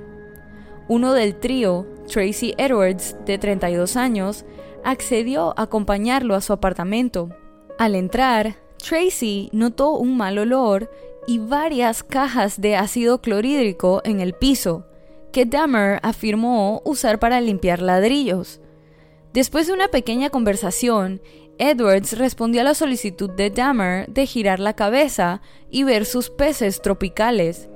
Uno 0.89 1.13
del 1.13 1.35
trío, 1.35 1.85
Tracy 2.07 2.53
Edwards, 2.57 3.17
de 3.25 3.37
32 3.37 3.97
años, 3.97 4.45
accedió 4.85 5.53
a 5.57 5.63
acompañarlo 5.63 6.33
a 6.33 6.41
su 6.41 6.53
apartamento. 6.53 7.29
Al 7.77 7.93
entrar, 7.93 8.55
Tracy 8.77 9.49
notó 9.51 9.91
un 9.91 10.15
mal 10.15 10.37
olor 10.37 10.89
y 11.27 11.39
varias 11.39 12.03
cajas 12.03 12.61
de 12.61 12.77
ácido 12.77 13.21
clorhídrico 13.21 14.01
en 14.05 14.21
el 14.21 14.33
piso, 14.33 14.85
que 15.33 15.45
Dahmer 15.45 15.99
afirmó 16.03 16.81
usar 16.85 17.19
para 17.19 17.41
limpiar 17.41 17.81
ladrillos. 17.81 18.61
Después 19.33 19.67
de 19.67 19.73
una 19.73 19.89
pequeña 19.89 20.29
conversación, 20.29 21.21
Edwards 21.57 22.17
respondió 22.17 22.61
a 22.61 22.63
la 22.63 22.75
solicitud 22.75 23.29
de 23.31 23.49
Dahmer 23.49 24.07
de 24.07 24.25
girar 24.25 24.61
la 24.61 24.73
cabeza 24.73 25.41
y 25.69 25.83
ver 25.83 26.05
sus 26.05 26.29
peces 26.29 26.81
tropicales 26.81 27.67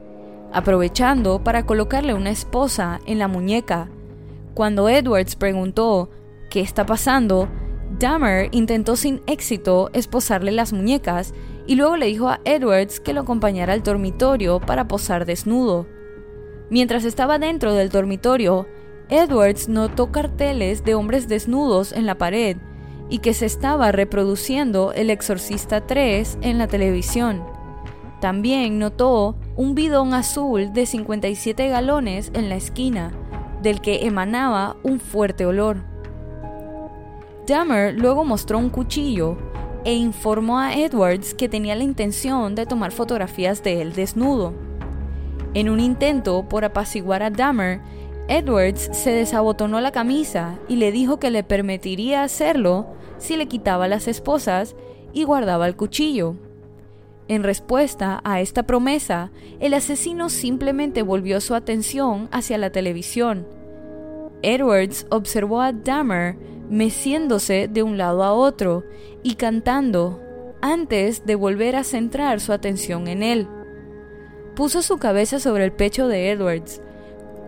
aprovechando 0.54 1.44
para 1.44 1.66
colocarle 1.66 2.14
una 2.14 2.32
esposa 2.32 3.00
en 3.06 3.20
la 3.20 3.28
muñeca. 3.28 3.90
Cuando 4.54 4.90
Edwards 4.90 5.36
preguntó 5.36 6.10
¿qué 6.50 6.62
está 6.62 6.86
pasando? 6.86 7.48
Dahmer 8.00 8.50
intentó 8.52 8.96
sin 8.96 9.22
éxito 9.28 9.90
esposarle 9.94 10.52
las 10.52 10.74
muñecas 10.74 11.34
y 11.68 11.76
luego 11.76 11.98
le 11.98 12.08
dijo 12.08 12.30
a 12.30 12.40
Edwards 12.46 13.00
que 13.00 13.14
lo 13.14 13.22
acompañara 13.22 13.74
al 13.74 13.84
dormitorio 13.84 14.60
para 14.60 14.88
posar 14.88 15.26
desnudo. 15.26 15.88
Mientras 16.70 17.04
estaba 17.04 17.38
dentro 17.38 17.74
del 17.74 17.90
dormitorio, 17.90 18.68
Edwards 19.10 19.68
notó 19.68 20.12
carteles 20.12 20.84
de 20.86 20.96
hombres 20.96 21.28
desnudos 21.28 21.92
en 21.92 22.06
la 22.06 22.18
pared 22.18 22.58
y 23.10 23.20
que 23.20 23.34
se 23.34 23.46
estaba 23.46 23.92
reproduciendo 23.92 24.94
El 24.94 25.10
Exorcista 25.10 25.86
3 25.86 26.40
en 26.42 26.58
la 26.58 26.68
televisión. 26.68 27.44
También 28.22 28.78
notó 28.78 29.36
un 29.56 29.74
bidón 29.74 30.14
azul 30.14 30.72
de 30.74 30.86
57 30.86 31.68
galones 31.70 32.30
en 32.36 32.50
la 32.50 32.56
esquina, 32.56 33.12
del 33.64 33.82
que 33.82 34.06
emanaba 34.06 34.78
un 34.84 35.00
fuerte 35.00 35.44
olor. 35.44 35.78
Dahmer 37.48 37.96
luego 37.96 38.24
mostró 38.24 38.60
un 38.60 38.70
cuchillo 38.70 39.38
e 39.84 39.96
informó 39.96 40.60
a 40.60 40.76
Edwards 40.76 41.34
que 41.34 41.50
tenía 41.50 41.76
la 41.76 41.84
intención 41.84 42.54
de 42.54 42.68
tomar 42.68 42.92
fotografías 42.92 43.64
de 43.64 43.82
él 43.82 43.94
desnudo. 43.94 44.54
En 45.56 45.68
un 45.68 45.80
intento 45.80 46.48
por 46.48 46.64
apaciguar 46.64 47.24
a 47.24 47.32
Dahmer, 47.32 47.82
Edwards 48.28 48.90
se 48.94 49.12
desabotonó 49.12 49.82
la 49.82 49.92
camisa 49.92 50.60
y 50.68 50.76
le 50.76 50.92
dijo 50.92 51.18
que 51.18 51.32
le 51.32 51.44
permitiría 51.44 52.22
hacerlo 52.22 52.86
si 53.18 53.36
le 53.36 53.48
quitaba 53.48 53.88
las 53.88 54.08
esposas 54.08 54.76
y 55.12 55.24
guardaba 55.24 55.68
el 55.68 55.76
cuchillo. 55.76 56.36
En 57.28 57.44
respuesta 57.44 58.22
a 58.24 58.42
esta 58.42 58.64
promesa, 58.64 59.32
el 59.60 59.74
asesino 59.74 60.30
simplemente 60.30 61.02
volvió 61.02 61.40
su 61.42 61.56
atención 61.56 62.28
hacia 62.32 62.58
la 62.58 62.72
televisión. 62.72 63.48
Edwards 64.42 65.06
observó 65.10 65.62
a 65.62 65.72
Dahmer 65.72 66.36
meciéndose 66.70 67.68
de 67.68 67.84
un 67.84 67.98
lado 67.98 68.24
a 68.24 68.34
otro 68.34 68.84
y 69.24 69.36
cantando 69.36 70.20
antes 70.62 71.26
de 71.26 71.36
volver 71.36 71.76
a 71.76 71.84
centrar 71.84 72.40
su 72.40 72.54
atención 72.54 73.08
en 73.08 73.24
él. 73.24 73.48
Puso 74.56 74.82
su 74.82 74.98
cabeza 74.98 75.40
sobre 75.40 75.66
el 75.66 75.72
pecho 75.72 76.08
de 76.08 76.32
Edwards, 76.32 76.82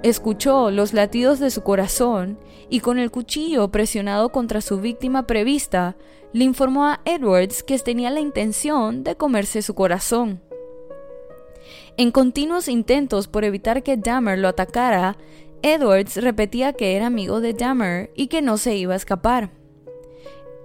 escuchó 0.03 0.71
los 0.71 0.93
latidos 0.93 1.39
de 1.39 1.51
su 1.51 1.61
corazón 1.63 2.37
y 2.69 2.81
con 2.81 2.99
el 2.99 3.11
cuchillo 3.11 3.69
presionado 3.69 4.29
contra 4.29 4.61
su 4.61 4.79
víctima 4.79 5.25
prevista, 5.25 5.95
le 6.33 6.43
informó 6.43 6.85
a 6.85 6.99
Edwards 7.05 7.63
que 7.63 7.77
tenía 7.79 8.09
la 8.09 8.19
intención 8.19 9.03
de 9.03 9.15
comerse 9.15 9.61
su 9.61 9.75
corazón. 9.75 10.41
En 11.95 12.11
continuos 12.11 12.67
intentos 12.67 13.27
por 13.27 13.43
evitar 13.43 13.83
que 13.83 13.97
Dahmer 13.97 14.39
lo 14.39 14.47
atacara, 14.47 15.15
Edwards 15.61 16.17
repetía 16.17 16.73
que 16.73 16.95
era 16.95 17.05
amigo 17.05 17.39
de 17.39 17.53
Dahmer 17.53 18.11
y 18.15 18.27
que 18.27 18.41
no 18.41 18.57
se 18.57 18.75
iba 18.75 18.93
a 18.93 18.97
escapar. 18.97 19.51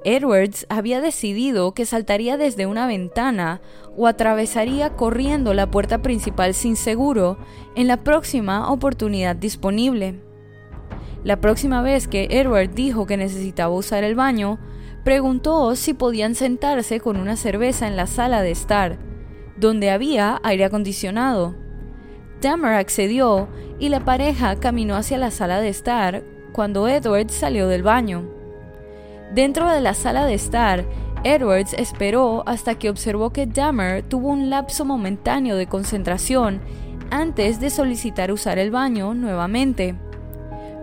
Edwards 0.05 0.65
había 0.69 1.01
decidido 1.01 1.75
que 1.75 1.85
saltaría 1.85 2.37
desde 2.37 2.67
una 2.67 2.87
ventana 2.87 3.61
o 3.97 4.07
atravesaría 4.07 4.97
corriendo 4.97 5.55
la 5.55 5.71
puerta 5.71 6.03
principal 6.03 6.55
sin 6.55 6.77
seguro 6.77 7.37
en 7.75 7.89
la 7.89 7.99
próxima 7.99 8.71
oportunidad 8.71 9.37
disponible. 9.37 10.21
La 11.25 11.41
próxima 11.41 11.83
vez 11.83 12.09
que 12.09 12.29
Edward 12.31 12.71
dijo 12.75 13.07
que 13.07 13.17
necesitaba 13.17 13.75
usar 13.75 14.05
el 14.05 14.15
baño, 14.15 14.59
preguntó 15.05 15.75
si 15.77 15.95
podían 15.95 16.35
sentarse 16.35 17.01
con 17.01 17.17
una 17.17 17.37
cerveza 17.37 17.87
en 17.87 17.97
la 17.97 18.07
sala 18.07 18.43
de 18.43 18.51
estar, 18.51 18.99
donde 19.57 19.91
había 19.91 20.41
aire 20.43 20.65
acondicionado. 20.65 21.55
Dahmer 22.41 22.75
accedió 22.75 23.49
y 23.79 23.89
la 23.89 24.05
pareja 24.05 24.57
caminó 24.57 24.97
hacia 24.97 25.19
la 25.19 25.31
sala 25.31 25.61
de 25.61 25.69
estar 25.69 26.23
cuando 26.53 26.89
Edward 26.89 27.31
salió 27.31 27.69
del 27.69 27.83
baño. 27.83 28.29
Dentro 29.35 29.71
de 29.71 29.81
la 29.81 29.95
sala 29.95 30.25
de 30.25 30.35
estar, 30.35 30.85
Edwards 31.25 31.75
esperó 31.75 32.45
hasta 32.47 32.77
que 32.77 32.91
observó 32.91 33.31
que 33.31 33.47
Dahmer 33.47 34.03
tuvo 34.03 34.29
un 34.29 34.51
lapso 34.51 34.85
momentáneo 34.85 35.57
de 35.57 35.67
concentración 35.67 36.61
antes 37.11 37.61
de 37.61 37.71
solicitar 37.71 38.31
usar 38.31 38.59
el 38.59 38.71
baño 38.71 39.15
nuevamente. 39.15 39.97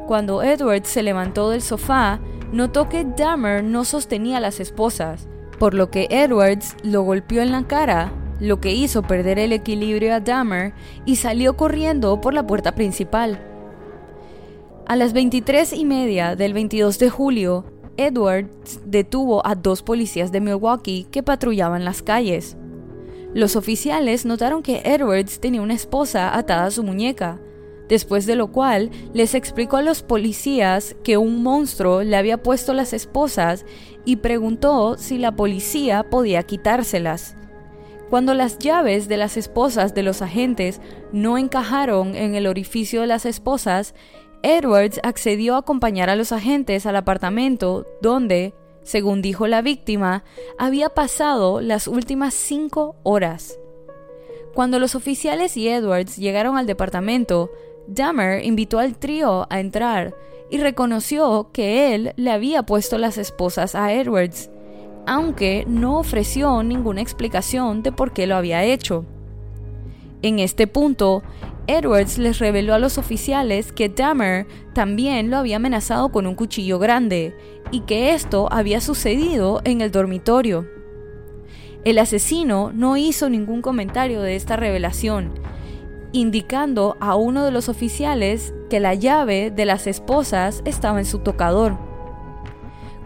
Cuando 0.07 0.43
Edwards 0.43 0.89
se 0.89 1.03
levantó 1.03 1.49
del 1.49 1.61
sofá, 1.61 2.20
notó 2.51 2.89
que 2.89 3.05
Dahmer 3.05 3.63
no 3.63 3.85
sostenía 3.85 4.37
a 4.37 4.41
las 4.41 4.59
esposas, 4.59 5.27
por 5.59 5.73
lo 5.73 5.89
que 5.89 6.07
Edwards 6.09 6.75
lo 6.83 7.01
golpeó 7.03 7.41
en 7.41 7.51
la 7.51 7.67
cara, 7.67 8.11
lo 8.39 8.59
que 8.59 8.73
hizo 8.73 9.03
perder 9.03 9.39
el 9.39 9.53
equilibrio 9.53 10.13
a 10.13 10.19
Dahmer 10.19 10.73
y 11.05 11.15
salió 11.15 11.55
corriendo 11.55 12.19
por 12.21 12.33
la 12.33 12.45
puerta 12.45 12.75
principal. 12.75 13.39
A 14.87 14.95
las 14.95 15.13
23 15.13 15.73
y 15.73 15.85
media 15.85 16.35
del 16.35 16.53
22 16.53 16.99
de 16.99 17.09
julio, 17.09 17.65
Edwards 17.97 18.81
detuvo 18.85 19.45
a 19.45 19.55
dos 19.55 19.81
policías 19.81 20.31
de 20.31 20.41
Milwaukee 20.41 21.07
que 21.11 21.23
patrullaban 21.23 21.85
las 21.85 22.01
calles. 22.01 22.57
Los 23.33 23.55
oficiales 23.55 24.25
notaron 24.25 24.61
que 24.61 24.81
Edwards 24.85 25.39
tenía 25.39 25.61
una 25.61 25.73
esposa 25.73 26.37
atada 26.37 26.65
a 26.65 26.71
su 26.71 26.83
muñeca, 26.83 27.39
después 27.89 28.25
de 28.25 28.36
lo 28.36 28.47
cual 28.47 28.91
les 29.13 29.36
explicó 29.36 29.77
a 29.77 29.81
los 29.81 30.03
policías 30.03 30.95
que 31.03 31.17
un 31.17 31.43
monstruo 31.43 32.03
le 32.03 32.15
había 32.15 32.41
puesto 32.41 32.73
las 32.73 32.93
esposas 32.93 33.65
y 34.05 34.17
preguntó 34.17 34.97
si 34.97 35.17
la 35.17 35.36
policía 35.36 36.03
podía 36.09 36.43
quitárselas. 36.43 37.36
Cuando 38.09 38.33
las 38.33 38.59
llaves 38.59 39.07
de 39.07 39.17
las 39.17 39.36
esposas 39.36 39.93
de 39.95 40.03
los 40.03 40.21
agentes 40.21 40.79
no 41.11 41.38
encajaron 41.38 42.15
en 42.15 42.36
el 42.36 42.47
orificio 42.47 43.01
de 43.01 43.07
las 43.07 43.25
esposas, 43.25 43.95
Edwards 44.43 44.99
accedió 45.01 45.55
a 45.55 45.59
acompañar 45.59 46.09
a 46.09 46.15
los 46.15 46.31
agentes 46.31 46.86
al 46.86 46.95
apartamento 46.95 47.88
donde, 48.01 48.53
según 48.83 49.23
dijo 49.23 49.47
la 49.47 49.63
víctima, 49.63 50.23
había 50.59 50.89
pasado 50.89 51.61
las 51.61 51.88
últimas 51.88 52.36
cinco 52.36 52.95
horas. 53.01 53.57
Cuando 54.53 54.77
los 54.77 54.93
oficiales 54.93 55.57
y 55.57 55.67
Edwards 55.67 56.15
llegaron 56.15 56.57
al 56.57 56.67
departamento, 56.67 57.49
Dahmer 57.88 58.43
invitó 58.43 58.79
al 58.79 58.97
trío 58.97 59.47
a 59.49 59.59
entrar 59.59 60.15
y 60.49 60.57
reconoció 60.57 61.49
que 61.51 61.95
él 61.95 62.13
le 62.15 62.31
había 62.31 62.63
puesto 62.63 62.97
las 62.97 63.17
esposas 63.17 63.75
a 63.75 63.93
Edwards, 63.93 64.49
aunque 65.05 65.65
no 65.67 65.99
ofreció 65.99 66.63
ninguna 66.63 67.01
explicación 67.01 67.83
de 67.83 67.91
por 67.91 68.13
qué 68.13 68.27
lo 68.27 68.36
había 68.36 68.63
hecho. 68.63 69.05
En 70.21 70.39
este 70.39 70.67
punto, 70.67 71.23
Edwards 71.67 72.17
les 72.17 72.39
reveló 72.39 72.73
a 72.73 72.79
los 72.79 72.97
oficiales 72.97 73.71
que 73.71 73.89
Dahmer 73.89 74.45
también 74.73 75.29
lo 75.29 75.38
había 75.38 75.57
amenazado 75.57 76.09
con 76.09 76.27
un 76.27 76.36
cuchillo 76.36 76.79
grande 76.79 77.36
y 77.71 77.81
que 77.81 78.13
esto 78.13 78.47
había 78.51 78.81
sucedido 78.81 79.61
en 79.63 79.81
el 79.81 79.91
dormitorio. 79.91 80.67
El 81.83 81.99
asesino 81.99 82.71
no 82.73 82.97
hizo 82.97 83.29
ningún 83.29 83.61
comentario 83.61 84.21
de 84.21 84.36
esta 84.36 84.55
revelación, 84.55 85.33
indicando 86.16 86.95
a 87.01 87.16
uno 87.16 87.43
de 87.43 87.51
los 87.51 87.68
oficiales 87.68 88.53
que 88.70 88.80
la 88.80 88.93
llave 88.93 89.51
de 89.51 89.66
las 89.66 89.86
esposas 89.86 90.61
estaba 90.66 90.99
en 90.99 91.05
su 91.05 91.20
tocador. 91.20 91.78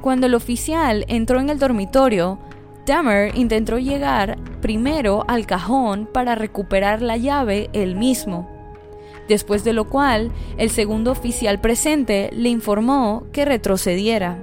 Cuando 0.02 0.28
el 0.28 0.36
oficial 0.36 1.06
entró 1.08 1.40
en 1.40 1.50
el 1.50 1.60
dormitorio, 1.60 2.38
Dahmer 2.86 3.36
intentó 3.36 3.80
llegar 3.80 4.38
primero 4.62 5.26
al 5.28 5.46
cajón 5.46 6.08
para 6.12 6.36
recuperar 6.36 7.02
la 7.02 7.18
llave 7.18 7.70
él 7.74 7.96
mismo, 7.96 8.48
después 9.28 9.64
de 9.64 9.74
lo 9.74 9.90
cual 9.90 10.32
el 10.58 10.70
segundo 10.70 11.12
oficial 11.12 11.60
presente 11.60 12.30
le 12.32 12.50
informó 12.50 13.24
que 13.32 13.44
retrocediera. 13.44 14.38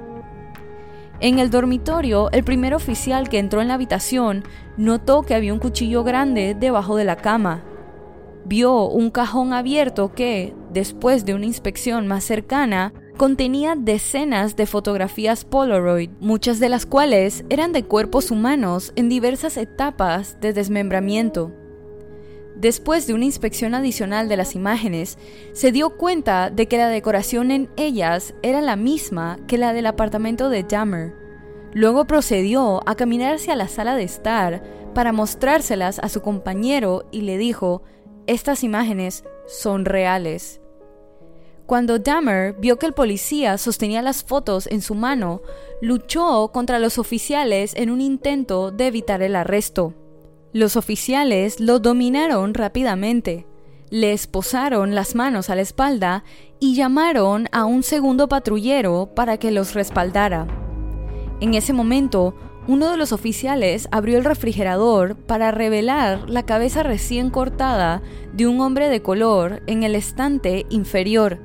En 1.20 1.38
el 1.38 1.50
dormitorio, 1.50 2.30
el 2.32 2.44
primer 2.44 2.74
oficial 2.74 3.28
que 3.28 3.38
entró 3.38 3.62
en 3.62 3.68
la 3.68 3.74
habitación 3.74 4.42
notó 4.76 5.22
que 5.22 5.34
había 5.34 5.52
un 5.52 5.60
cuchillo 5.60 6.04
grande 6.04 6.54
debajo 6.58 6.96
de 6.96 7.04
la 7.04 7.16
cama. 7.16 7.62
Vio 8.48 8.84
un 8.88 9.10
cajón 9.10 9.52
abierto 9.52 10.14
que, 10.14 10.54
después 10.72 11.24
de 11.24 11.34
una 11.34 11.46
inspección 11.46 12.06
más 12.06 12.22
cercana, 12.22 12.92
contenía 13.16 13.74
decenas 13.76 14.54
de 14.54 14.66
fotografías 14.66 15.44
Polaroid, 15.44 16.10
muchas 16.20 16.60
de 16.60 16.68
las 16.68 16.86
cuales 16.86 17.44
eran 17.50 17.72
de 17.72 17.82
cuerpos 17.82 18.30
humanos 18.30 18.92
en 18.94 19.08
diversas 19.08 19.56
etapas 19.56 20.40
de 20.40 20.52
desmembramiento. 20.52 21.50
Después 22.54 23.08
de 23.08 23.14
una 23.14 23.24
inspección 23.24 23.74
adicional 23.74 24.28
de 24.28 24.36
las 24.36 24.54
imágenes, 24.54 25.18
se 25.52 25.72
dio 25.72 25.96
cuenta 25.96 26.48
de 26.48 26.68
que 26.68 26.78
la 26.78 26.88
decoración 26.88 27.50
en 27.50 27.68
ellas 27.76 28.32
era 28.42 28.60
la 28.60 28.76
misma 28.76 29.40
que 29.48 29.58
la 29.58 29.72
del 29.72 29.86
apartamento 29.86 30.50
de 30.50 30.62
Dahmer. 30.62 31.14
Luego 31.72 32.06
procedió 32.06 32.80
a 32.88 32.94
caminar 32.94 33.34
hacia 33.34 33.56
la 33.56 33.66
sala 33.66 33.96
de 33.96 34.04
estar 34.04 34.62
para 34.94 35.12
mostrárselas 35.12 35.98
a 35.98 36.08
su 36.08 36.22
compañero 36.22 37.08
y 37.10 37.22
le 37.22 37.38
dijo, 37.38 37.82
estas 38.26 38.64
imágenes 38.64 39.24
son 39.46 39.84
reales. 39.84 40.60
Cuando 41.66 41.98
Dahmer 41.98 42.54
vio 42.54 42.78
que 42.78 42.86
el 42.86 42.92
policía 42.92 43.58
sostenía 43.58 44.00
las 44.00 44.22
fotos 44.22 44.68
en 44.68 44.82
su 44.82 44.94
mano, 44.94 45.42
luchó 45.80 46.50
contra 46.52 46.78
los 46.78 46.98
oficiales 46.98 47.74
en 47.74 47.90
un 47.90 48.00
intento 48.00 48.70
de 48.70 48.86
evitar 48.86 49.20
el 49.22 49.34
arresto. 49.34 49.92
Los 50.52 50.76
oficiales 50.76 51.58
lo 51.58 51.80
dominaron 51.80 52.54
rápidamente, 52.54 53.46
le 53.90 54.12
esposaron 54.12 54.94
las 54.94 55.14
manos 55.14 55.50
a 55.50 55.56
la 55.56 55.62
espalda 55.62 56.24
y 56.60 56.76
llamaron 56.76 57.48
a 57.50 57.64
un 57.64 57.82
segundo 57.82 58.28
patrullero 58.28 59.10
para 59.14 59.36
que 59.36 59.50
los 59.50 59.74
respaldara. 59.74 60.46
En 61.40 61.54
ese 61.54 61.72
momento, 61.72 62.34
uno 62.68 62.90
de 62.90 62.96
los 62.96 63.12
oficiales 63.12 63.88
abrió 63.90 64.18
el 64.18 64.24
refrigerador 64.24 65.16
para 65.16 65.50
revelar 65.50 66.28
la 66.28 66.44
cabeza 66.44 66.82
recién 66.82 67.30
cortada 67.30 68.02
de 68.32 68.46
un 68.46 68.60
hombre 68.60 68.88
de 68.88 69.02
color 69.02 69.62
en 69.66 69.82
el 69.82 69.94
estante 69.94 70.66
inferior 70.68 71.38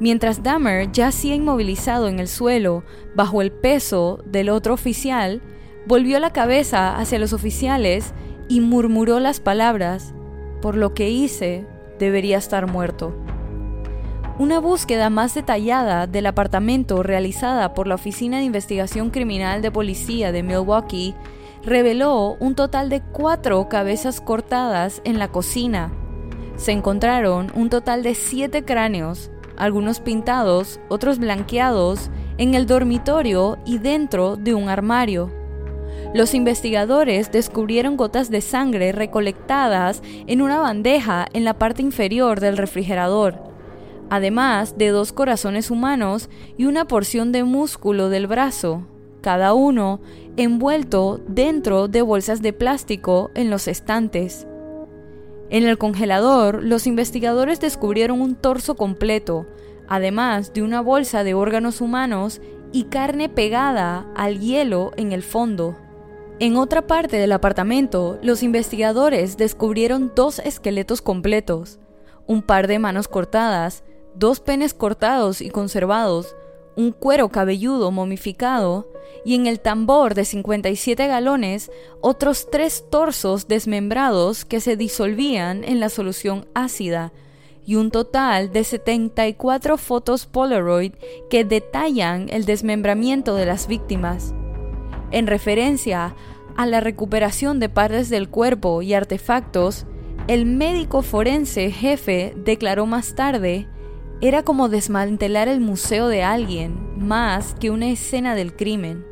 Mientras 0.00 0.42
Dahmer 0.42 0.90
yacía 0.90 1.34
inmovilizado 1.34 2.08
en 2.08 2.20
el 2.20 2.26
suelo 2.26 2.84
bajo 3.14 3.42
el 3.42 3.52
peso 3.52 4.18
del 4.24 4.48
otro 4.48 4.72
oficial, 4.72 5.42
volvió 5.86 6.18
la 6.18 6.32
cabeza 6.32 6.96
hacia 6.96 7.18
los 7.18 7.34
oficiales 7.34 8.14
y 8.48 8.62
murmuró 8.62 9.20
las 9.20 9.40
palabras, 9.40 10.14
por 10.62 10.74
lo 10.74 10.94
que 10.94 11.10
hice, 11.10 11.66
debería 11.98 12.38
estar 12.38 12.66
muerto. 12.66 13.14
Una 14.40 14.58
búsqueda 14.58 15.10
más 15.10 15.34
detallada 15.34 16.06
del 16.06 16.24
apartamento 16.24 17.02
realizada 17.02 17.74
por 17.74 17.86
la 17.86 17.96
Oficina 17.96 18.38
de 18.38 18.44
Investigación 18.44 19.10
Criminal 19.10 19.60
de 19.60 19.70
Policía 19.70 20.32
de 20.32 20.42
Milwaukee 20.42 21.14
reveló 21.62 22.38
un 22.40 22.54
total 22.54 22.88
de 22.88 23.02
cuatro 23.02 23.68
cabezas 23.68 24.22
cortadas 24.22 25.02
en 25.04 25.18
la 25.18 25.28
cocina. 25.28 25.92
Se 26.56 26.72
encontraron 26.72 27.52
un 27.54 27.68
total 27.68 28.02
de 28.02 28.14
siete 28.14 28.64
cráneos, 28.64 29.30
algunos 29.58 30.00
pintados, 30.00 30.80
otros 30.88 31.18
blanqueados, 31.18 32.08
en 32.38 32.54
el 32.54 32.64
dormitorio 32.64 33.58
y 33.66 33.76
dentro 33.76 34.36
de 34.36 34.54
un 34.54 34.70
armario. 34.70 35.30
Los 36.14 36.32
investigadores 36.32 37.30
descubrieron 37.30 37.98
gotas 37.98 38.30
de 38.30 38.40
sangre 38.40 38.92
recolectadas 38.92 40.02
en 40.26 40.40
una 40.40 40.60
bandeja 40.60 41.26
en 41.34 41.44
la 41.44 41.58
parte 41.58 41.82
inferior 41.82 42.40
del 42.40 42.56
refrigerador, 42.56 43.49
además 44.10 44.76
de 44.76 44.88
dos 44.88 45.12
corazones 45.12 45.70
humanos 45.70 46.28
y 46.58 46.66
una 46.66 46.86
porción 46.86 47.32
de 47.32 47.44
músculo 47.44 48.08
del 48.08 48.26
brazo, 48.26 48.86
cada 49.22 49.54
uno 49.54 50.00
envuelto 50.36 51.20
dentro 51.28 51.88
de 51.88 52.02
bolsas 52.02 52.42
de 52.42 52.52
plástico 52.52 53.30
en 53.34 53.50
los 53.50 53.68
estantes. 53.68 54.46
En 55.48 55.64
el 55.64 55.78
congelador, 55.78 56.62
los 56.62 56.86
investigadores 56.86 57.60
descubrieron 57.60 58.20
un 58.20 58.34
torso 58.34 58.76
completo, 58.76 59.46
además 59.88 60.52
de 60.52 60.62
una 60.62 60.80
bolsa 60.80 61.24
de 61.24 61.34
órganos 61.34 61.80
humanos 61.80 62.40
y 62.72 62.84
carne 62.84 63.28
pegada 63.28 64.06
al 64.14 64.38
hielo 64.38 64.92
en 64.96 65.12
el 65.12 65.22
fondo. 65.22 65.76
En 66.38 66.56
otra 66.56 66.86
parte 66.86 67.16
del 67.16 67.32
apartamento, 67.32 68.18
los 68.22 68.42
investigadores 68.42 69.36
descubrieron 69.36 70.12
dos 70.14 70.38
esqueletos 70.38 71.02
completos, 71.02 71.80
un 72.26 72.42
par 72.42 72.66
de 72.68 72.78
manos 72.78 73.08
cortadas, 73.08 73.82
dos 74.14 74.40
penes 74.40 74.74
cortados 74.74 75.40
y 75.40 75.50
conservados, 75.50 76.34
un 76.76 76.92
cuero 76.92 77.28
cabelludo 77.28 77.90
momificado 77.90 78.88
y 79.24 79.34
en 79.34 79.46
el 79.46 79.60
tambor 79.60 80.14
de 80.14 80.24
57 80.24 81.06
galones 81.06 81.70
otros 82.00 82.48
tres 82.50 82.84
torsos 82.90 83.48
desmembrados 83.48 84.44
que 84.44 84.60
se 84.60 84.76
disolvían 84.76 85.64
en 85.64 85.80
la 85.80 85.88
solución 85.88 86.46
ácida 86.54 87.12
y 87.66 87.76
un 87.76 87.90
total 87.90 88.52
de 88.52 88.64
74 88.64 89.76
fotos 89.76 90.26
Polaroid 90.26 90.94
que 91.28 91.44
detallan 91.44 92.28
el 92.30 92.44
desmembramiento 92.44 93.34
de 93.34 93.46
las 93.46 93.66
víctimas. 93.66 94.34
En 95.10 95.26
referencia 95.26 96.14
a 96.56 96.66
la 96.66 96.80
recuperación 96.80 97.60
de 97.60 97.68
partes 97.68 98.08
del 98.10 98.28
cuerpo 98.28 98.82
y 98.82 98.94
artefactos, 98.94 99.86
el 100.28 100.46
médico 100.46 101.02
forense 101.02 101.70
jefe 101.70 102.34
declaró 102.36 102.86
más 102.86 103.14
tarde 103.14 103.68
era 104.20 104.42
como 104.42 104.68
desmantelar 104.68 105.48
el 105.48 105.60
museo 105.60 106.08
de 106.08 106.22
alguien, 106.22 106.74
más 106.98 107.54
que 107.58 107.70
una 107.70 107.88
escena 107.88 108.34
del 108.34 108.54
crimen. 108.54 109.04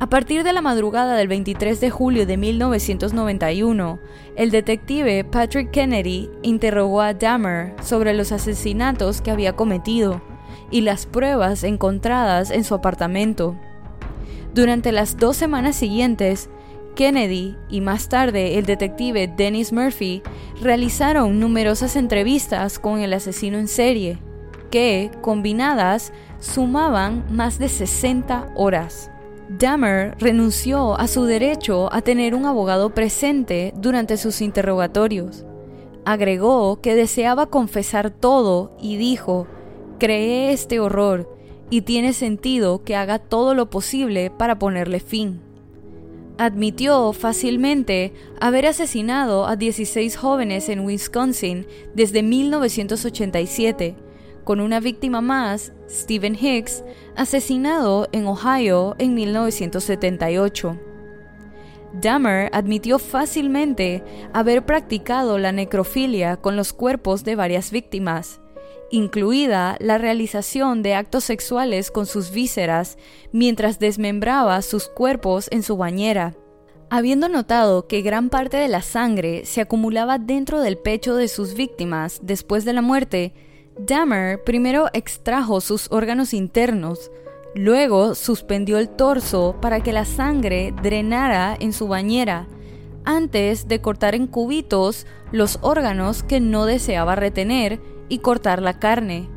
A 0.00 0.08
partir 0.08 0.44
de 0.44 0.52
la 0.52 0.62
madrugada 0.62 1.16
del 1.16 1.28
23 1.28 1.80
de 1.80 1.90
julio 1.90 2.24
de 2.24 2.36
1991, 2.36 3.98
el 4.36 4.50
detective 4.50 5.24
Patrick 5.24 5.70
Kennedy 5.70 6.30
interrogó 6.42 7.02
a 7.02 7.14
Dahmer 7.14 7.74
sobre 7.82 8.14
los 8.14 8.32
asesinatos 8.32 9.20
que 9.20 9.32
había 9.32 9.54
cometido 9.54 10.22
y 10.70 10.82
las 10.82 11.06
pruebas 11.06 11.64
encontradas 11.64 12.50
en 12.50 12.64
su 12.64 12.74
apartamento. 12.74 13.56
Durante 14.54 14.92
las 14.92 15.16
dos 15.16 15.36
semanas 15.36 15.76
siguientes, 15.76 16.48
Kennedy 16.98 17.56
y 17.70 17.80
más 17.80 18.08
tarde 18.08 18.58
el 18.58 18.66
detective 18.66 19.28
Dennis 19.28 19.72
Murphy 19.72 20.20
realizaron 20.60 21.38
numerosas 21.38 21.94
entrevistas 21.94 22.80
con 22.80 22.98
el 22.98 23.12
asesino 23.12 23.56
en 23.56 23.68
serie, 23.68 24.18
que, 24.72 25.12
combinadas, 25.20 26.12
sumaban 26.40 27.24
más 27.30 27.60
de 27.60 27.68
60 27.68 28.52
horas. 28.56 29.12
Dahmer 29.48 30.16
renunció 30.18 30.98
a 30.98 31.06
su 31.06 31.22
derecho 31.22 31.88
a 31.92 32.02
tener 32.02 32.34
un 32.34 32.46
abogado 32.46 32.90
presente 32.90 33.72
durante 33.76 34.16
sus 34.16 34.40
interrogatorios. 34.40 35.44
Agregó 36.04 36.80
que 36.80 36.96
deseaba 36.96 37.46
confesar 37.46 38.10
todo 38.10 38.76
y 38.82 38.96
dijo, 38.96 39.46
creé 40.00 40.52
este 40.52 40.80
horror 40.80 41.32
y 41.70 41.82
tiene 41.82 42.12
sentido 42.12 42.82
que 42.82 42.96
haga 42.96 43.20
todo 43.20 43.54
lo 43.54 43.70
posible 43.70 44.32
para 44.36 44.58
ponerle 44.58 44.98
fin 44.98 45.47
admitió 46.38 47.12
fácilmente 47.12 48.12
haber 48.40 48.66
asesinado 48.66 49.46
a 49.46 49.56
16 49.56 50.16
jóvenes 50.16 50.68
en 50.68 50.80
Wisconsin 50.80 51.66
desde 51.94 52.22
1987, 52.22 53.96
con 54.44 54.60
una 54.60 54.80
víctima 54.80 55.20
más, 55.20 55.72
Stephen 55.90 56.34
Hicks, 56.34 56.84
asesinado 57.16 58.08
en 58.12 58.26
Ohio 58.26 58.94
en 58.98 59.14
1978. 59.14 60.78
Dahmer 61.92 62.50
admitió 62.52 62.98
fácilmente 62.98 64.04
haber 64.32 64.64
practicado 64.64 65.38
la 65.38 65.52
necrofilia 65.52 66.36
con 66.36 66.56
los 66.56 66.72
cuerpos 66.72 67.24
de 67.24 67.34
varias 67.34 67.70
víctimas, 67.70 68.40
incluida 68.90 69.76
la 69.80 69.98
realización 69.98 70.82
de 70.82 70.94
actos 70.94 71.24
sexuales 71.24 71.90
con 71.90 72.06
sus 72.06 72.30
vísceras 72.30 72.98
mientras 73.32 73.78
desmembraba 73.78 74.62
sus 74.62 74.88
cuerpos 74.88 75.48
en 75.50 75.62
su 75.62 75.76
bañera. 75.76 76.34
Habiendo 76.90 77.28
notado 77.28 77.86
que 77.86 78.00
gran 78.00 78.30
parte 78.30 78.56
de 78.56 78.68
la 78.68 78.80
sangre 78.80 79.44
se 79.44 79.60
acumulaba 79.60 80.18
dentro 80.18 80.60
del 80.60 80.78
pecho 80.78 81.16
de 81.16 81.28
sus 81.28 81.54
víctimas 81.54 82.20
después 82.22 82.64
de 82.64 82.72
la 82.72 82.80
muerte, 82.80 83.34
Dahmer 83.78 84.42
primero 84.42 84.88
extrajo 84.94 85.60
sus 85.60 85.90
órganos 85.92 86.32
internos, 86.32 87.10
luego 87.54 88.14
suspendió 88.14 88.78
el 88.78 88.88
torso 88.88 89.56
para 89.60 89.82
que 89.82 89.92
la 89.92 90.06
sangre 90.06 90.74
drenara 90.82 91.56
en 91.60 91.74
su 91.74 91.88
bañera, 91.88 92.48
antes 93.04 93.68
de 93.68 93.80
cortar 93.80 94.14
en 94.14 94.26
cubitos 94.26 95.06
los 95.30 95.58
órganos 95.60 96.22
que 96.22 96.40
no 96.40 96.64
deseaba 96.64 97.16
retener 97.16 97.80
y 98.08 98.18
cortar 98.18 98.62
la 98.62 98.78
carne. 98.78 99.28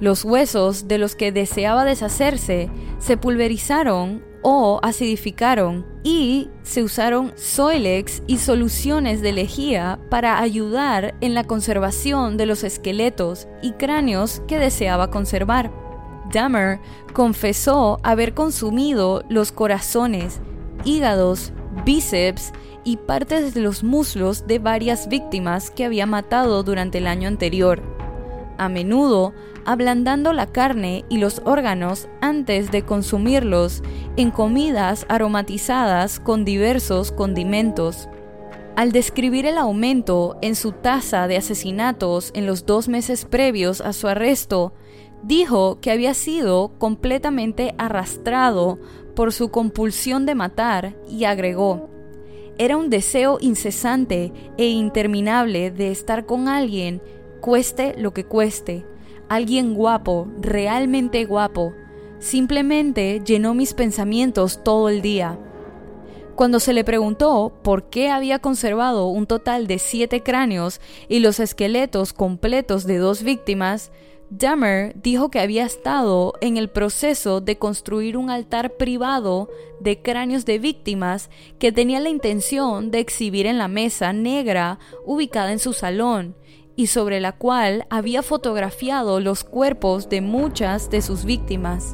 Los 0.00 0.24
huesos 0.24 0.88
de 0.88 0.98
los 0.98 1.14
que 1.14 1.32
deseaba 1.32 1.84
deshacerse 1.84 2.70
se 2.98 3.16
pulverizaron 3.16 4.24
o 4.42 4.80
acidificaron 4.82 5.86
y 6.02 6.48
se 6.62 6.82
usaron 6.82 7.32
Soilex 7.36 8.22
y 8.26 8.38
soluciones 8.38 9.20
de 9.20 9.32
lejía 9.32 9.98
para 10.08 10.40
ayudar 10.40 11.14
en 11.20 11.34
la 11.34 11.44
conservación 11.44 12.38
de 12.38 12.46
los 12.46 12.64
esqueletos 12.64 13.48
y 13.62 13.72
cráneos 13.72 14.42
que 14.48 14.58
deseaba 14.58 15.10
conservar. 15.10 15.70
Dahmer 16.32 16.80
confesó 17.12 17.98
haber 18.02 18.34
consumido 18.34 19.22
los 19.28 19.52
corazones, 19.52 20.40
hígados, 20.84 21.52
bíceps 21.84 22.52
y 22.84 22.96
partes 22.96 23.54
de 23.54 23.60
los 23.60 23.82
muslos 23.82 24.46
de 24.46 24.58
varias 24.58 25.08
víctimas 25.08 25.70
que 25.70 25.84
había 25.84 26.06
matado 26.06 26.62
durante 26.62 26.98
el 26.98 27.06
año 27.06 27.28
anterior, 27.28 27.82
a 28.58 28.68
menudo 28.68 29.32
ablandando 29.64 30.32
la 30.32 30.46
carne 30.46 31.04
y 31.08 31.18
los 31.18 31.42
órganos 31.44 32.08
antes 32.20 32.70
de 32.70 32.82
consumirlos 32.82 33.82
en 34.16 34.30
comidas 34.30 35.06
aromatizadas 35.08 36.20
con 36.20 36.44
diversos 36.44 37.12
condimentos. 37.12 38.08
Al 38.76 38.92
describir 38.92 39.46
el 39.46 39.58
aumento 39.58 40.38
en 40.42 40.54
su 40.54 40.72
tasa 40.72 41.26
de 41.26 41.36
asesinatos 41.36 42.30
en 42.34 42.46
los 42.46 42.66
dos 42.66 42.88
meses 42.88 43.24
previos 43.24 43.80
a 43.80 43.92
su 43.92 44.08
arresto, 44.08 44.72
dijo 45.22 45.80
que 45.80 45.90
había 45.90 46.14
sido 46.14 46.72
completamente 46.78 47.74
arrastrado 47.76 48.78
por 49.20 49.34
su 49.34 49.50
compulsión 49.50 50.24
de 50.24 50.34
matar 50.34 50.96
y 51.06 51.24
agregó, 51.24 51.90
era 52.56 52.78
un 52.78 52.88
deseo 52.88 53.36
incesante 53.38 54.32
e 54.56 54.68
interminable 54.68 55.70
de 55.70 55.90
estar 55.90 56.24
con 56.24 56.48
alguien, 56.48 57.02
cueste 57.42 57.94
lo 57.98 58.14
que 58.14 58.24
cueste, 58.24 58.86
alguien 59.28 59.74
guapo, 59.74 60.26
realmente 60.40 61.26
guapo. 61.26 61.74
Simplemente 62.18 63.20
llenó 63.22 63.52
mis 63.52 63.74
pensamientos 63.74 64.64
todo 64.64 64.88
el 64.88 65.02
día. 65.02 65.38
Cuando 66.34 66.58
se 66.58 66.72
le 66.72 66.82
preguntó 66.82 67.52
por 67.62 67.90
qué 67.90 68.08
había 68.08 68.38
conservado 68.38 69.08
un 69.08 69.26
total 69.26 69.66
de 69.66 69.78
siete 69.78 70.22
cráneos 70.22 70.80
y 71.10 71.18
los 71.18 71.40
esqueletos 71.40 72.14
completos 72.14 72.86
de 72.86 72.96
dos 72.96 73.22
víctimas, 73.22 73.92
Dahmer 74.30 74.94
dijo 74.94 75.28
que 75.28 75.40
había 75.40 75.66
estado 75.66 76.34
en 76.40 76.56
el 76.56 76.70
proceso 76.70 77.40
de 77.40 77.58
construir 77.58 78.16
un 78.16 78.30
altar 78.30 78.76
privado 78.76 79.48
de 79.80 80.00
cráneos 80.00 80.44
de 80.44 80.60
víctimas 80.60 81.30
que 81.58 81.72
tenía 81.72 81.98
la 81.98 82.10
intención 82.10 82.92
de 82.92 83.00
exhibir 83.00 83.46
en 83.46 83.58
la 83.58 83.66
mesa 83.66 84.12
negra 84.12 84.78
ubicada 85.04 85.50
en 85.50 85.58
su 85.58 85.72
salón 85.72 86.36
y 86.76 86.86
sobre 86.86 87.20
la 87.20 87.32
cual 87.32 87.86
había 87.90 88.22
fotografiado 88.22 89.18
los 89.18 89.42
cuerpos 89.42 90.08
de 90.08 90.20
muchas 90.20 90.90
de 90.90 91.02
sus 91.02 91.24
víctimas. 91.24 91.92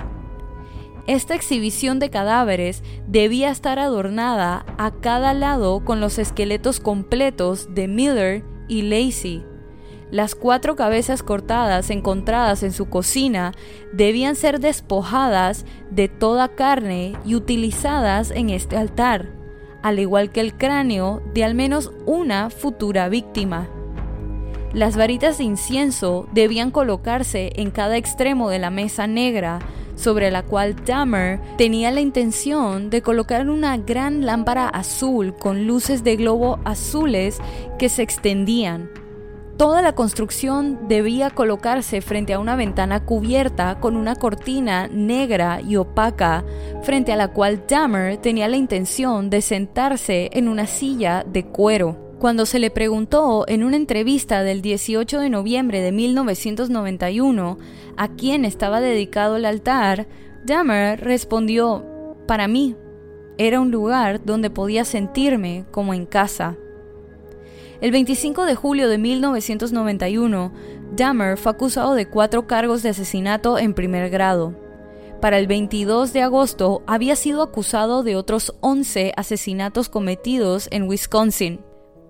Esta 1.06 1.34
exhibición 1.34 1.98
de 2.00 2.10
cadáveres 2.10 2.82
debía 3.06 3.50
estar 3.50 3.78
adornada 3.78 4.66
a 4.76 4.90
cada 4.90 5.32
lado 5.32 5.82
con 5.86 6.00
los 6.00 6.18
esqueletos 6.18 6.80
completos 6.80 7.74
de 7.74 7.88
Miller 7.88 8.44
y 8.68 8.82
Lacey. 8.82 9.42
Las 10.10 10.36
cuatro 10.36 10.76
cabezas 10.76 11.22
cortadas 11.24 11.90
encontradas 11.90 12.62
en 12.62 12.72
su 12.72 12.86
cocina 12.86 13.52
debían 13.92 14.36
ser 14.36 14.60
despojadas 14.60 15.64
de 15.90 16.08
toda 16.08 16.54
carne 16.54 17.16
y 17.24 17.34
utilizadas 17.34 18.30
en 18.30 18.50
este 18.50 18.76
altar, 18.76 19.30
al 19.82 19.98
igual 19.98 20.30
que 20.30 20.40
el 20.40 20.54
cráneo 20.54 21.22
de 21.34 21.42
al 21.42 21.56
menos 21.56 21.90
una 22.06 22.50
futura 22.50 23.08
víctima. 23.08 23.68
Las 24.72 24.96
varitas 24.96 25.38
de 25.38 25.44
incienso 25.44 26.28
debían 26.32 26.70
colocarse 26.70 27.52
en 27.56 27.70
cada 27.70 27.96
extremo 27.96 28.48
de 28.48 28.60
la 28.60 28.70
mesa 28.70 29.08
negra 29.08 29.58
sobre 29.96 30.30
la 30.30 30.42
cual 30.42 30.76
Dahmer 30.84 31.40
tenía 31.56 31.90
la 31.90 32.00
intención 32.00 32.90
de 32.90 33.02
colocar 33.02 33.48
una 33.48 33.76
gran 33.78 34.24
lámpara 34.24 34.68
azul 34.68 35.34
con 35.34 35.66
luces 35.66 36.04
de 36.04 36.16
globo 36.16 36.60
azules 36.64 37.38
que 37.78 37.88
se 37.88 38.02
extendían. 38.02 38.90
Toda 39.56 39.80
la 39.80 39.94
construcción 39.94 40.86
debía 40.86 41.30
colocarse 41.30 42.02
frente 42.02 42.34
a 42.34 42.38
una 42.38 42.56
ventana 42.56 43.06
cubierta 43.06 43.80
con 43.80 43.96
una 43.96 44.14
cortina 44.14 44.86
negra 44.88 45.62
y 45.66 45.76
opaca, 45.76 46.44
frente 46.82 47.14
a 47.14 47.16
la 47.16 47.28
cual 47.28 47.64
Dahmer 47.66 48.18
tenía 48.18 48.48
la 48.48 48.58
intención 48.58 49.30
de 49.30 49.40
sentarse 49.40 50.28
en 50.34 50.48
una 50.48 50.66
silla 50.66 51.24
de 51.26 51.46
cuero. 51.46 51.96
Cuando 52.18 52.44
se 52.44 52.58
le 52.58 52.70
preguntó 52.70 53.46
en 53.48 53.64
una 53.64 53.76
entrevista 53.76 54.42
del 54.42 54.60
18 54.60 55.20
de 55.20 55.30
noviembre 55.30 55.80
de 55.80 55.92
1991 55.92 57.58
a 57.96 58.08
quién 58.08 58.44
estaba 58.44 58.82
dedicado 58.82 59.36
el 59.36 59.46
altar, 59.46 60.06
Dahmer 60.44 61.00
respondió, 61.00 62.14
para 62.26 62.46
mí, 62.46 62.76
era 63.38 63.60
un 63.60 63.70
lugar 63.70 64.22
donde 64.22 64.50
podía 64.50 64.84
sentirme 64.84 65.64
como 65.70 65.94
en 65.94 66.04
casa. 66.04 66.56
El 67.80 67.90
25 67.90 68.46
de 68.46 68.54
julio 68.54 68.88
de 68.88 68.96
1991, 68.96 70.52
Dahmer 70.96 71.36
fue 71.36 71.52
acusado 71.52 71.94
de 71.94 72.08
cuatro 72.08 72.46
cargos 72.46 72.82
de 72.82 72.88
asesinato 72.88 73.58
en 73.58 73.74
primer 73.74 74.08
grado. 74.08 74.54
Para 75.20 75.38
el 75.38 75.46
22 75.46 76.12
de 76.12 76.22
agosto 76.22 76.82
había 76.86 77.16
sido 77.16 77.42
acusado 77.42 78.02
de 78.02 78.16
otros 78.16 78.54
11 78.60 79.12
asesinatos 79.16 79.88
cometidos 79.90 80.68
en 80.70 80.88
Wisconsin. 80.88 81.60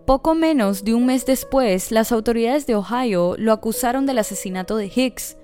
Poco 0.06 0.36
menos 0.36 0.84
de 0.84 0.94
un 0.94 1.06
mes 1.06 1.26
después, 1.26 1.90
las 1.90 2.12
autoridades 2.12 2.66
de 2.66 2.76
Ohio 2.76 3.34
lo 3.36 3.52
acusaron 3.52 4.06
del 4.06 4.18
asesinato 4.18 4.76
de 4.76 4.90
Hicks. 4.94 5.36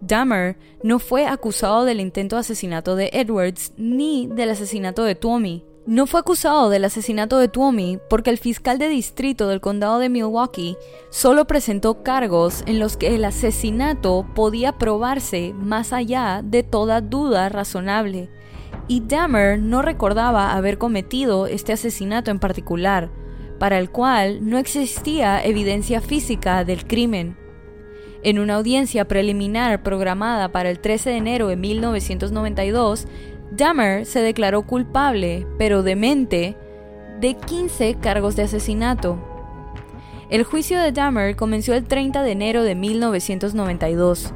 Dahmer 0.00 0.56
no 0.82 0.98
fue 0.98 1.26
acusado 1.26 1.84
del 1.84 2.00
intento 2.00 2.36
de 2.36 2.40
asesinato 2.40 2.96
de 2.96 3.10
Edwards 3.12 3.72
ni 3.76 4.26
del 4.26 4.50
asesinato 4.50 5.04
de 5.04 5.14
Tommy. 5.14 5.64
No 5.86 6.06
fue 6.06 6.20
acusado 6.20 6.68
del 6.68 6.84
asesinato 6.84 7.38
de 7.38 7.48
Tommy 7.48 7.98
porque 8.10 8.28
el 8.28 8.36
fiscal 8.36 8.78
de 8.78 8.88
distrito 8.88 9.48
del 9.48 9.62
condado 9.62 9.98
de 9.98 10.10
Milwaukee 10.10 10.76
solo 11.08 11.46
presentó 11.46 12.02
cargos 12.02 12.62
en 12.66 12.78
los 12.78 12.98
que 12.98 13.14
el 13.14 13.24
asesinato 13.24 14.26
podía 14.34 14.72
probarse 14.72 15.54
más 15.56 15.94
allá 15.94 16.42
de 16.44 16.62
toda 16.62 17.00
duda 17.00 17.48
razonable. 17.48 18.28
Y 18.88 19.00
Dahmer 19.00 19.58
no 19.58 19.80
recordaba 19.80 20.52
haber 20.52 20.76
cometido 20.76 21.46
este 21.46 21.72
asesinato 21.72 22.30
en 22.30 22.40
particular 22.40 23.10
para 23.58 23.78
el 23.78 23.90
cual 23.90 24.48
no 24.48 24.58
existía 24.58 25.42
evidencia 25.42 26.02
física 26.02 26.64
del 26.64 26.86
crimen. 26.86 27.36
En 28.22 28.38
una 28.38 28.56
audiencia 28.56 29.08
preliminar 29.08 29.82
programada 29.82 30.52
para 30.52 30.70
el 30.70 30.78
13 30.78 31.10
de 31.10 31.16
enero 31.16 31.48
de 31.48 31.56
1992, 31.56 33.06
Dahmer 33.50 34.06
se 34.06 34.20
declaró 34.20 34.62
culpable, 34.62 35.46
pero 35.58 35.82
demente, 35.82 36.56
de 37.20 37.34
15 37.34 37.96
cargos 37.96 38.36
de 38.36 38.44
asesinato. 38.44 39.18
El 40.30 40.44
juicio 40.44 40.78
de 40.80 40.92
Dahmer 40.92 41.34
comenzó 41.34 41.74
el 41.74 41.84
30 41.84 42.22
de 42.22 42.32
enero 42.32 42.62
de 42.62 42.76
1992. 42.76 44.32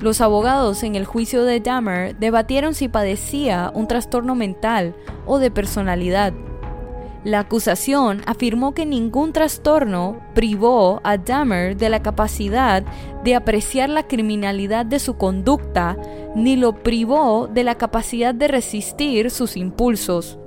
Los 0.00 0.20
abogados 0.20 0.82
en 0.82 0.94
el 0.94 1.06
juicio 1.06 1.44
de 1.44 1.60
Dahmer 1.60 2.16
debatieron 2.16 2.74
si 2.74 2.88
padecía 2.88 3.72
un 3.74 3.88
trastorno 3.88 4.34
mental 4.34 4.94
o 5.26 5.38
de 5.38 5.50
personalidad 5.50 6.34
la 7.24 7.40
acusación 7.40 8.22
afirmó 8.26 8.72
que 8.74 8.86
ningún 8.86 9.32
trastorno 9.32 10.20
privó 10.34 11.00
a 11.02 11.18
Dahmer 11.18 11.76
de 11.76 11.88
la 11.88 12.00
capacidad 12.00 12.84
de 13.28 13.34
apreciar 13.34 13.90
la 13.90 14.06
criminalidad 14.06 14.86
de 14.86 14.98
su 14.98 15.18
conducta, 15.18 15.98
ni 16.34 16.56
lo 16.56 16.82
privó 16.82 17.46
de 17.46 17.62
la 17.62 17.74
capacidad 17.74 18.34
de 18.34 18.48
resistir 18.48 19.30
sus 19.30 19.58
impulsos. 19.58 20.38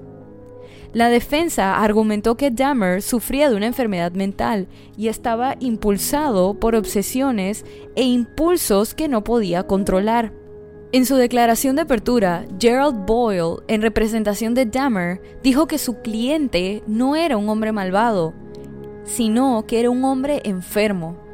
La 0.91 1.09
defensa 1.09 1.77
argumentó 1.77 2.38
que 2.38 2.49
Dahmer 2.49 3.03
sufría 3.03 3.51
de 3.51 3.55
una 3.55 3.67
enfermedad 3.67 4.13
mental 4.13 4.67
y 4.97 5.09
estaba 5.09 5.57
impulsado 5.59 6.55
por 6.55 6.73
obsesiones 6.73 7.65
e 7.95 8.01
impulsos 8.01 8.95
que 8.95 9.07
no 9.07 9.23
podía 9.23 9.61
controlar. 9.67 10.34
En 10.91 11.05
su 11.05 11.17
declaración 11.17 11.75
de 11.75 11.84
apertura, 11.84 12.45
Gerald 12.59 13.05
Boyle, 13.05 13.61
en 13.67 13.84
representación 13.84 14.55
de 14.55 14.65
Dahmer, 14.65 15.21
dijo 15.43 15.67
que 15.67 15.77
su 15.77 16.01
cliente 16.01 16.82
no 16.88 17.15
era 17.15 17.38
un 17.38 17.47
hombre 17.47 17.73
malvado, 17.73 18.34
sino 19.03 19.67
que 19.67 19.82
era 19.82 19.91
un 19.91 20.03
hombre 20.03 20.41
enfermo. 20.45 21.29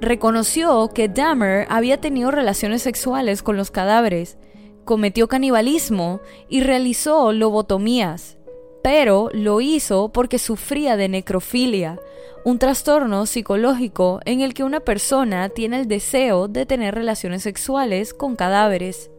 Reconoció 0.00 0.88
que 0.88 1.08
Dahmer 1.08 1.66
había 1.70 2.00
tenido 2.00 2.30
relaciones 2.30 2.82
sexuales 2.82 3.42
con 3.42 3.56
los 3.56 3.70
cadáveres, 3.70 4.36
cometió 4.84 5.26
canibalismo 5.26 6.20
y 6.48 6.60
realizó 6.60 7.32
lobotomías, 7.32 8.36
pero 8.82 9.30
lo 9.32 9.60
hizo 9.60 10.12
porque 10.12 10.38
sufría 10.38 10.96
de 10.96 11.08
necrofilia, 11.08 11.98
un 12.44 12.58
trastorno 12.58 13.26
psicológico 13.26 14.20
en 14.26 14.42
el 14.42 14.54
que 14.54 14.64
una 14.64 14.80
persona 14.80 15.48
tiene 15.48 15.80
el 15.80 15.88
deseo 15.88 16.46
de 16.46 16.66
tener 16.66 16.94
relaciones 16.94 17.42
sexuales 17.42 18.14
con 18.14 18.36
cadáveres. 18.36 19.10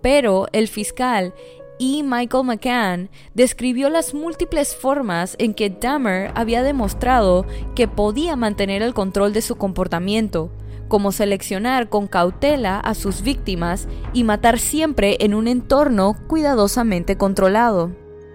Pero 0.00 0.46
el 0.52 0.68
fiscal 0.68 1.34
E. 1.78 2.02
Michael 2.02 2.44
McCann 2.44 3.10
describió 3.34 3.88
las 3.88 4.14
múltiples 4.14 4.76
formas 4.76 5.36
en 5.38 5.54
que 5.54 5.70
Dahmer 5.70 6.30
había 6.34 6.62
demostrado 6.62 7.46
que 7.74 7.88
podía 7.88 8.36
mantener 8.36 8.82
el 8.82 8.94
control 8.94 9.32
de 9.32 9.42
su 9.42 9.56
comportamiento, 9.56 10.50
como 10.88 11.12
seleccionar 11.12 11.88
con 11.88 12.06
cautela 12.06 12.78
a 12.78 12.94
sus 12.94 13.22
víctimas 13.22 13.88
y 14.12 14.24
matar 14.24 14.58
siempre 14.58 15.16
en 15.20 15.34
un 15.34 15.48
entorno 15.48 16.16
cuidadosamente 16.28 17.16
controlado. 17.16 17.92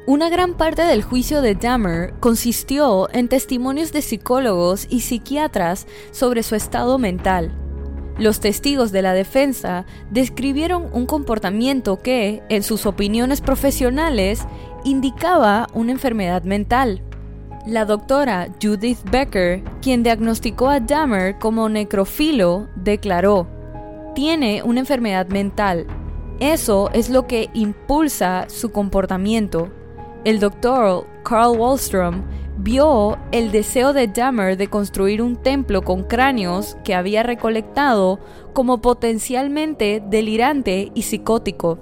Una 0.08 0.30
gran 0.30 0.56
parte 0.56 0.84
del 0.84 1.04
juicio 1.04 1.42
de 1.42 1.54
Dahmer 1.54 2.14
consistió 2.20 3.10
en 3.12 3.28
testimonios 3.28 3.92
de 3.92 4.02
psicólogos 4.02 4.88
y 4.90 5.02
psiquiatras 5.02 5.86
sobre 6.12 6.44
su 6.44 6.56
estado 6.56 6.98
mental. 6.98 7.67
Los 8.18 8.40
testigos 8.40 8.92
de 8.92 9.04
la 9.04 9.14
defensa 9.14 9.86
describieron 10.10 10.90
un 10.92 11.06
comportamiento 11.06 11.98
que, 11.98 12.42
en 12.50 12.64
sus 12.64 12.86
opiniones 12.86 13.42
profesionales, 13.42 14.46
indicaba 14.84 15.68
una 15.74 15.92
enfermedad 15.92 16.44
mental. 16.44 17.02
La 17.68 17.86
doctora 17.86 18.48
Judith 18.62 19.00
Becker, 19.12 19.64
quien 19.82 20.02
diagnosticó 20.02 20.70
a 20.70 20.80
Dahmer 20.80 21.38
como 21.38 21.70
necrofilo, 21.70 22.70
declaró, 22.76 23.48
tiene 24.16 24.64
una 24.64 24.80
enfermedad 24.80 25.28
mental. 25.28 25.86
Eso 26.40 26.90
es 26.94 27.10
lo 27.10 27.28
que 27.28 27.50
impulsa 27.54 28.46
su 28.48 28.72
comportamiento. 28.72 29.70
El 30.24 30.40
doctor 30.40 31.06
Carl 31.24 31.58
Wallstrom 31.58 32.24
vio 32.58 33.18
el 33.32 33.52
deseo 33.52 33.94
de 33.94 34.08
Dahmer 34.08 34.58
de 34.58 34.68
construir 34.68 35.22
un 35.22 35.36
templo 35.36 35.84
con 35.84 36.04
cráneos 36.04 36.78
que 36.84 36.96
había 36.96 37.24
recolectado 37.24 38.20
como 38.54 38.82
potencialmente 38.82 40.04
delirante 40.10 40.92
y 40.94 41.04
psicótico. 41.04 41.80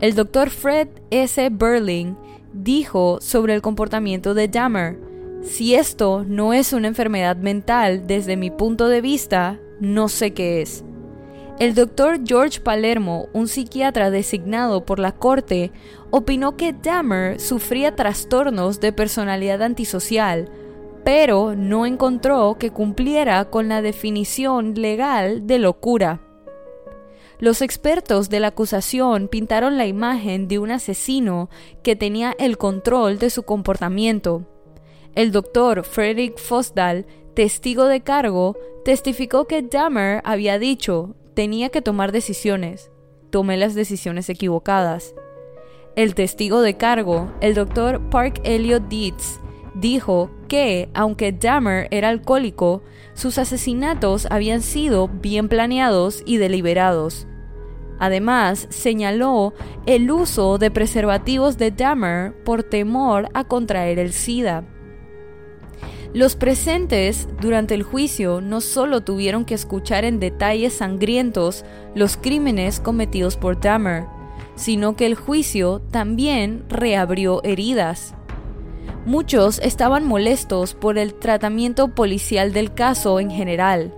El 0.00 0.14
doctor 0.14 0.50
Fred 0.50 0.88
S. 1.10 1.48
Berling 1.50 2.16
dijo 2.52 3.18
sobre 3.20 3.54
el 3.54 3.62
comportamiento 3.62 4.32
de 4.32 4.48
Dahmer, 4.48 4.98
si 5.42 5.74
esto 5.74 6.24
no 6.26 6.52
es 6.52 6.72
una 6.72 6.88
enfermedad 6.88 7.36
mental 7.36 8.06
desde 8.06 8.36
mi 8.36 8.50
punto 8.50 8.88
de 8.88 9.00
vista, 9.00 9.58
no 9.80 10.08
sé 10.08 10.32
qué 10.34 10.62
es. 10.62 10.84
El 11.58 11.74
doctor 11.74 12.20
George 12.24 12.60
Palermo, 12.60 13.28
un 13.32 13.48
psiquiatra 13.48 14.12
designado 14.12 14.84
por 14.84 15.00
la 15.00 15.10
corte, 15.10 15.72
opinó 16.10 16.56
que 16.56 16.72
Dahmer 16.72 17.40
sufría 17.40 17.94
trastornos 17.94 18.80
de 18.80 18.92
personalidad 18.92 19.62
antisocial, 19.62 20.50
pero 21.04 21.54
no 21.54 21.86
encontró 21.86 22.56
que 22.58 22.70
cumpliera 22.70 23.44
con 23.46 23.68
la 23.68 23.82
definición 23.82 24.74
legal 24.74 25.46
de 25.46 25.58
locura. 25.58 26.20
Los 27.40 27.62
expertos 27.62 28.30
de 28.30 28.40
la 28.40 28.48
acusación 28.48 29.28
pintaron 29.28 29.78
la 29.78 29.86
imagen 29.86 30.48
de 30.48 30.58
un 30.58 30.72
asesino 30.72 31.48
que 31.82 31.94
tenía 31.94 32.34
el 32.38 32.58
control 32.58 33.18
de 33.18 33.30
su 33.30 33.44
comportamiento. 33.44 34.44
El 35.14 35.30
doctor 35.30 35.84
Frederick 35.84 36.36
Fosdal, 36.36 37.06
testigo 37.34 37.84
de 37.84 38.00
cargo, 38.00 38.56
testificó 38.84 39.46
que 39.46 39.62
Dahmer 39.62 40.20
había 40.24 40.58
dicho, 40.58 41.14
tenía 41.34 41.68
que 41.68 41.80
tomar 41.80 42.10
decisiones. 42.10 42.90
Tomé 43.30 43.56
las 43.56 43.74
decisiones 43.74 44.28
equivocadas. 44.28 45.14
El 45.98 46.14
testigo 46.14 46.62
de 46.62 46.76
cargo, 46.76 47.28
el 47.40 47.54
doctor 47.54 48.00
Park 48.08 48.40
Elliot 48.44 48.86
Dietz, 48.88 49.40
dijo 49.74 50.30
que, 50.46 50.88
aunque 50.94 51.32
Dahmer 51.32 51.88
era 51.90 52.08
alcohólico, 52.08 52.84
sus 53.14 53.36
asesinatos 53.36 54.28
habían 54.30 54.62
sido 54.62 55.08
bien 55.08 55.48
planeados 55.48 56.22
y 56.24 56.36
deliberados. 56.36 57.26
Además, 57.98 58.68
señaló 58.70 59.54
el 59.86 60.08
uso 60.12 60.58
de 60.58 60.70
preservativos 60.70 61.58
de 61.58 61.72
Dahmer 61.72 62.32
por 62.44 62.62
temor 62.62 63.28
a 63.34 63.42
contraer 63.42 63.98
el 63.98 64.12
SIDA. 64.12 64.62
Los 66.14 66.36
presentes 66.36 67.28
durante 67.40 67.74
el 67.74 67.82
juicio 67.82 68.40
no 68.40 68.60
solo 68.60 69.00
tuvieron 69.00 69.44
que 69.44 69.54
escuchar 69.54 70.04
en 70.04 70.20
detalles 70.20 70.74
sangrientos 70.74 71.64
los 71.96 72.16
crímenes 72.16 72.78
cometidos 72.78 73.36
por 73.36 73.58
Dahmer, 73.58 74.04
sino 74.58 74.96
que 74.96 75.06
el 75.06 75.14
juicio 75.14 75.80
también 75.90 76.64
reabrió 76.68 77.42
heridas. 77.44 78.14
Muchos 79.06 79.60
estaban 79.60 80.04
molestos 80.04 80.74
por 80.74 80.98
el 80.98 81.14
tratamiento 81.14 81.94
policial 81.94 82.52
del 82.52 82.74
caso 82.74 83.20
en 83.20 83.30
general, 83.30 83.94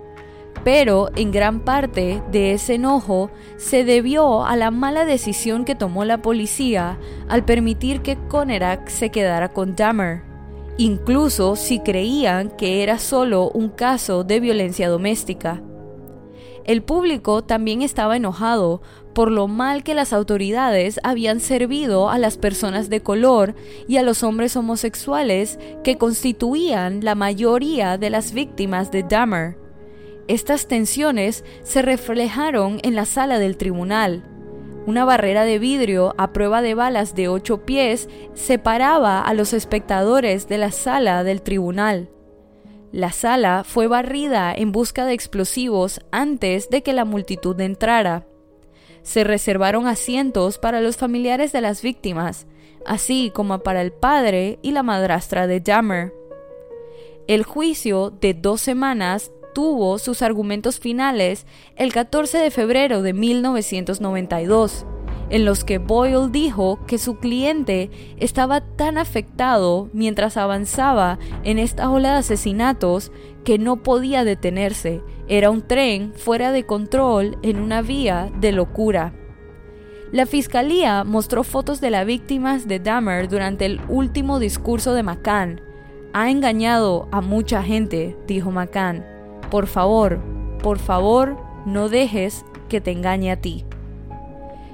pero 0.63 1.09
en 1.15 1.31
gran 1.31 1.61
parte 1.61 2.21
de 2.31 2.53
ese 2.53 2.75
enojo 2.75 3.31
se 3.57 3.83
debió 3.83 4.45
a 4.45 4.55
la 4.55 4.69
mala 4.69 5.03
decisión 5.03 5.65
que 5.65 5.75
tomó 5.75 6.05
la 6.05 6.21
policía 6.21 6.99
al 7.27 7.43
permitir 7.43 8.01
que 8.01 8.17
Conerak 8.29 8.87
se 8.87 9.09
quedara 9.09 9.49
con 9.49 9.75
Dahmer, 9.75 10.21
incluso 10.77 11.55
si 11.55 11.79
creían 11.79 12.51
que 12.51 12.83
era 12.83 12.99
solo 12.99 13.49
un 13.49 13.69
caso 13.69 14.23
de 14.23 14.39
violencia 14.39 14.87
doméstica. 14.89 15.61
El 16.65 16.83
público 16.83 17.43
también 17.43 17.81
estaba 17.81 18.15
enojado 18.15 18.81
por 19.13 19.31
lo 19.31 19.47
mal 19.47 19.83
que 19.83 19.95
las 19.95 20.13
autoridades 20.13 20.99
habían 21.03 21.39
servido 21.39 22.09
a 22.09 22.17
las 22.17 22.37
personas 22.37 22.89
de 22.89 23.01
color 23.01 23.55
y 23.87 23.97
a 23.97 24.03
los 24.03 24.23
hombres 24.23 24.55
homosexuales 24.55 25.59
que 25.83 25.97
constituían 25.97 27.03
la 27.03 27.15
mayoría 27.15 27.97
de 27.97 28.09
las 28.09 28.31
víctimas 28.33 28.91
de 28.91 29.03
Dahmer. 29.03 29.57
Estas 30.27 30.67
tensiones 30.67 31.43
se 31.63 31.81
reflejaron 31.81 32.79
en 32.83 32.95
la 32.95 33.05
sala 33.05 33.39
del 33.39 33.57
tribunal. 33.57 34.23
Una 34.85 35.03
barrera 35.03 35.43
de 35.43 35.59
vidrio 35.59 36.15
a 36.17 36.31
prueba 36.31 36.61
de 36.61 36.73
balas 36.73 37.15
de 37.15 37.27
ocho 37.27 37.65
pies 37.65 38.07
separaba 38.33 39.21
a 39.21 39.33
los 39.33 39.53
espectadores 39.53 40.47
de 40.47 40.57
la 40.57 40.71
sala 40.71 41.23
del 41.23 41.41
tribunal. 41.41 42.09
La 42.91 43.13
sala 43.13 43.63
fue 43.65 43.87
barrida 43.87 44.53
en 44.53 44.73
busca 44.73 45.05
de 45.05 45.13
explosivos 45.13 46.01
antes 46.11 46.69
de 46.69 46.83
que 46.83 46.91
la 46.91 47.05
multitud 47.05 47.59
entrara. 47.61 48.25
Se 49.01 49.23
reservaron 49.23 49.87
asientos 49.87 50.57
para 50.57 50.81
los 50.81 50.97
familiares 50.97 51.53
de 51.53 51.61
las 51.61 51.81
víctimas, 51.81 52.47
así 52.85 53.31
como 53.33 53.59
para 53.59 53.81
el 53.81 53.93
padre 53.93 54.59
y 54.61 54.71
la 54.71 54.83
madrastra 54.83 55.47
de 55.47 55.61
Dahmer. 55.61 56.13
El 57.27 57.43
juicio 57.43 58.09
de 58.09 58.33
dos 58.33 58.59
semanas 58.59 59.31
tuvo 59.53 59.97
sus 59.97 60.21
argumentos 60.21 60.79
finales 60.79 61.45
el 61.77 61.93
14 61.93 62.39
de 62.39 62.51
febrero 62.51 63.01
de 63.01 63.13
1992 63.13 64.85
en 65.31 65.45
los 65.45 65.63
que 65.63 65.79
Boyle 65.79 66.29
dijo 66.29 66.79
que 66.85 66.97
su 66.97 67.15
cliente 67.15 67.89
estaba 68.17 68.61
tan 68.61 68.97
afectado 68.97 69.89
mientras 69.93 70.37
avanzaba 70.37 71.17
en 71.43 71.57
esta 71.57 71.89
ola 71.89 72.11
de 72.11 72.17
asesinatos 72.19 73.11
que 73.45 73.57
no 73.57 73.77
podía 73.77 74.23
detenerse. 74.25 75.01
Era 75.27 75.49
un 75.49 75.61
tren 75.61 76.13
fuera 76.15 76.51
de 76.51 76.65
control 76.65 77.37
en 77.41 77.59
una 77.59 77.81
vía 77.81 78.29
de 78.39 78.51
locura. 78.51 79.13
La 80.11 80.25
fiscalía 80.25 81.05
mostró 81.05 81.45
fotos 81.45 81.79
de 81.79 81.89
las 81.89 82.05
víctimas 82.05 82.67
de 82.67 82.79
Dahmer 82.79 83.29
durante 83.29 83.65
el 83.65 83.79
último 83.87 84.39
discurso 84.39 84.93
de 84.93 85.03
McCann. 85.03 85.61
Ha 86.11 86.29
engañado 86.29 87.07
a 87.13 87.21
mucha 87.21 87.63
gente, 87.63 88.17
dijo 88.27 88.51
McCann. 88.51 89.05
Por 89.49 89.67
favor, 89.67 90.19
por 90.61 90.79
favor, 90.79 91.37
no 91.65 91.87
dejes 91.87 92.43
que 92.67 92.81
te 92.81 92.91
engañe 92.91 93.31
a 93.31 93.39
ti. 93.39 93.63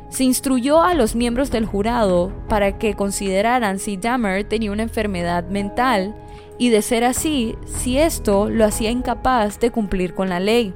Se 0.09 0.23
instruyó 0.23 0.81
a 0.81 0.93
los 0.93 1.15
miembros 1.15 1.51
del 1.51 1.65
jurado 1.65 2.31
para 2.47 2.77
que 2.77 2.93
consideraran 2.93 3.79
si 3.79 3.97
Dahmer 3.97 4.45
tenía 4.45 4.71
una 4.71 4.83
enfermedad 4.83 5.47
mental 5.49 6.15
y 6.57 6.69
de 6.69 6.81
ser 6.81 7.03
así, 7.03 7.55
si 7.65 7.97
esto 7.97 8.49
lo 8.49 8.65
hacía 8.65 8.89
incapaz 8.89 9.59
de 9.59 9.69
cumplir 9.71 10.13
con 10.13 10.29
la 10.29 10.39
ley. 10.39 10.73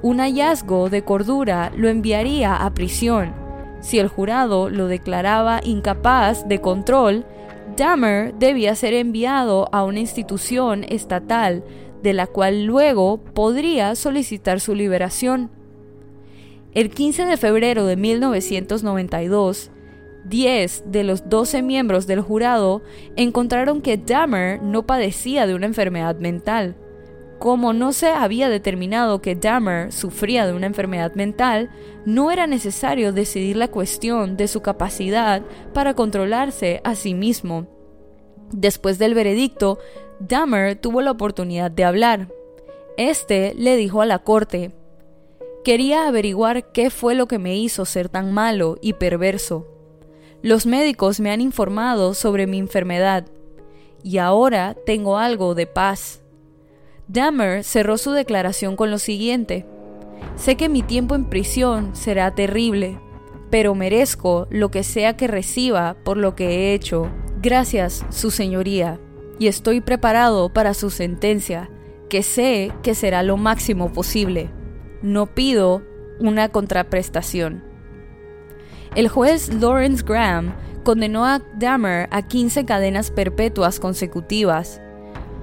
Un 0.00 0.18
hallazgo 0.18 0.90
de 0.90 1.02
cordura 1.02 1.70
lo 1.76 1.88
enviaría 1.88 2.56
a 2.56 2.74
prisión. 2.74 3.34
Si 3.80 3.98
el 3.98 4.08
jurado 4.08 4.70
lo 4.70 4.88
declaraba 4.88 5.60
incapaz 5.62 6.48
de 6.48 6.60
control, 6.60 7.24
Dahmer 7.76 8.34
debía 8.34 8.74
ser 8.74 8.94
enviado 8.94 9.68
a 9.72 9.84
una 9.84 10.00
institución 10.00 10.84
estatal 10.88 11.62
de 12.02 12.12
la 12.12 12.26
cual 12.26 12.64
luego 12.64 13.18
podría 13.18 13.94
solicitar 13.94 14.60
su 14.60 14.74
liberación. 14.74 15.50
El 16.74 16.88
15 16.88 17.26
de 17.26 17.36
febrero 17.36 17.84
de 17.84 17.96
1992, 17.96 19.70
10 20.24 20.84
de 20.86 21.04
los 21.04 21.28
12 21.28 21.60
miembros 21.60 22.06
del 22.06 22.22
jurado 22.22 22.80
encontraron 23.14 23.82
que 23.82 23.98
Dahmer 23.98 24.62
no 24.62 24.86
padecía 24.86 25.46
de 25.46 25.54
una 25.54 25.66
enfermedad 25.66 26.16
mental. 26.16 26.76
Como 27.38 27.74
no 27.74 27.92
se 27.92 28.08
había 28.08 28.48
determinado 28.48 29.20
que 29.20 29.34
Dahmer 29.34 29.92
sufría 29.92 30.46
de 30.46 30.54
una 30.54 30.66
enfermedad 30.66 31.14
mental, 31.14 31.68
no 32.06 32.30
era 32.30 32.46
necesario 32.46 33.12
decidir 33.12 33.56
la 33.56 33.68
cuestión 33.68 34.38
de 34.38 34.48
su 34.48 34.62
capacidad 34.62 35.42
para 35.74 35.92
controlarse 35.92 36.80
a 36.84 36.94
sí 36.94 37.12
mismo. 37.12 37.66
Después 38.50 38.98
del 38.98 39.14
veredicto, 39.14 39.78
Dahmer 40.20 40.76
tuvo 40.76 41.02
la 41.02 41.10
oportunidad 41.10 41.70
de 41.70 41.84
hablar. 41.84 42.28
Este 42.96 43.54
le 43.58 43.76
dijo 43.76 44.00
a 44.00 44.06
la 44.06 44.20
corte, 44.20 44.70
Quería 45.64 46.08
averiguar 46.08 46.72
qué 46.72 46.90
fue 46.90 47.14
lo 47.14 47.28
que 47.28 47.38
me 47.38 47.56
hizo 47.56 47.84
ser 47.84 48.08
tan 48.08 48.32
malo 48.32 48.78
y 48.80 48.94
perverso. 48.94 49.68
Los 50.42 50.66
médicos 50.66 51.20
me 51.20 51.30
han 51.30 51.40
informado 51.40 52.14
sobre 52.14 52.48
mi 52.48 52.58
enfermedad 52.58 53.26
y 54.02 54.18
ahora 54.18 54.76
tengo 54.84 55.18
algo 55.18 55.54
de 55.54 55.68
paz. 55.68 56.20
Dahmer 57.06 57.62
cerró 57.62 57.96
su 57.96 58.10
declaración 58.10 58.74
con 58.74 58.90
lo 58.90 58.98
siguiente. 58.98 59.64
Sé 60.34 60.56
que 60.56 60.68
mi 60.68 60.82
tiempo 60.82 61.14
en 61.14 61.26
prisión 61.26 61.94
será 61.94 62.34
terrible, 62.34 62.98
pero 63.48 63.76
merezco 63.76 64.48
lo 64.50 64.72
que 64.72 64.82
sea 64.82 65.16
que 65.16 65.28
reciba 65.28 65.94
por 66.04 66.16
lo 66.16 66.34
que 66.34 66.48
he 66.48 66.74
hecho. 66.74 67.08
Gracias, 67.40 68.04
Su 68.10 68.32
Señoría, 68.32 68.98
y 69.38 69.46
estoy 69.46 69.80
preparado 69.80 70.52
para 70.52 70.74
su 70.74 70.90
sentencia, 70.90 71.70
que 72.08 72.24
sé 72.24 72.72
que 72.82 72.96
será 72.96 73.22
lo 73.22 73.36
máximo 73.36 73.92
posible 73.92 74.50
no 75.02 75.26
pido 75.26 75.82
una 76.20 76.48
contraprestación. 76.48 77.62
El 78.94 79.08
juez 79.08 79.52
Lawrence 79.52 80.04
Graham 80.06 80.54
condenó 80.84 81.24
a 81.24 81.40
Dahmer 81.58 82.08
a 82.10 82.22
15 82.22 82.64
cadenas 82.64 83.10
perpetuas 83.10 83.80
consecutivas. 83.80 84.80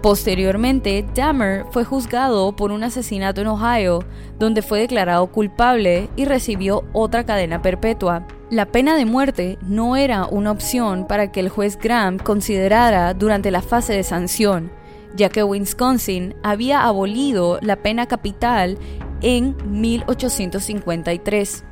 Posteriormente, 0.02 1.06
Dahmer 1.14 1.66
fue 1.72 1.84
juzgado 1.84 2.56
por 2.56 2.72
un 2.72 2.84
asesinato 2.84 3.42
en 3.42 3.48
Ohio, 3.48 4.06
donde 4.38 4.62
fue 4.62 4.80
declarado 4.80 5.28
culpable 5.28 6.10
y 6.16 6.26
recibió 6.26 6.86
otra 6.94 7.26
cadena 7.26 7.62
perpetua. 7.62 8.26
La 8.50 8.66
pena 8.66 8.96
de 8.96 9.06
muerte 9.06 9.58
no 9.62 9.98
era 9.98 10.26
una 10.26 10.52
opción 10.52 11.06
para 11.06 11.32
que 11.32 11.42
el 11.42 11.50
juez 11.50 11.78
Graham 11.78 12.18
considerara 12.18 13.14
durante 13.14 13.52
la 13.52 13.62
fase 13.62 13.94
de 13.94 14.04
sanción, 14.04 14.72
ya 15.16 15.30
que 15.30 15.44
Wisconsin 15.44 16.34
había 16.44 16.84
abolido 16.84 17.60
la 17.62 17.76
pena 17.78 18.06
capital 18.08 18.78
en 19.22 19.56
1853. 19.66 21.64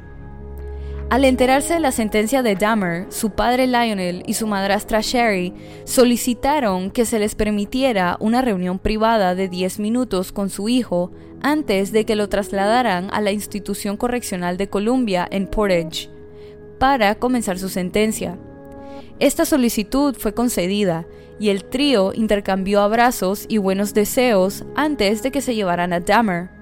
Al 1.09 1.23
enterarse 1.23 1.75
de 1.75 1.79
la 1.79 1.93
sentencia 1.93 2.43
de 2.43 2.55
Dahmer, 2.55 3.05
su 3.09 3.29
padre 3.29 3.65
Lionel 3.65 4.23
y 4.27 4.33
su 4.33 4.45
madrastra 4.45 4.99
Sherry 4.99 5.53
solicitaron 5.85 6.91
que 6.91 7.05
se 7.05 7.17
les 7.17 7.33
permitiera 7.33 8.17
una 8.19 8.41
reunión 8.41 8.77
privada 8.77 9.33
de 9.33 9.47
10 9.47 9.79
minutos 9.79 10.33
con 10.33 10.49
su 10.49 10.67
hijo 10.67 11.13
antes 11.41 11.93
de 11.93 12.05
que 12.05 12.17
lo 12.17 12.27
trasladaran 12.27 13.07
a 13.13 13.21
la 13.21 13.31
institución 13.31 13.95
correccional 13.95 14.57
de 14.57 14.67
Columbia 14.67 15.25
en 15.31 15.47
Portage 15.47 16.09
para 16.77 17.15
comenzar 17.15 17.57
su 17.57 17.69
sentencia. 17.69 18.37
Esta 19.19 19.45
solicitud 19.45 20.13
fue 20.13 20.33
concedida 20.33 21.07
y 21.39 21.49
el 21.49 21.63
trío 21.63 22.11
intercambió 22.13 22.81
abrazos 22.81 23.45
y 23.47 23.59
buenos 23.59 23.93
deseos 23.93 24.65
antes 24.75 25.23
de 25.23 25.31
que 25.31 25.41
se 25.41 25.55
llevaran 25.55 25.93
a 25.93 26.01
Dahmer. 26.01 26.56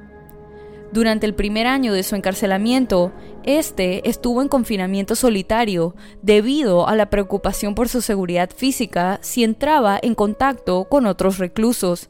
Durante 0.96 1.26
el 1.26 1.36
primer 1.36 1.68
año 1.68 1.92
de 1.92 2.04
su 2.04 2.16
encarcelamiento, 2.16 3.12
este 3.44 4.10
estuvo 4.10 4.42
en 4.42 4.48
confinamiento 4.48 5.18
solitario 5.18 5.94
debido 6.22 6.88
a 6.88 6.96
la 6.96 7.10
preocupación 7.10 7.76
por 7.76 7.90
su 7.90 8.00
seguridad 8.02 8.50
física 8.50 9.20
si 9.22 9.44
entraba 9.44 10.00
en 10.02 10.16
contacto 10.16 10.86
con 10.86 11.06
otros 11.06 11.38
reclusos. 11.38 12.10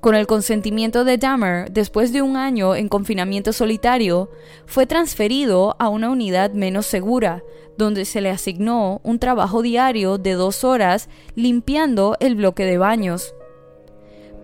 Con 0.00 0.14
el 0.14 0.26
consentimiento 0.26 1.04
de 1.04 1.16
Dahmer, 1.16 1.72
después 1.72 2.12
de 2.12 2.20
un 2.20 2.36
año 2.36 2.74
en 2.74 2.90
confinamiento 2.90 3.54
solitario, 3.54 4.30
fue 4.66 4.84
transferido 4.84 5.74
a 5.78 5.88
una 5.88 6.10
unidad 6.10 6.52
menos 6.52 6.84
segura, 6.84 7.42
donde 7.78 8.04
se 8.04 8.20
le 8.20 8.28
asignó 8.28 9.00
un 9.04 9.20
trabajo 9.20 9.62
diario 9.62 10.18
de 10.18 10.34
dos 10.34 10.64
horas 10.64 11.08
limpiando 11.34 12.18
el 12.20 12.34
bloque 12.34 12.66
de 12.66 12.76
baños. 12.76 13.32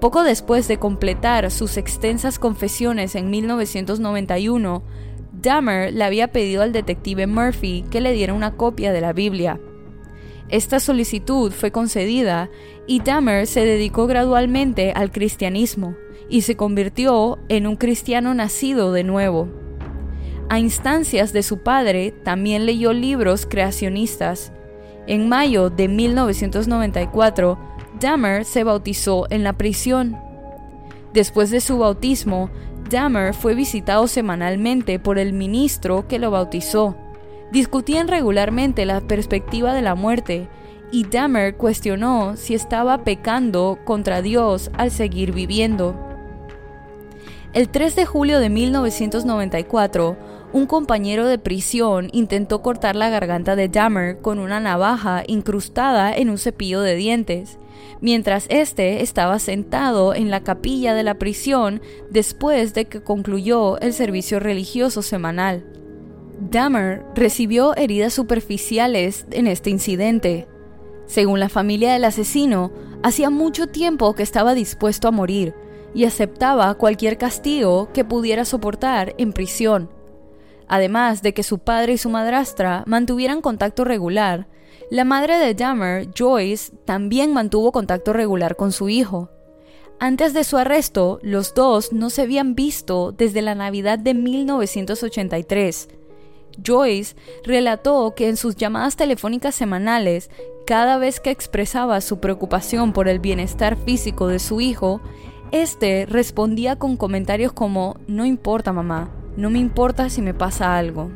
Poco 0.00 0.22
después 0.22 0.68
de 0.68 0.78
completar 0.78 1.50
sus 1.50 1.76
extensas 1.76 2.38
confesiones 2.38 3.16
en 3.16 3.30
1991, 3.30 4.84
Dahmer 5.32 5.92
le 5.92 6.04
había 6.04 6.28
pedido 6.30 6.62
al 6.62 6.72
detective 6.72 7.26
Murphy 7.26 7.84
que 7.90 8.00
le 8.00 8.12
diera 8.12 8.32
una 8.32 8.54
copia 8.56 8.92
de 8.92 9.00
la 9.00 9.12
Biblia. 9.12 9.60
Esta 10.50 10.78
solicitud 10.78 11.50
fue 11.50 11.72
concedida 11.72 12.48
y 12.86 13.00
Dahmer 13.00 13.46
se 13.46 13.64
dedicó 13.64 14.06
gradualmente 14.06 14.92
al 14.92 15.10
cristianismo 15.10 15.96
y 16.28 16.42
se 16.42 16.56
convirtió 16.56 17.38
en 17.48 17.66
un 17.66 17.76
cristiano 17.76 18.34
nacido 18.34 18.92
de 18.92 19.02
nuevo. 19.02 19.48
A 20.48 20.60
instancias 20.60 21.32
de 21.32 21.42
su 21.42 21.58
padre, 21.58 22.12
también 22.22 22.66
leyó 22.66 22.92
libros 22.92 23.46
creacionistas. 23.46 24.52
En 25.06 25.28
mayo 25.28 25.70
de 25.70 25.88
1994, 25.88 27.58
Dahmer 28.00 28.44
se 28.44 28.64
bautizó 28.64 29.26
en 29.30 29.44
la 29.44 29.54
prisión. 29.54 30.16
Después 31.12 31.50
de 31.50 31.60
su 31.60 31.78
bautismo, 31.78 32.50
Dahmer 32.90 33.34
fue 33.34 33.54
visitado 33.54 34.06
semanalmente 34.06 34.98
por 34.98 35.18
el 35.18 35.32
ministro 35.32 36.06
que 36.08 36.18
lo 36.18 36.30
bautizó. 36.30 36.96
Discutían 37.52 38.08
regularmente 38.08 38.84
la 38.86 39.00
perspectiva 39.00 39.74
de 39.74 39.82
la 39.82 39.94
muerte 39.94 40.48
y 40.90 41.04
Dahmer 41.04 41.56
cuestionó 41.56 42.36
si 42.36 42.54
estaba 42.54 43.04
pecando 43.04 43.78
contra 43.84 44.22
Dios 44.22 44.70
al 44.74 44.90
seguir 44.90 45.32
viviendo. 45.32 45.94
El 47.52 47.68
3 47.68 47.96
de 47.96 48.06
julio 48.06 48.40
de 48.40 48.50
1994, 48.50 50.16
un 50.52 50.66
compañero 50.66 51.26
de 51.26 51.38
prisión 51.38 52.08
intentó 52.12 52.62
cortar 52.62 52.96
la 52.96 53.10
garganta 53.10 53.56
de 53.56 53.68
Dahmer 53.68 54.18
con 54.20 54.38
una 54.38 54.60
navaja 54.60 55.22
incrustada 55.26 56.14
en 56.14 56.30
un 56.30 56.38
cepillo 56.38 56.80
de 56.80 56.94
dientes, 56.94 57.58
mientras 58.00 58.46
éste 58.48 59.02
estaba 59.02 59.38
sentado 59.38 60.14
en 60.14 60.30
la 60.30 60.42
capilla 60.42 60.94
de 60.94 61.02
la 61.02 61.14
prisión 61.14 61.80
después 62.10 62.74
de 62.74 62.86
que 62.86 63.02
concluyó 63.02 63.78
el 63.80 63.92
servicio 63.92 64.40
religioso 64.40 65.02
semanal. 65.02 65.64
Dahmer 66.40 67.04
recibió 67.14 67.76
heridas 67.76 68.12
superficiales 68.12 69.26
en 69.30 69.46
este 69.46 69.70
incidente. 69.70 70.46
Según 71.06 71.40
la 71.40 71.48
familia 71.48 71.92
del 71.92 72.04
asesino, 72.04 72.70
hacía 73.02 73.30
mucho 73.30 73.66
tiempo 73.66 74.14
que 74.14 74.22
estaba 74.22 74.54
dispuesto 74.54 75.08
a 75.08 75.12
morir 75.12 75.54
y 75.94 76.04
aceptaba 76.04 76.74
cualquier 76.74 77.18
castigo 77.18 77.90
que 77.92 78.04
pudiera 78.04 78.44
soportar 78.44 79.14
en 79.18 79.32
prisión. 79.32 79.90
Además 80.68 81.22
de 81.22 81.32
que 81.32 81.42
su 81.42 81.58
padre 81.58 81.94
y 81.94 81.98
su 81.98 82.10
madrastra 82.10 82.84
mantuvieran 82.86 83.40
contacto 83.40 83.84
regular, 83.84 84.46
la 84.90 85.04
madre 85.04 85.38
de 85.38 85.54
Dahmer, 85.54 86.08
Joyce, 86.16 86.72
también 86.84 87.32
mantuvo 87.32 87.72
contacto 87.72 88.12
regular 88.12 88.56
con 88.56 88.72
su 88.72 88.88
hijo. 88.88 89.30
Antes 90.00 90.32
de 90.32 90.44
su 90.44 90.56
arresto, 90.56 91.18
los 91.22 91.54
dos 91.54 91.92
no 91.92 92.08
se 92.08 92.22
habían 92.22 92.54
visto 92.54 93.12
desde 93.12 93.42
la 93.42 93.54
Navidad 93.54 93.98
de 93.98 94.14
1983. 94.14 95.88
Joyce 96.64 97.16
relató 97.44 98.14
que 98.14 98.28
en 98.28 98.36
sus 98.36 98.56
llamadas 98.56 98.96
telefónicas 98.96 99.54
semanales, 99.54 100.30
cada 100.66 100.98
vez 100.98 101.20
que 101.20 101.30
expresaba 101.30 102.00
su 102.00 102.18
preocupación 102.20 102.92
por 102.92 103.08
el 103.08 103.18
bienestar 103.18 103.76
físico 103.76 104.26
de 104.28 104.38
su 104.38 104.60
hijo, 104.60 105.00
este 105.50 106.06
respondía 106.06 106.76
con 106.76 106.96
comentarios 106.96 107.52
como 107.52 107.96
No 108.06 108.24
importa 108.24 108.72
mamá, 108.72 109.10
no 109.36 109.50
me 109.50 109.58
importa 109.58 110.08
si 110.08 110.22
me 110.22 110.34
pasa 110.34 110.78
algo. 110.78 111.10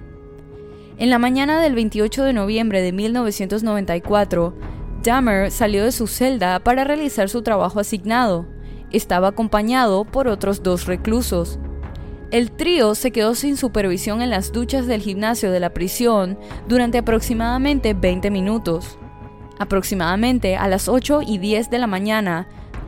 En 1.02 1.10
la 1.10 1.18
mañana 1.18 1.60
del 1.60 1.74
28 1.74 2.22
de 2.22 2.32
noviembre 2.32 2.80
de 2.80 2.92
1994, 2.92 4.54
Dahmer 5.02 5.50
salió 5.50 5.82
de 5.82 5.90
su 5.90 6.06
celda 6.06 6.60
para 6.60 6.84
realizar 6.84 7.28
su 7.28 7.42
trabajo 7.42 7.80
asignado. 7.80 8.46
Estaba 8.92 9.26
acompañado 9.26 10.04
por 10.04 10.28
otros 10.28 10.62
dos 10.62 10.86
reclusos. 10.86 11.58
El 12.30 12.52
trío 12.52 12.94
se 12.94 13.10
quedó 13.10 13.34
sin 13.34 13.56
supervisión 13.56 14.22
en 14.22 14.30
las 14.30 14.52
duchas 14.52 14.86
del 14.86 15.00
gimnasio 15.00 15.50
de 15.50 15.58
la 15.58 15.74
prisión 15.74 16.38
durante 16.68 16.98
aproximadamente 16.98 17.94
20 17.94 18.30
minutos. 18.30 18.96
Aproximadamente 19.58 20.54
a 20.54 20.68
las 20.68 20.88
8 20.88 21.22
y 21.26 21.38
10 21.38 21.68
de 21.68 21.78
la 21.80 21.88
mañana, 21.88 22.46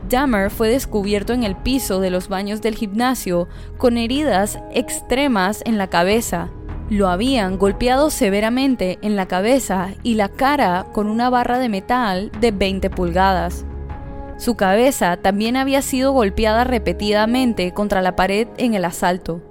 Dahmer 0.09 0.51
fue 0.51 0.69
descubierto 0.69 1.33
en 1.33 1.43
el 1.43 1.57
piso 1.57 1.99
de 1.99 2.11
los 2.11 2.29
baños 2.29 2.61
del 2.61 2.75
gimnasio 2.75 3.49
con 3.77 3.97
heridas 3.97 4.57
extremas 4.71 5.61
en 5.65 5.77
la 5.77 5.89
cabeza. 5.89 6.49
Lo 6.89 7.09
habían 7.09 7.57
golpeado 7.57 8.11
severamente 8.11 8.99
en 9.01 9.15
la 9.15 9.27
cabeza 9.27 9.95
y 10.03 10.13
la 10.13 10.29
cara 10.29 10.85
con 10.93 11.07
una 11.07 11.31
barra 11.31 11.57
de 11.57 11.67
metal 11.67 12.31
de 12.39 12.51
20 12.51 12.91
pulgadas. 12.91 13.65
Su 14.37 14.55
cabeza 14.55 15.17
también 15.17 15.57
había 15.57 15.81
sido 15.81 16.11
golpeada 16.11 16.63
repetidamente 16.63 17.73
contra 17.73 18.03
la 18.03 18.15
pared 18.15 18.47
en 18.57 18.75
el 18.75 18.85
asalto. 18.85 19.41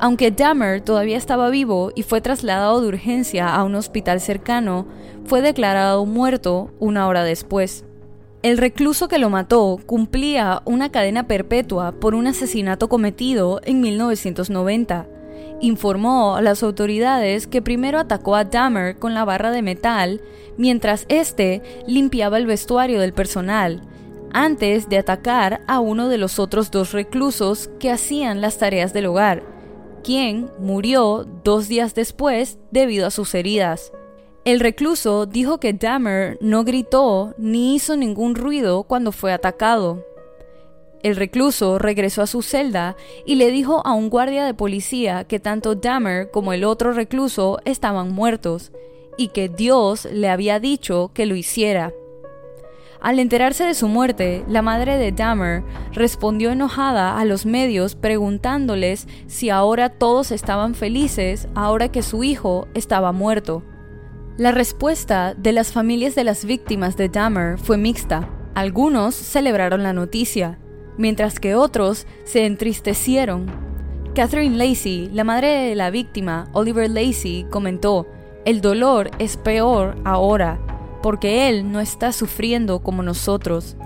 Aunque 0.00 0.30
Dahmer 0.30 0.80
todavía 0.80 1.18
estaba 1.18 1.50
vivo 1.50 1.92
y 1.94 2.04
fue 2.04 2.22
trasladado 2.22 2.80
de 2.80 2.88
urgencia 2.88 3.54
a 3.54 3.64
un 3.64 3.74
hospital 3.74 4.20
cercano, 4.20 4.86
fue 5.26 5.42
declarado 5.42 6.06
muerto 6.06 6.70
una 6.80 7.06
hora 7.06 7.22
después. 7.22 7.84
El 8.42 8.56
recluso 8.56 9.08
que 9.08 9.18
lo 9.18 9.28
mató 9.28 9.78
cumplía 9.84 10.62
una 10.64 10.90
cadena 10.90 11.28
perpetua 11.28 11.92
por 11.92 12.14
un 12.14 12.26
asesinato 12.26 12.88
cometido 12.88 13.60
en 13.64 13.80
1990. 13.80 15.06
Informó 15.62 16.34
a 16.34 16.42
las 16.42 16.64
autoridades 16.64 17.46
que 17.46 17.62
primero 17.62 18.00
atacó 18.00 18.34
a 18.34 18.42
Dahmer 18.42 18.98
con 18.98 19.14
la 19.14 19.24
barra 19.24 19.52
de 19.52 19.62
metal 19.62 20.20
mientras 20.56 21.06
éste 21.08 21.62
limpiaba 21.86 22.36
el 22.36 22.46
vestuario 22.46 23.00
del 23.00 23.12
personal, 23.12 23.80
antes 24.32 24.88
de 24.88 24.98
atacar 24.98 25.60
a 25.68 25.78
uno 25.78 26.08
de 26.08 26.18
los 26.18 26.40
otros 26.40 26.72
dos 26.72 26.90
reclusos 26.90 27.70
que 27.78 27.92
hacían 27.92 28.40
las 28.40 28.58
tareas 28.58 28.92
del 28.92 29.06
hogar, 29.06 29.44
quien 30.02 30.50
murió 30.58 31.24
dos 31.44 31.68
días 31.68 31.94
después 31.94 32.58
debido 32.72 33.06
a 33.06 33.12
sus 33.12 33.32
heridas. 33.32 33.92
El 34.44 34.58
recluso 34.58 35.26
dijo 35.26 35.60
que 35.60 35.74
Dahmer 35.74 36.38
no 36.40 36.64
gritó 36.64 37.36
ni 37.38 37.76
hizo 37.76 37.96
ningún 37.96 38.34
ruido 38.34 38.82
cuando 38.82 39.12
fue 39.12 39.32
atacado. 39.32 40.04
El 41.02 41.16
recluso 41.16 41.78
regresó 41.78 42.22
a 42.22 42.28
su 42.28 42.42
celda 42.42 42.96
y 43.26 43.34
le 43.34 43.50
dijo 43.50 43.84
a 43.84 43.92
un 43.92 44.08
guardia 44.08 44.44
de 44.44 44.54
policía 44.54 45.24
que 45.24 45.40
tanto 45.40 45.74
Dahmer 45.74 46.30
como 46.30 46.52
el 46.52 46.62
otro 46.62 46.92
recluso 46.92 47.58
estaban 47.64 48.12
muertos 48.12 48.70
y 49.16 49.28
que 49.28 49.48
Dios 49.48 50.06
le 50.10 50.28
había 50.28 50.60
dicho 50.60 51.10
que 51.12 51.26
lo 51.26 51.34
hiciera. 51.34 51.92
Al 53.00 53.18
enterarse 53.18 53.64
de 53.64 53.74
su 53.74 53.88
muerte, 53.88 54.44
la 54.46 54.62
madre 54.62 54.96
de 54.96 55.10
Dahmer 55.10 55.64
respondió 55.90 56.52
enojada 56.52 57.18
a 57.18 57.24
los 57.24 57.46
medios 57.46 57.96
preguntándoles 57.96 59.08
si 59.26 59.50
ahora 59.50 59.88
todos 59.88 60.30
estaban 60.30 60.76
felices 60.76 61.48
ahora 61.56 61.90
que 61.90 62.02
su 62.02 62.22
hijo 62.22 62.68
estaba 62.74 63.10
muerto. 63.10 63.64
La 64.38 64.52
respuesta 64.52 65.34
de 65.34 65.50
las 65.50 65.72
familias 65.72 66.14
de 66.14 66.22
las 66.22 66.44
víctimas 66.44 66.96
de 66.96 67.08
Dahmer 67.08 67.58
fue 67.58 67.76
mixta. 67.76 68.30
Algunos 68.54 69.16
celebraron 69.16 69.82
la 69.82 69.92
noticia, 69.92 70.60
mientras 70.98 71.40
que 71.40 71.54
otros 71.54 72.06
se 72.24 72.46
entristecieron. 72.46 73.46
Catherine 74.14 74.56
Lacey, 74.56 75.08
la 75.12 75.24
madre 75.24 75.48
de 75.48 75.74
la 75.74 75.90
víctima, 75.90 76.48
Oliver 76.52 76.90
Lacey, 76.90 77.46
comentó, 77.50 78.06
el 78.44 78.60
dolor 78.60 79.10
es 79.18 79.36
peor 79.36 79.96
ahora 80.04 80.58
porque 81.02 81.48
él 81.48 81.70
no 81.70 81.80
está 81.80 82.12
sufriendo 82.12 82.78
como 82.78 83.02
nosotros. 83.02 83.76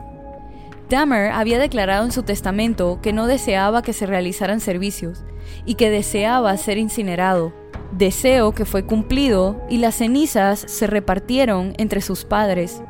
Dahmer 0.88 1.32
había 1.32 1.58
declarado 1.58 2.04
en 2.04 2.12
su 2.12 2.22
testamento 2.22 3.00
que 3.02 3.12
no 3.12 3.26
deseaba 3.26 3.82
que 3.82 3.92
se 3.92 4.06
realizaran 4.06 4.60
servicios 4.60 5.24
y 5.64 5.74
que 5.74 5.90
deseaba 5.90 6.56
ser 6.56 6.78
incinerado, 6.78 7.52
deseo 7.90 8.52
que 8.52 8.64
fue 8.64 8.84
cumplido 8.84 9.60
y 9.68 9.78
las 9.78 9.96
cenizas 9.96 10.60
se 10.60 10.86
repartieron 10.86 11.74
entre 11.78 12.00
sus 12.00 12.24
padres. 12.24 12.82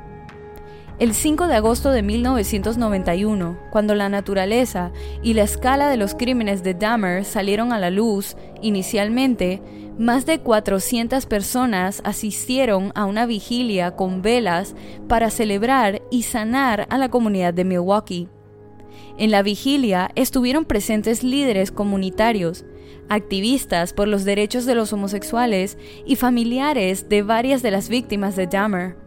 El 0.99 1.13
5 1.13 1.47
de 1.47 1.57
agosto 1.57 1.91
de 1.91 2.03
1991, 2.03 3.59
cuando 3.71 3.95
la 3.95 4.09
naturaleza 4.09 4.93
y 5.23 5.35
la 5.35 5.43
escala 5.43 5.91
de 5.91 5.99
los 5.99 6.15
crímenes 6.15 6.63
de 6.63 6.73
Dahmer 6.73 7.27
salieron 7.27 7.75
a 7.75 7.79
la 7.79 7.91
luz, 7.91 8.35
inicialmente, 8.63 9.61
más 9.99 10.25
de 10.25 10.39
400 10.39 11.27
personas 11.27 12.01
asistieron 12.03 12.93
a 12.95 13.05
una 13.05 13.27
vigilia 13.27 13.91
con 13.95 14.23
velas 14.23 14.75
para 15.07 15.29
celebrar 15.29 16.01
y 16.11 16.23
sanar 16.23 16.87
a 16.89 16.97
la 16.97 17.11
comunidad 17.11 17.53
de 17.53 17.65
Milwaukee. 17.65 18.29
En 19.19 19.31
la 19.31 19.43
vigilia 19.43 20.11
estuvieron 20.15 20.65
presentes 20.65 21.23
líderes 21.23 21.73
comunitarios, 21.73 22.65
activistas 23.11 23.93
por 23.93 24.09
los 24.09 24.25
derechos 24.25 24.65
de 24.65 24.75
los 24.75 24.95
homosexuales 24.95 25.77
y 26.07 26.17
familiares 26.17 27.11
de 27.11 27.21
varias 27.21 27.61
de 27.61 27.71
las 27.71 27.91
víctimas 27.91 28.35
de 28.35 28.47
Dahmer. 28.47 29.06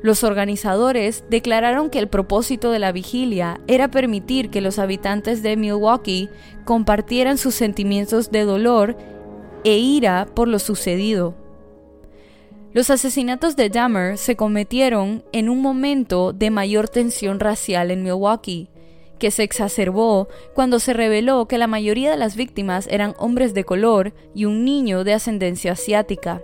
Los 0.00 0.22
organizadores 0.22 1.24
declararon 1.28 1.90
que 1.90 1.98
el 1.98 2.08
propósito 2.08 2.70
de 2.70 2.78
la 2.78 2.92
vigilia 2.92 3.60
era 3.66 3.90
permitir 3.90 4.48
que 4.50 4.60
los 4.60 4.78
habitantes 4.78 5.42
de 5.42 5.56
Milwaukee 5.56 6.28
compartieran 6.64 7.36
sus 7.36 7.54
sentimientos 7.54 8.30
de 8.30 8.44
dolor 8.44 8.96
e 9.64 9.76
ira 9.76 10.26
por 10.34 10.46
lo 10.46 10.60
sucedido. 10.60 11.34
Los 12.72 12.90
asesinatos 12.90 13.56
de 13.56 13.70
Dahmer 13.70 14.18
se 14.18 14.36
cometieron 14.36 15.24
en 15.32 15.48
un 15.48 15.60
momento 15.60 16.32
de 16.32 16.50
mayor 16.50 16.88
tensión 16.88 17.40
racial 17.40 17.90
en 17.90 18.04
Milwaukee, 18.04 18.68
que 19.18 19.32
se 19.32 19.42
exacerbó 19.42 20.28
cuando 20.54 20.78
se 20.78 20.92
reveló 20.92 21.48
que 21.48 21.58
la 21.58 21.66
mayoría 21.66 22.10
de 22.10 22.16
las 22.16 22.36
víctimas 22.36 22.86
eran 22.88 23.14
hombres 23.18 23.52
de 23.52 23.64
color 23.64 24.12
y 24.32 24.44
un 24.44 24.64
niño 24.64 25.02
de 25.02 25.14
ascendencia 25.14 25.72
asiática. 25.72 26.40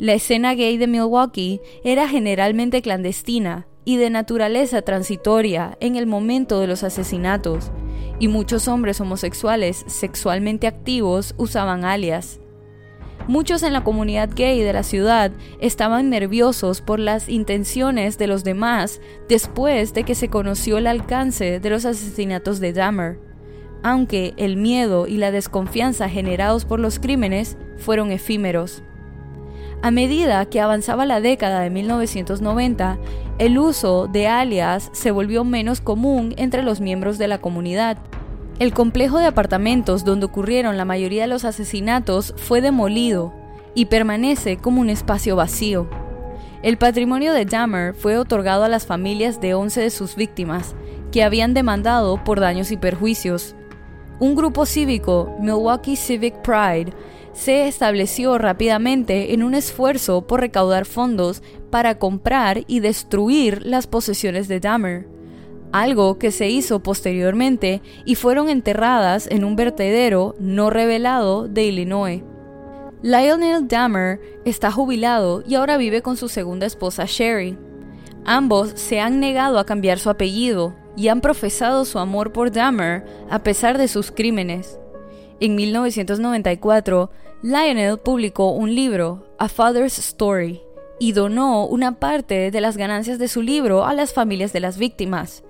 La 0.00 0.14
escena 0.14 0.54
gay 0.54 0.76
de 0.76 0.86
Milwaukee 0.86 1.60
era 1.82 2.08
generalmente 2.08 2.82
clandestina 2.82 3.66
y 3.84 3.96
de 3.96 4.10
naturaleza 4.10 4.82
transitoria 4.82 5.76
en 5.80 5.96
el 5.96 6.06
momento 6.06 6.60
de 6.60 6.68
los 6.68 6.84
asesinatos, 6.84 7.72
y 8.20 8.28
muchos 8.28 8.68
hombres 8.68 9.00
homosexuales 9.00 9.84
sexualmente 9.88 10.68
activos 10.68 11.34
usaban 11.36 11.84
alias. 11.84 12.38
Muchos 13.26 13.64
en 13.64 13.72
la 13.72 13.82
comunidad 13.82 14.30
gay 14.36 14.62
de 14.62 14.72
la 14.72 14.84
ciudad 14.84 15.32
estaban 15.60 16.10
nerviosos 16.10 16.80
por 16.80 17.00
las 17.00 17.28
intenciones 17.28 18.18
de 18.18 18.28
los 18.28 18.44
demás 18.44 19.00
después 19.28 19.94
de 19.94 20.04
que 20.04 20.14
se 20.14 20.28
conoció 20.28 20.78
el 20.78 20.86
alcance 20.86 21.58
de 21.58 21.70
los 21.70 21.84
asesinatos 21.84 22.60
de 22.60 22.72
Dahmer, 22.72 23.18
aunque 23.82 24.32
el 24.36 24.56
miedo 24.56 25.08
y 25.08 25.16
la 25.16 25.32
desconfianza 25.32 26.08
generados 26.08 26.64
por 26.64 26.78
los 26.78 27.00
crímenes 27.00 27.56
fueron 27.78 28.12
efímeros. 28.12 28.84
A 29.80 29.92
medida 29.92 30.44
que 30.46 30.60
avanzaba 30.60 31.06
la 31.06 31.20
década 31.20 31.60
de 31.60 31.70
1990, 31.70 32.98
el 33.38 33.58
uso 33.58 34.08
de 34.08 34.26
alias 34.26 34.90
se 34.92 35.12
volvió 35.12 35.44
menos 35.44 35.80
común 35.80 36.34
entre 36.36 36.64
los 36.64 36.80
miembros 36.80 37.16
de 37.16 37.28
la 37.28 37.38
comunidad. 37.38 37.96
El 38.58 38.74
complejo 38.74 39.18
de 39.18 39.26
apartamentos 39.26 40.04
donde 40.04 40.26
ocurrieron 40.26 40.76
la 40.76 40.84
mayoría 40.84 41.22
de 41.22 41.28
los 41.28 41.44
asesinatos 41.44 42.34
fue 42.36 42.60
demolido 42.60 43.32
y 43.76 43.86
permanece 43.86 44.56
como 44.56 44.80
un 44.80 44.90
espacio 44.90 45.36
vacío. 45.36 45.88
El 46.64 46.76
patrimonio 46.76 47.32
de 47.32 47.44
Dahmer 47.44 47.94
fue 47.94 48.18
otorgado 48.18 48.64
a 48.64 48.68
las 48.68 48.84
familias 48.84 49.40
de 49.40 49.54
11 49.54 49.80
de 49.80 49.90
sus 49.90 50.16
víctimas, 50.16 50.74
que 51.12 51.22
habían 51.22 51.54
demandado 51.54 52.24
por 52.24 52.40
daños 52.40 52.72
y 52.72 52.76
perjuicios. 52.76 53.54
Un 54.18 54.34
grupo 54.34 54.66
cívico, 54.66 55.36
Milwaukee 55.38 55.94
Civic 55.94 56.34
Pride, 56.42 56.92
se 57.38 57.68
estableció 57.68 58.36
rápidamente 58.36 59.32
en 59.32 59.44
un 59.44 59.54
esfuerzo 59.54 60.26
por 60.26 60.40
recaudar 60.40 60.86
fondos 60.86 61.40
para 61.70 61.96
comprar 61.96 62.64
y 62.66 62.80
destruir 62.80 63.64
las 63.64 63.86
posesiones 63.86 64.48
de 64.48 64.58
Dahmer, 64.58 65.06
algo 65.70 66.18
que 66.18 66.32
se 66.32 66.48
hizo 66.48 66.82
posteriormente 66.82 67.80
y 68.04 68.16
fueron 68.16 68.48
enterradas 68.48 69.28
en 69.30 69.44
un 69.44 69.54
vertedero 69.54 70.34
no 70.40 70.68
revelado 70.68 71.46
de 71.46 71.62
Illinois. 71.62 72.22
Lionel 73.02 73.68
Dahmer 73.68 74.20
está 74.44 74.72
jubilado 74.72 75.44
y 75.46 75.54
ahora 75.54 75.76
vive 75.76 76.02
con 76.02 76.16
su 76.16 76.28
segunda 76.28 76.66
esposa 76.66 77.04
Sherry. 77.06 77.56
Ambos 78.24 78.72
se 78.74 78.98
han 78.98 79.20
negado 79.20 79.60
a 79.60 79.64
cambiar 79.64 80.00
su 80.00 80.10
apellido 80.10 80.74
y 80.96 81.06
han 81.06 81.20
profesado 81.20 81.84
su 81.84 82.00
amor 82.00 82.32
por 82.32 82.50
Dahmer 82.50 83.04
a 83.30 83.44
pesar 83.44 83.78
de 83.78 83.86
sus 83.86 84.10
crímenes. 84.10 84.80
En 85.40 85.54
1994, 85.54 87.10
Lionel 87.40 87.98
publicó 87.98 88.50
un 88.50 88.74
libro, 88.74 89.24
A 89.38 89.48
Father's 89.48 89.96
Story, 90.00 90.60
y 90.98 91.12
donó 91.12 91.66
una 91.66 92.00
parte 92.00 92.50
de 92.50 92.60
las 92.60 92.76
ganancias 92.76 93.20
de 93.20 93.28
su 93.28 93.42
libro 93.42 93.84
a 93.86 93.94
las 93.94 94.12
familias 94.12 94.52
de 94.52 94.58
las 94.58 94.76
víctimas. 94.76 95.44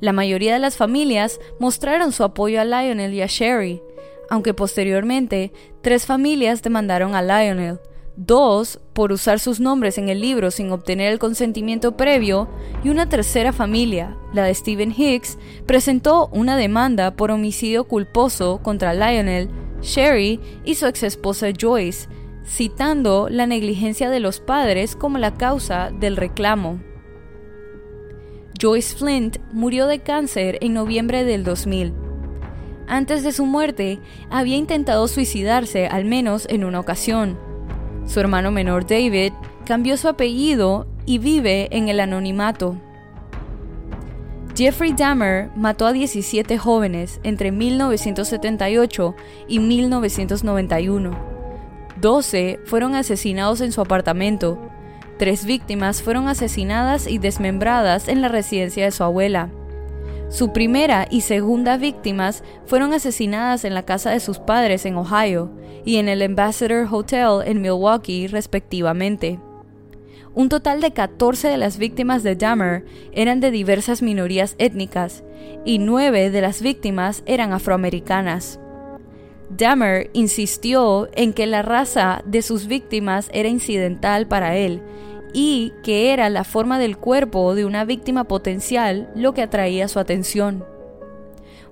La 0.00 0.12
mayoría 0.12 0.52
de 0.52 0.58
las 0.58 0.76
familias 0.76 1.40
mostraron 1.58 2.12
su 2.12 2.24
apoyo 2.24 2.60
a 2.60 2.66
Lionel 2.66 3.14
y 3.14 3.22
a 3.22 3.26
Sherry, 3.26 3.80
aunque 4.28 4.52
posteriormente 4.52 5.50
tres 5.80 6.04
familias 6.04 6.62
demandaron 6.62 7.14
a 7.14 7.22
Lionel, 7.22 7.80
dos 8.16 8.78
por 8.92 9.10
usar 9.10 9.40
sus 9.40 9.60
nombres 9.60 9.96
en 9.96 10.10
el 10.10 10.20
libro 10.20 10.50
sin 10.50 10.70
obtener 10.72 11.10
el 11.10 11.18
consentimiento 11.18 11.96
previo, 11.96 12.50
y 12.84 12.90
una 12.90 13.08
tercera 13.08 13.54
familia, 13.54 14.14
la 14.34 14.44
de 14.44 14.54
Stephen 14.54 14.92
Hicks, 14.94 15.38
presentó 15.64 16.28
una 16.32 16.58
demanda 16.58 17.16
por 17.16 17.30
homicidio 17.30 17.84
culposo 17.84 18.60
contra 18.62 18.92
Lionel, 18.92 19.48
Sherry 19.84 20.40
y 20.64 20.74
su 20.74 20.86
exesposa 20.86 21.48
Joyce, 21.56 22.08
citando 22.44 23.28
la 23.30 23.46
negligencia 23.46 24.10
de 24.10 24.18
los 24.18 24.40
padres 24.40 24.96
como 24.96 25.18
la 25.18 25.34
causa 25.34 25.90
del 25.90 26.16
reclamo. 26.16 26.80
Joyce 28.60 28.96
Flint 28.96 29.38
murió 29.52 29.86
de 29.86 30.00
cáncer 30.00 30.58
en 30.60 30.74
noviembre 30.74 31.24
del 31.24 31.44
2000. 31.44 31.92
Antes 32.88 33.22
de 33.22 33.32
su 33.32 33.46
muerte, 33.46 34.00
había 34.30 34.56
intentado 34.56 35.06
suicidarse 35.06 35.86
al 35.86 36.04
menos 36.04 36.46
en 36.50 36.64
una 36.64 36.80
ocasión, 36.80 37.38
su 38.06 38.20
hermano 38.20 38.50
menor 38.50 38.86
David 38.86 39.32
cambió 39.64 39.96
su 39.96 40.08
apellido 40.08 40.86
y 41.06 41.18
vive 41.18 41.68
en 41.70 41.88
el 41.88 42.00
anonimato. 42.00 42.76
Jeffrey 44.56 44.92
Dahmer 44.92 45.50
mató 45.56 45.84
a 45.84 45.92
17 45.92 46.58
jóvenes 46.58 47.18
entre 47.24 47.50
1978 47.50 49.16
y 49.48 49.58
1991. 49.58 51.10
12 52.00 52.60
fueron 52.64 52.94
asesinados 52.94 53.60
en 53.60 53.72
su 53.72 53.80
apartamento. 53.80 54.70
Tres 55.18 55.44
víctimas 55.44 56.02
fueron 56.02 56.28
asesinadas 56.28 57.08
y 57.08 57.18
desmembradas 57.18 58.06
en 58.06 58.22
la 58.22 58.28
residencia 58.28 58.84
de 58.84 58.92
su 58.92 59.02
abuela. 59.02 59.50
Su 60.28 60.52
primera 60.52 61.08
y 61.10 61.22
segunda 61.22 61.76
víctimas 61.76 62.44
fueron 62.66 62.92
asesinadas 62.92 63.64
en 63.64 63.74
la 63.74 63.82
casa 63.82 64.10
de 64.10 64.20
sus 64.20 64.38
padres 64.38 64.86
en 64.86 64.94
Ohio 64.96 65.50
y 65.84 65.96
en 65.96 66.08
el 66.08 66.22
Ambassador 66.22 66.86
Hotel 66.88 67.42
en 67.44 67.60
Milwaukee 67.60 68.28
respectivamente. 68.28 69.40
Un 70.36 70.48
total 70.48 70.80
de 70.80 70.92
14 70.92 71.46
de 71.46 71.56
las 71.56 71.78
víctimas 71.78 72.24
de 72.24 72.34
Dahmer 72.34 72.84
eran 73.12 73.38
de 73.38 73.52
diversas 73.52 74.02
minorías 74.02 74.56
étnicas 74.58 75.22
y 75.64 75.78
9 75.78 76.30
de 76.30 76.40
las 76.40 76.60
víctimas 76.60 77.22
eran 77.24 77.52
afroamericanas. 77.52 78.58
Dahmer 79.48 80.10
insistió 80.12 81.08
en 81.14 81.34
que 81.34 81.46
la 81.46 81.62
raza 81.62 82.22
de 82.26 82.42
sus 82.42 82.66
víctimas 82.66 83.30
era 83.32 83.48
incidental 83.48 84.26
para 84.26 84.56
él 84.56 84.82
y 85.32 85.72
que 85.84 86.12
era 86.12 86.28
la 86.30 86.42
forma 86.42 86.80
del 86.80 86.96
cuerpo 86.96 87.54
de 87.54 87.64
una 87.64 87.84
víctima 87.84 88.24
potencial 88.24 89.10
lo 89.14 89.34
que 89.34 89.42
atraía 89.42 89.86
su 89.86 90.00
atención. 90.00 90.64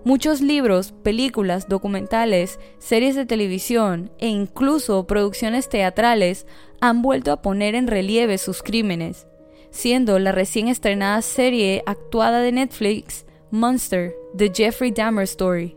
Muchos 0.05 0.41
libros, 0.41 0.93
películas, 1.05 1.69
documentales, 1.69 2.59
series 2.79 3.15
de 3.15 3.25
televisión 3.25 4.11
e 4.19 4.29
incluso 4.29 5.07
producciones 5.07 5.69
teatrales 5.69 6.47
han 6.83 7.01
vuelto 7.01 7.31
a 7.31 7.41
poner 7.41 7.77
en 7.77 7.87
relieve 7.87 8.39
sus 8.39 8.61
crímenes, 8.61 9.29
siendo 9.71 10.19
la 10.19 10.33
recién 10.33 10.67
estrenada 10.67 11.23
serie 11.23 11.85
actuada 11.87 12.41
de 12.41 12.51
Netflix 12.51 13.25
Monster, 13.53 14.13
The 14.37 14.51
Jeffrey 14.53 14.91
Dahmer 14.91 15.23
Story, 15.23 15.77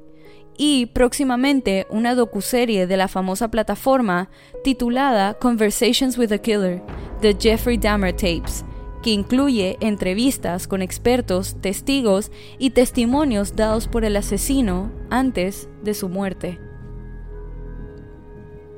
y 0.57 0.88
próximamente 0.88 1.86
una 1.91 2.15
docuserie 2.15 2.88
de 2.88 2.98
la 2.98 3.07
famosa 3.07 3.52
plataforma 3.52 4.32
titulada 4.64 5.36
Conversations 5.36 6.18
with 6.18 6.32
a 6.32 6.40
Killer, 6.40 6.82
The 7.22 7.36
Jeffrey 7.40 7.77
Dahmer 7.77 8.11
Tapes, 8.11 8.65
que 9.03 9.11
incluye 9.11 9.77
entrevistas 9.82 10.68
con 10.68 10.82
expertos, 10.82 11.56
testigos 11.61 12.32
y 12.57 12.72
testimonios 12.72 13.56
dados 13.56 13.88
por 13.88 14.06
el 14.06 14.15
asesino 14.15 14.91
antes 15.11 15.69
de 15.84 15.94
su 15.94 16.10
muerte. 16.10 16.57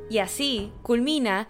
Y 0.10 0.20
así 0.20 0.72
culmina 0.84 1.50